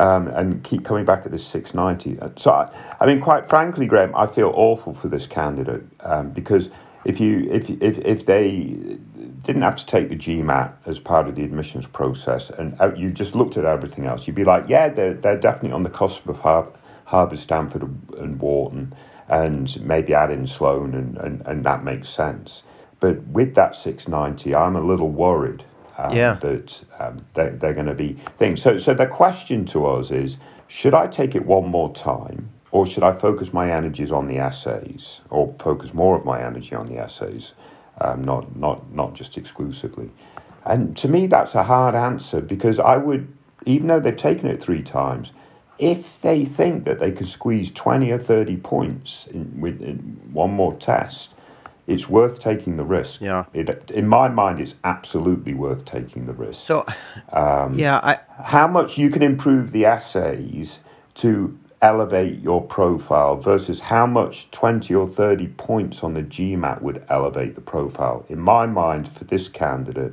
um, 0.00 0.28
and 0.28 0.64
keep 0.64 0.84
coming 0.84 1.04
back 1.04 1.26
at 1.26 1.30
this 1.30 1.46
690. 1.46 2.18
Uh, 2.20 2.30
so, 2.38 2.52
I, 2.52 2.96
I, 3.00 3.06
mean, 3.06 3.20
quite 3.20 3.50
frankly, 3.50 3.84
Graham, 3.84 4.16
I 4.16 4.26
feel 4.26 4.50
awful 4.54 4.94
for 4.94 5.08
this 5.08 5.26
candidate 5.26 5.82
um, 6.00 6.30
because 6.30 6.70
if 7.04 7.20
you 7.20 7.48
if, 7.50 7.68
if 7.68 7.98
if 7.98 8.26
they 8.26 8.76
didn't 9.42 9.62
have 9.62 9.76
to 9.76 9.86
take 9.86 10.08
the 10.08 10.16
GMAT 10.16 10.72
as 10.86 10.98
part 10.98 11.28
of 11.28 11.34
the 11.34 11.44
admissions 11.44 11.86
process 11.86 12.50
and 12.50 12.80
uh, 12.80 12.94
you 12.94 13.10
just 13.10 13.34
looked 13.34 13.58
at 13.58 13.66
everything 13.66 14.06
else, 14.06 14.26
you'd 14.26 14.36
be 14.36 14.44
like, 14.44 14.64
yeah, 14.68 14.88
they're 14.88 15.14
they're 15.14 15.38
definitely 15.38 15.72
on 15.72 15.82
the 15.82 15.90
cusp 15.90 16.26
of 16.28 16.38
Harvard, 16.38 16.72
Harvard 17.04 17.38
Stanford, 17.38 17.82
and 18.18 18.40
Wharton, 18.40 18.94
and 19.28 19.78
maybe 19.82 20.14
add 20.14 20.30
in 20.30 20.46
Sloan, 20.46 20.94
and, 20.94 21.18
and, 21.18 21.42
and 21.46 21.64
that 21.64 21.84
makes 21.84 22.08
sense. 22.08 22.62
But 23.00 23.22
with 23.26 23.54
that 23.54 23.76
690, 23.76 24.54
I'm 24.54 24.76
a 24.76 24.80
little 24.80 25.10
worried 25.10 25.64
um, 26.00 26.16
yeah. 26.16 26.34
that 26.40 26.80
um, 26.98 27.24
they, 27.34 27.50
they're 27.50 27.74
going 27.74 27.86
to 27.86 27.94
be 27.94 28.16
things. 28.38 28.62
So, 28.62 28.78
so 28.78 28.94
the 28.94 29.06
question 29.06 29.66
to 29.66 29.86
us 29.86 30.10
is 30.10 30.36
should 30.68 30.94
I 30.94 31.06
take 31.06 31.34
it 31.34 31.44
one 31.44 31.68
more 31.68 31.92
time? 31.94 32.48
Or 32.72 32.86
should 32.86 33.02
I 33.02 33.18
focus 33.18 33.52
my 33.52 33.72
energies 33.72 34.12
on 34.12 34.28
the 34.28 34.38
essays, 34.38 35.20
or 35.30 35.52
focus 35.58 35.92
more 35.92 36.16
of 36.16 36.24
my 36.24 36.40
energy 36.40 36.72
on 36.76 36.86
the 36.86 36.98
essays, 36.98 37.50
um, 38.00 38.22
not 38.22 38.54
not 38.56 38.92
not 38.94 39.14
just 39.14 39.36
exclusively? 39.36 40.08
And 40.64 40.96
to 40.98 41.08
me, 41.08 41.26
that's 41.26 41.56
a 41.56 41.64
hard 41.64 41.96
answer 41.96 42.40
because 42.40 42.78
I 42.78 42.96
would, 42.96 43.26
even 43.66 43.88
though 43.88 43.98
they've 43.98 44.16
taken 44.16 44.46
it 44.46 44.62
three 44.62 44.82
times, 44.82 45.32
if 45.80 46.06
they 46.22 46.44
think 46.44 46.84
that 46.84 47.00
they 47.00 47.10
could 47.10 47.28
squeeze 47.28 47.72
twenty 47.72 48.12
or 48.12 48.20
thirty 48.20 48.56
points 48.56 49.26
in, 49.32 49.60
with 49.60 49.82
in 49.82 49.98
one 50.32 50.52
more 50.52 50.74
test, 50.74 51.30
it's 51.90 52.08
worth 52.08 52.38
taking 52.38 52.76
the 52.76 52.84
risk. 52.84 53.20
Yeah. 53.20 53.44
It, 53.52 53.90
in 53.90 54.06
my 54.06 54.28
mind, 54.28 54.60
it's 54.60 54.74
absolutely 54.84 55.54
worth 55.54 55.84
taking 55.84 56.26
the 56.26 56.32
risk. 56.32 56.64
So, 56.64 56.86
um, 57.32 57.76
yeah, 57.76 57.98
I, 57.98 58.20
how 58.42 58.68
much 58.68 58.96
you 58.96 59.10
can 59.10 59.22
improve 59.22 59.72
the 59.72 59.86
essays 59.86 60.78
to 61.16 61.58
elevate 61.82 62.38
your 62.40 62.62
profile 62.62 63.36
versus 63.36 63.80
how 63.80 64.06
much 64.06 64.48
20 64.52 64.94
or 64.94 65.08
30 65.08 65.48
points 65.48 66.00
on 66.02 66.14
the 66.14 66.22
GMAT 66.22 66.80
would 66.80 67.04
elevate 67.08 67.56
the 67.56 67.60
profile. 67.60 68.24
In 68.28 68.38
my 68.38 68.66
mind, 68.66 69.10
for 69.16 69.24
this 69.24 69.48
candidate, 69.48 70.12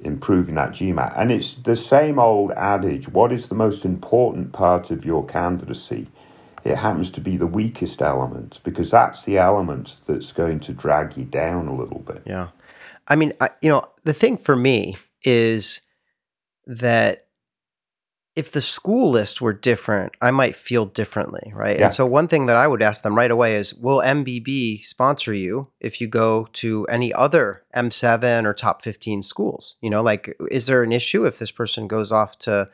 improving 0.00 0.56
that 0.56 0.72
GMAT. 0.72 1.12
And 1.16 1.30
it's 1.30 1.54
the 1.62 1.76
same 1.76 2.18
old 2.18 2.50
adage 2.52 3.06
what 3.08 3.32
is 3.32 3.46
the 3.46 3.54
most 3.54 3.84
important 3.84 4.52
part 4.52 4.90
of 4.90 5.04
your 5.04 5.24
candidacy? 5.26 6.08
It 6.64 6.76
happens 6.76 7.10
to 7.10 7.20
be 7.20 7.36
the 7.36 7.46
weakest 7.46 8.00
element 8.02 8.60
because 8.64 8.90
that's 8.90 9.22
the 9.24 9.38
element 9.38 9.96
that's 10.06 10.32
going 10.32 10.60
to 10.60 10.72
drag 10.72 11.16
you 11.16 11.24
down 11.24 11.66
a 11.68 11.74
little 11.74 12.00
bit. 12.00 12.22
Yeah. 12.26 12.48
I 13.08 13.16
mean, 13.16 13.32
I, 13.40 13.50
you 13.60 13.68
know, 13.68 13.88
the 14.04 14.12
thing 14.12 14.36
for 14.36 14.54
me 14.54 14.96
is 15.24 15.80
that 16.66 17.26
if 18.34 18.52
the 18.52 18.62
school 18.62 19.10
list 19.10 19.40
were 19.40 19.52
different, 19.52 20.12
I 20.22 20.30
might 20.30 20.56
feel 20.56 20.86
differently, 20.86 21.52
right? 21.54 21.78
Yeah. 21.78 21.86
And 21.86 21.94
so 21.94 22.06
one 22.06 22.28
thing 22.28 22.46
that 22.46 22.56
I 22.56 22.66
would 22.66 22.80
ask 22.80 23.02
them 23.02 23.14
right 23.14 23.30
away 23.30 23.56
is, 23.56 23.74
will 23.74 23.98
MBB 23.98 24.84
sponsor 24.84 25.34
you 25.34 25.68
if 25.80 26.00
you 26.00 26.06
go 26.06 26.48
to 26.54 26.86
any 26.86 27.12
other 27.12 27.64
M7 27.76 28.44
or 28.44 28.54
top 28.54 28.82
15 28.82 29.22
schools? 29.22 29.76
You 29.82 29.90
know, 29.90 30.02
like 30.02 30.34
is 30.50 30.66
there 30.66 30.82
an 30.82 30.92
issue 30.92 31.26
if 31.26 31.38
this 31.38 31.50
person 31.50 31.88
goes 31.88 32.10
off 32.10 32.38
to 32.40 32.70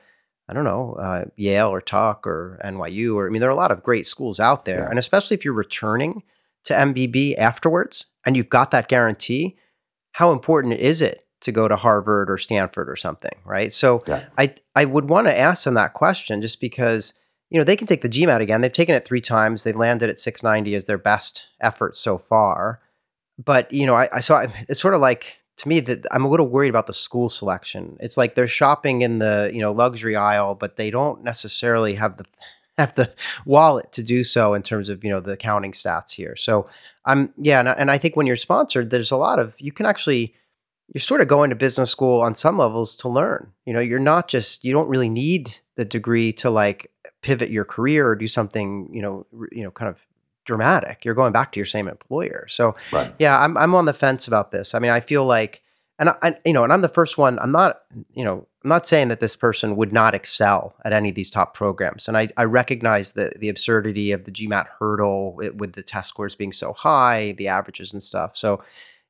I 0.49 0.55
don't 0.55 0.65
know, 0.65 0.95
uh, 0.95 1.25
Yale 1.37 1.69
or 1.69 1.81
Tuck 1.81 2.27
or 2.27 2.59
NYU, 2.65 3.15
or 3.17 3.27
I 3.27 3.31
mean, 3.31 3.41
there 3.41 3.51
are 3.51 3.53
a 3.53 3.57
lot 3.57 3.71
of 3.71 3.83
great 3.83 4.07
schools 4.07 4.41
out 4.41 4.65
there. 4.65 4.81
Yeah. 4.81 4.91
And 4.91 4.99
especially 4.99 5.37
if 5.37 5.45
you're 5.45 5.55
returning 5.55 6.23
to 6.65 6.75
MBB 6.75 7.37
afterwards 7.37 8.07
and 8.25 8.37
you've 8.37 8.49
got 8.49 8.71
that 8.71 8.89
guarantee, 8.89 9.57
how 10.13 10.33
important 10.33 10.75
is 10.75 11.03
it 11.03 11.27
to 11.41 11.53
go 11.53 11.69
to 11.69 11.77
Harvard 11.77 12.31
or 12.31 12.39
Stanford 12.39 12.89
or 12.89 12.97
something, 12.97 13.37
right? 13.45 13.73
So 13.73 14.03
yeah. 14.07 14.25
I 14.37 14.55
I 14.75 14.85
would 14.85 15.09
want 15.09 15.27
to 15.27 15.39
ask 15.39 15.65
them 15.65 15.75
that 15.75 15.95
question 15.95 16.41
just 16.41 16.61
because 16.61 17.15
you 17.51 17.59
know 17.59 17.65
they 17.65 17.77
can 17.77 17.87
take 17.87 18.03
the 18.03 18.09
GMAT 18.09 18.41
again. 18.41 18.61
They've 18.61 18.73
taken 18.73 18.95
it 18.95 19.05
three 19.05 19.21
times. 19.21 19.63
They've 19.63 19.77
landed 19.77 20.11
at 20.11 20.19
690 20.19 20.75
as 20.75 20.87
their 20.87 20.99
best 20.99 21.47
effort 21.61 21.97
so 21.97 22.19
far. 22.19 22.81
But 23.43 23.73
you 23.73 23.87
know, 23.87 23.95
I, 23.95 24.09
I 24.13 24.21
saw 24.21 24.47
it's 24.69 24.81
sort 24.81 24.95
of 24.95 25.01
like 25.01 25.39
to 25.59 25.69
me 25.69 25.81
that 25.81 26.07
I'm 26.11 26.25
a 26.25 26.29
little 26.31 26.49
worried 26.49 26.71
about 26.71 26.87
the 26.87 26.95
school 26.95 27.29
selection. 27.29 27.97
It's 28.01 28.17
like 28.17 28.35
they're 28.35 28.49
shopping 28.49 29.03
in 29.03 29.19
the 29.19 29.51
you 29.53 29.61
know 29.61 29.73
luxury 29.73 30.17
aisle, 30.17 30.55
but 30.55 30.77
they 30.77 30.91
don't 30.91 31.23
necessarily 31.23 31.95
have 31.95 32.17
the 32.17 32.25
have 32.79 32.95
the 32.95 33.13
wallet 33.45 33.91
to 33.91 34.03
do 34.03 34.23
so 34.23 34.55
in 34.55 34.63
terms 34.63 34.89
of 34.89 35.03
you 35.05 35.11
know 35.11 35.21
the 35.21 35.33
accounting 35.33 35.73
stats 35.73 36.13
here. 36.13 36.37
So 36.37 36.69
I'm 37.05 37.33
yeah, 37.37 37.61
and 37.61 37.69
I, 37.69 37.73
and 37.73 37.91
I 37.91 37.99
think 37.99 38.17
when 38.17 38.27
you're 38.27 38.37
sponsored, 38.37 38.91
there's 38.91 39.11
a 39.11 39.17
lot 39.17 39.39
of 39.39 39.55
you 39.59 39.73
can 39.73 39.87
actually 39.87 40.35
you're 40.95 41.03
sort 41.03 41.21
of 41.21 41.29
going 41.29 41.51
to 41.51 41.57
business 41.57 41.91
school 41.91 42.23
on 42.23 42.35
some 42.35 42.57
levels 42.57 42.97
to 42.97 43.09
learn. 43.09 43.53
You 43.67 43.75
know, 43.75 43.81
you're 43.81 43.99
not 43.99 44.29
just 44.29 44.65
you 44.65 44.73
don't 44.73 44.89
really 44.89 45.11
need 45.11 45.57
the 45.77 45.85
degree 45.85 46.33
to 46.35 46.51
like 46.51 46.91
pivot 47.21 47.51
your 47.51 47.65
career 47.65 48.09
or 48.09 48.15
do 48.15 48.29
something 48.29 48.89
you 48.93 49.03
know 49.03 49.27
you 49.51 49.65
know 49.65 49.73
kind 49.73 49.89
of 49.89 49.99
dramatic. 50.49 51.05
You're 51.05 51.15
going 51.15 51.33
back 51.33 51.53
to 51.53 51.61
your 51.61 51.67
same 51.67 51.87
employer. 51.87 52.47
So 52.49 52.75
right. 52.91 53.15
yeah, 53.21 53.39
I'm 53.39 53.57
I'm 53.57 53.75
on 53.77 53.85
the 53.85 53.93
fence 53.93 54.27
about 54.27 54.51
this. 54.51 54.75
I 54.75 54.81
mean, 54.81 54.91
I 54.91 54.99
feel 54.99 55.25
like 55.25 55.63
and 56.01 56.11
I, 56.23 56.37
you 56.45 56.53
know, 56.53 56.65
and 56.65 56.73
I'm 56.73 56.81
the 56.81 56.89
first 56.89 57.19
one. 57.19 57.39
I'm 57.41 57.51
not, 57.53 57.81
you 58.15 58.25
know, 58.25 58.47
I'm 58.63 58.69
not 58.69 58.87
saying 58.87 59.09
that 59.09 59.21
this 59.21 59.35
person 59.35 59.77
would 59.77 59.93
not 59.93 60.15
excel 60.15 60.75
at 60.85 60.93
any 60.93 61.09
of 61.09 61.17
these 61.17 61.31
top 61.31 61.55
programs. 61.55 62.07
And 62.07 62.17
I, 62.17 62.29
I 62.37 62.45
recognize 62.45 63.13
the 63.13 63.33
the 63.39 63.49
absurdity 63.49 64.13
of 64.13 64.25
the 64.25 64.31
GMAT 64.31 64.67
hurdle 64.79 65.35
with 65.35 65.73
the 65.75 65.83
test 65.83 66.09
scores 66.09 66.35
being 66.35 66.53
so 66.53 66.73
high, 66.73 67.33
the 67.33 67.49
averages 67.49 67.93
and 67.93 68.03
stuff. 68.03 68.37
So, 68.37 68.63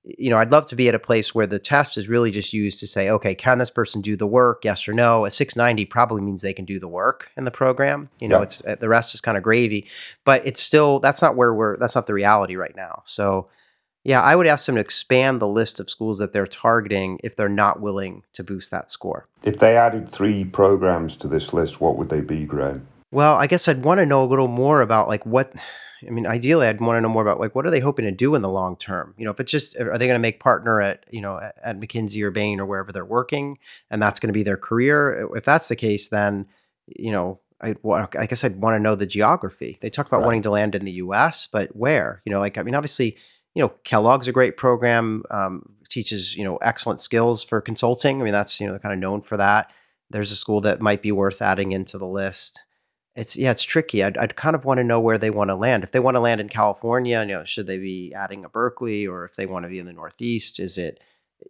you 0.05 0.30
know, 0.30 0.38
I'd 0.38 0.53
love 0.53 0.66
to 0.68 0.76
be 0.76 0.88
at 0.88 0.94
a 0.94 0.99
place 0.99 1.34
where 1.34 1.46
the 1.46 1.59
test 1.59 1.99
is 1.99 2.09
really 2.09 2.30
just 2.30 2.53
used 2.53 2.80
to 2.80 2.86
say, 2.86 3.11
okay, 3.11 3.34
can 3.34 3.59
this 3.59 3.70
person 3.70 4.01
do 4.01 4.16
the 4.16 4.26
work? 4.26 4.64
Yes 4.64 4.88
or 4.88 4.92
no. 4.92 5.24
A 5.24 5.30
690 5.30 5.84
probably 5.86 6.22
means 6.22 6.40
they 6.40 6.55
can 6.55 6.64
do 6.64 6.78
the 6.78 6.88
work 6.88 7.30
in 7.36 7.44
the 7.44 7.51
program. 7.51 8.09
You 8.20 8.28
know, 8.28 8.42
it's 8.42 8.64
uh, 8.64 8.76
the 8.80 8.88
rest 8.88 9.14
is 9.14 9.20
kind 9.20 9.36
of 9.36 9.42
gravy, 9.42 9.86
but 10.24 10.46
it's 10.46 10.62
still 10.62 11.01
that's 11.01 11.20
not 11.20 11.36
where 11.36 11.53
we're 11.53 11.76
that's 11.76 11.94
not 11.94 12.07
the 12.07 12.14
reality 12.14 12.57
right 12.57 12.74
now. 12.76 13.03
So 13.07 13.49
yeah, 14.05 14.22
I 14.22 14.36
would 14.36 14.46
ask 14.46 14.64
them 14.64 14.76
to 14.76 14.80
expand 14.80 15.40
the 15.40 15.49
list 15.49 15.80
of 15.80 15.90
schools 15.90 16.18
that 16.18 16.32
they're 16.32 16.46
targeting 16.46 17.20
if 17.22 17.36
they're 17.36 17.49
not 17.49 17.80
willing 17.80 18.22
to 18.32 18.44
boost 18.44 18.70
that 18.70 18.90
score. 18.90 19.26
If 19.42 19.59
they 19.59 19.76
added 19.76 20.11
three 20.12 20.44
programs 20.44 21.16
to 21.16 21.28
this 21.28 21.53
list, 21.53 21.80
what 21.80 21.99
would 21.99 22.09
they 22.09 22.20
be, 22.20 22.44
Graham? 22.44 22.86
Well, 23.11 23.34
I 23.34 23.46
guess 23.46 23.68
I'd 23.68 23.84
want 23.84 23.99
to 23.99 24.07
know 24.07 24.22
a 24.22 24.26
little 24.26 24.49
more 24.49 24.80
about 24.80 25.09
like 25.09 25.26
what 25.26 25.53
I 26.07 26.11
mean, 26.11 26.26
ideally, 26.26 26.66
I'd 26.66 26.80
want 26.80 26.96
to 26.96 27.01
know 27.01 27.09
more 27.09 27.22
about 27.22 27.40
like 27.40 27.55
what 27.55 27.66
are 27.66 27.70
they 27.70 27.80
hoping 27.80 28.05
to 28.05 28.11
do 28.11 28.34
in 28.34 28.42
the 28.42 28.49
long 28.49 28.76
term. 28.76 29.14
You 29.18 29.24
know, 29.24 29.30
if 29.30 29.40
it's 29.40 29.51
just 29.51 29.76
are 29.76 29.99
they 29.99 30.07
going 30.07 30.14
to 30.14 30.20
make 30.20 30.40
partner 30.40 30.80
at 30.80 31.05
you 31.11 31.20
know 31.20 31.38
at, 31.38 31.80
McKinsey 31.80 32.22
or 32.22 32.30
Bain 32.30 32.61
or 32.61 32.66
wherever 32.66 32.92
they're 32.92 33.05
working, 33.05 33.59
and 33.90 34.01
that's 34.01 34.20
going 34.20 34.28
to 34.28 34.34
be 34.34 34.42
their 34.42 34.57
career. 34.57 35.28
If 35.34 35.44
that's 35.44 35.68
the 35.68 35.76
case, 35.76 36.09
then 36.09 36.46
you 36.86 37.11
know 37.11 37.40
I, 37.61 37.74
I 38.18 38.26
guess 38.26 38.44
I'd 38.44 38.61
want 38.61 38.76
to 38.76 38.80
know 38.80 38.94
the 38.94 39.07
geography. 39.07 39.78
They 39.80 39.90
talk 39.90 40.07
about 40.07 40.18
right. 40.18 40.26
wanting 40.26 40.42
to 40.42 40.51
land 40.51 40.74
in 40.74 40.84
the 40.84 40.92
U.S., 40.92 41.49
but 41.51 41.74
where? 41.74 42.22
You 42.24 42.32
know, 42.32 42.40
like 42.40 42.57
I 42.59 42.62
mean, 42.62 42.74
obviously, 42.74 43.16
you 43.55 43.62
know, 43.62 43.72
Kellogg's 43.84 44.28
a 44.28 44.32
great 44.32 44.57
program, 44.57 45.24
um, 45.30 45.62
teaches, 45.88 46.36
you 46.36 46.44
know, 46.44 46.57
excellent 46.59 47.01
skills 47.01 47.42
for 47.42 47.61
consulting. 47.61 48.20
I 48.20 48.24
mean, 48.24 48.32
that's, 48.32 48.61
you 48.61 48.66
know, 48.66 48.72
they're 48.72 48.80
kind 48.80 48.92
of 48.92 49.01
known 49.01 49.22
for 49.22 49.36
that. 49.36 49.72
There's 50.11 50.30
a 50.30 50.36
school 50.36 50.61
that 50.62 50.80
might 50.80 51.03
be 51.03 51.12
worth 51.12 51.42
adding 51.42 51.72
into 51.72 51.99
the 51.99 52.07
list. 52.07 52.62
It's, 53.18 53.36
yeah, 53.36 53.50
it's 53.50 53.64
tricky. 53.64 54.04
I'd, 54.04 54.16
I'd 54.16 54.36
kind 54.36 54.54
of 54.54 54.64
want 54.64 54.78
to 54.78 54.84
know 54.84 55.00
where 55.00 55.18
they 55.18 55.30
want 55.30 55.50
to 55.50 55.56
land. 55.56 55.82
If 55.82 55.90
they 55.90 55.98
want 55.98 56.14
to 56.14 56.20
land 56.20 56.40
in 56.40 56.48
California, 56.48 57.20
you 57.20 57.26
know, 57.26 57.44
should 57.44 57.66
they 57.66 57.78
be 57.78 58.14
adding 58.14 58.44
a 58.44 58.48
Berkeley 58.48 59.06
or 59.06 59.24
if 59.24 59.34
they 59.34 59.44
want 59.44 59.64
to 59.64 59.68
be 59.68 59.80
in 59.80 59.86
the 59.86 59.92
Northeast, 59.92 60.60
is 60.60 60.78
it, 60.78 61.00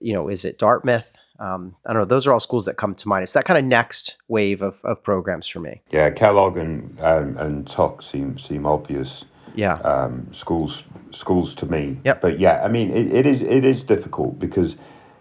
you 0.01 0.15
know, 0.15 0.29
is 0.29 0.47
it 0.47 0.59
Dartmouth? 0.59 1.13
Um, 1.39 1.77
I 1.87 1.93
don't 1.93 2.03
know. 2.03 2.07
Those 2.07 2.27
are 2.27 2.33
all 2.33 2.41
schools 2.41 2.65
that 2.65 2.79
come 2.79 2.95
to 2.95 3.07
mind. 3.07 3.23
It's 3.23 3.35
that 3.35 3.45
kind 3.45 3.59
of 3.59 3.65
next 3.65 4.17
wave 4.29 4.63
of, 4.63 4.81
of 4.83 5.03
programs 5.03 5.47
for 5.47 5.61
me. 5.61 5.83
Yeah, 5.91 6.11
Kellogg 6.11 6.57
and 6.57 6.99
um, 7.01 7.37
and 7.37 7.67
Tuck 7.69 8.03
seem 8.03 8.39
seem 8.39 8.67
obvious 8.67 9.25
yeah 9.55 9.75
um, 9.81 10.27
schools 10.33 10.83
schools 11.13 11.55
to 11.57 11.67
me. 11.67 11.99
Yep. 12.05 12.21
But 12.21 12.41
yeah, 12.41 12.63
I 12.65 12.69
mean 12.69 12.91
it, 12.91 13.13
it 13.13 13.27
is 13.27 13.43
it 13.43 13.65
is 13.65 13.83
difficult 13.83 14.39
because 14.39 14.75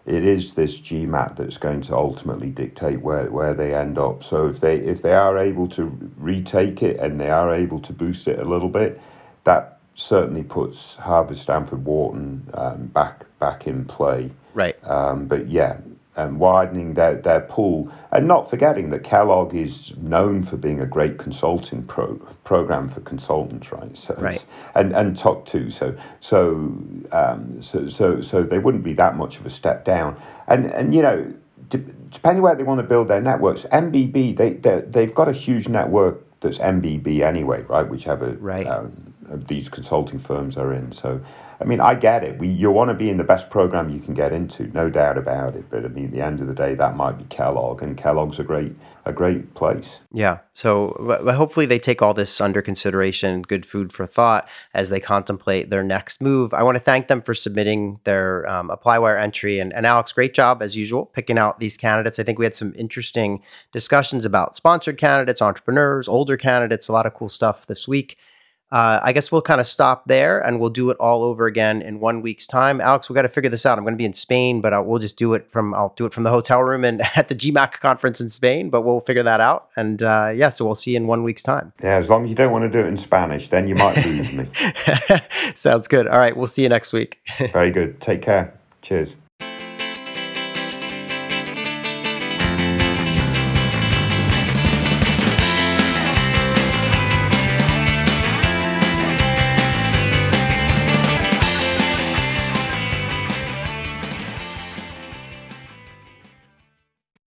it 0.07 0.23
is 0.23 0.53
this 0.53 0.79
GMAT 0.79 1.35
that's 1.35 1.57
going 1.57 1.81
to 1.83 1.95
ultimately 1.95 2.49
dictate 2.49 3.01
where, 3.01 3.29
where 3.29 3.53
they 3.53 3.75
end 3.75 3.97
up. 3.97 4.23
So 4.23 4.47
if 4.47 4.61
they 4.61 4.77
if 4.77 5.01
they 5.01 5.13
are 5.13 5.37
able 5.37 5.67
to 5.69 5.85
retake 6.17 6.81
it 6.81 6.97
and 6.99 7.19
they 7.19 7.29
are 7.29 7.53
able 7.53 7.79
to 7.81 7.93
boost 7.93 8.27
it 8.27 8.39
a 8.39 8.45
little 8.45 8.69
bit, 8.69 8.99
that 9.43 9.79
certainly 9.95 10.43
puts 10.43 10.95
Harvard, 10.95 11.37
Stanford, 11.37 11.83
Wharton 11.83 12.49
um, 12.53 12.87
back 12.87 13.25
back 13.39 13.67
in 13.67 13.83
play. 13.85 14.31
Right. 14.53 14.81
Um, 14.87 15.27
but 15.27 15.49
yeah, 15.49 15.77
and 16.17 16.39
widening 16.39 16.95
their, 16.95 17.15
their 17.15 17.41
pool, 17.41 17.91
and 18.11 18.27
not 18.27 18.49
forgetting 18.49 18.89
that 18.89 19.03
Kellogg 19.03 19.55
is 19.55 19.93
known 19.97 20.43
for 20.43 20.57
being 20.57 20.81
a 20.81 20.85
great 20.85 21.17
consulting 21.17 21.83
pro, 21.83 22.15
program 22.43 22.89
for 22.89 23.01
consultants, 23.01 23.71
right? 23.71 23.97
So 23.97 24.15
right. 24.15 24.43
And 24.75 24.93
and 24.93 25.15
Tuck 25.15 25.45
too. 25.45 25.69
So 25.69 25.95
so 26.19 26.73
um, 27.11 27.61
so 27.61 27.87
so 27.89 28.21
so 28.21 28.43
they 28.43 28.59
wouldn't 28.59 28.83
be 28.83 28.93
that 28.93 29.15
much 29.15 29.37
of 29.37 29.45
a 29.45 29.49
step 29.49 29.85
down. 29.85 30.19
And 30.47 30.65
and 30.65 30.93
you 30.93 31.01
know, 31.01 31.33
depending 31.69 32.41
where 32.41 32.55
they 32.55 32.63
want 32.63 32.81
to 32.81 32.87
build 32.87 33.07
their 33.07 33.21
networks, 33.21 33.63
MBB 33.63 34.37
they 34.37 34.81
they've 34.81 35.15
got 35.15 35.29
a 35.29 35.33
huge 35.33 35.67
network 35.67 36.23
that's 36.41 36.57
MBB 36.57 37.21
anyway, 37.21 37.61
right? 37.63 37.87
Whichever 37.87 38.33
right. 38.39 38.67
Um, 38.67 39.13
of 39.29 39.47
these 39.47 39.69
consulting 39.69 40.19
firms 40.19 40.57
are 40.57 40.73
in. 40.73 40.91
So 40.91 41.19
I 41.59 41.63
mean, 41.63 41.79
I 41.79 41.95
get 41.95 42.23
it. 42.23 42.37
We, 42.37 42.47
you 42.47 42.69
want 42.69 42.89
to 42.89 42.93
be 42.93 43.09
in 43.09 43.17
the 43.17 43.23
best 43.23 43.49
program 43.49 43.89
you 43.89 43.99
can 43.99 44.13
get 44.13 44.31
into, 44.31 44.67
no 44.73 44.89
doubt 44.89 45.17
about 45.17 45.55
it. 45.55 45.69
But 45.69 45.85
I 45.85 45.87
mean, 45.87 46.05
at 46.05 46.11
the 46.11 46.21
end 46.21 46.39
of 46.39 46.47
the 46.47 46.53
day, 46.53 46.75
that 46.75 46.95
might 46.95 47.17
be 47.17 47.23
Kellogg, 47.25 47.81
and 47.81 47.97
Kellogg's 47.97 48.37
a 48.37 48.43
great, 48.43 48.75
a 49.05 49.11
great 49.11 49.55
place. 49.55 49.87
Yeah. 50.11 50.39
So 50.53 50.93
hopefully 51.35 51.65
they 51.65 51.79
take 51.79 52.01
all 52.01 52.13
this 52.13 52.39
under 52.39 52.61
consideration, 52.61 53.41
good 53.41 53.65
food 53.65 53.91
for 53.91 54.05
thought 54.05 54.47
as 54.75 54.89
they 54.89 54.99
contemplate 54.99 55.71
their 55.71 55.83
next 55.83 56.21
move. 56.21 56.53
I 56.53 56.61
want 56.61 56.75
to 56.75 56.83
thank 56.83 57.07
them 57.07 57.23
for 57.23 57.33
submitting 57.33 57.99
their 58.03 58.47
um, 58.47 58.69
ApplyWire 58.69 59.19
entry, 59.19 59.59
and, 59.59 59.73
and 59.73 59.85
Alex, 59.85 60.11
great 60.11 60.35
job 60.35 60.61
as 60.61 60.75
usual 60.75 61.07
picking 61.07 61.39
out 61.39 61.59
these 61.59 61.75
candidates. 61.75 62.19
I 62.19 62.23
think 62.23 62.37
we 62.37 62.45
had 62.45 62.55
some 62.55 62.73
interesting 62.77 63.41
discussions 63.71 64.25
about 64.25 64.55
sponsored 64.55 64.99
candidates, 64.99 65.41
entrepreneurs, 65.41 66.07
older 66.07 66.37
candidates, 66.37 66.87
a 66.87 66.93
lot 66.93 67.07
of 67.07 67.15
cool 67.15 67.29
stuff 67.29 67.65
this 67.65 67.87
week 67.87 68.17
uh, 68.71 68.99
I 69.01 69.13
guess 69.13 69.31
we'll 69.31 69.41
kind 69.41 69.61
of 69.61 69.67
stop 69.67 70.05
there 70.07 70.39
and 70.39 70.59
we'll 70.59 70.69
do 70.69 70.89
it 70.89 70.97
all 70.97 71.23
over 71.23 71.45
again 71.45 71.81
in 71.81 72.01
one 72.01 72.21
week's 72.21 72.45
time. 72.45 72.81
Alex, 72.81 73.09
we 73.09 73.15
got 73.15 73.21
to 73.21 73.29
figure 73.29 73.49
this 73.49 73.65
out. 73.65 73.77
I'm 73.77 73.85
going 73.85 73.93
to 73.93 73.97
be 73.97 74.05
in 74.05 74.13
Spain, 74.13 74.59
but 74.59 74.73
I'll, 74.73 74.83
we'll 74.83 74.99
just 74.99 75.15
do 75.15 75.33
it 75.33 75.49
from 75.49 75.73
I'll 75.73 75.93
do 75.95 76.05
it 76.05 76.13
from 76.13 76.23
the 76.23 76.29
hotel 76.29 76.61
room 76.61 76.83
and 76.83 77.01
at 77.15 77.29
the 77.29 77.35
GMAC 77.35 77.73
conference 77.79 78.19
in 78.19 78.29
Spain. 78.29 78.69
But 78.69 78.81
we'll 78.81 78.99
figure 78.99 79.23
that 79.23 79.39
out. 79.39 79.69
And 79.77 80.03
uh, 80.03 80.31
yeah, 80.35 80.49
so 80.49 80.65
we'll 80.65 80.75
see 80.75 80.91
you 80.91 80.97
in 80.97 81.07
one 81.07 81.23
week's 81.23 81.43
time. 81.43 81.71
Yeah, 81.81 81.97
as 81.97 82.09
long 82.09 82.25
as 82.25 82.29
you 82.29 82.35
don't 82.35 82.51
want 82.51 82.63
to 82.63 82.69
do 82.69 82.85
it 82.85 82.87
in 82.89 82.97
Spanish, 82.97 83.49
then 83.49 83.67
you 83.67 83.75
might 83.75 84.05
lose 84.05 84.33
me. 84.33 84.49
Sounds 85.55 85.87
good. 85.87 86.07
All 86.07 86.19
right, 86.19 86.35
we'll 86.35 86.47
see 86.47 86.63
you 86.63 86.69
next 86.69 86.91
week. 86.91 87.19
Very 87.53 87.71
good. 87.71 88.01
Take 88.01 88.21
care. 88.21 88.53
Cheers. 88.81 89.13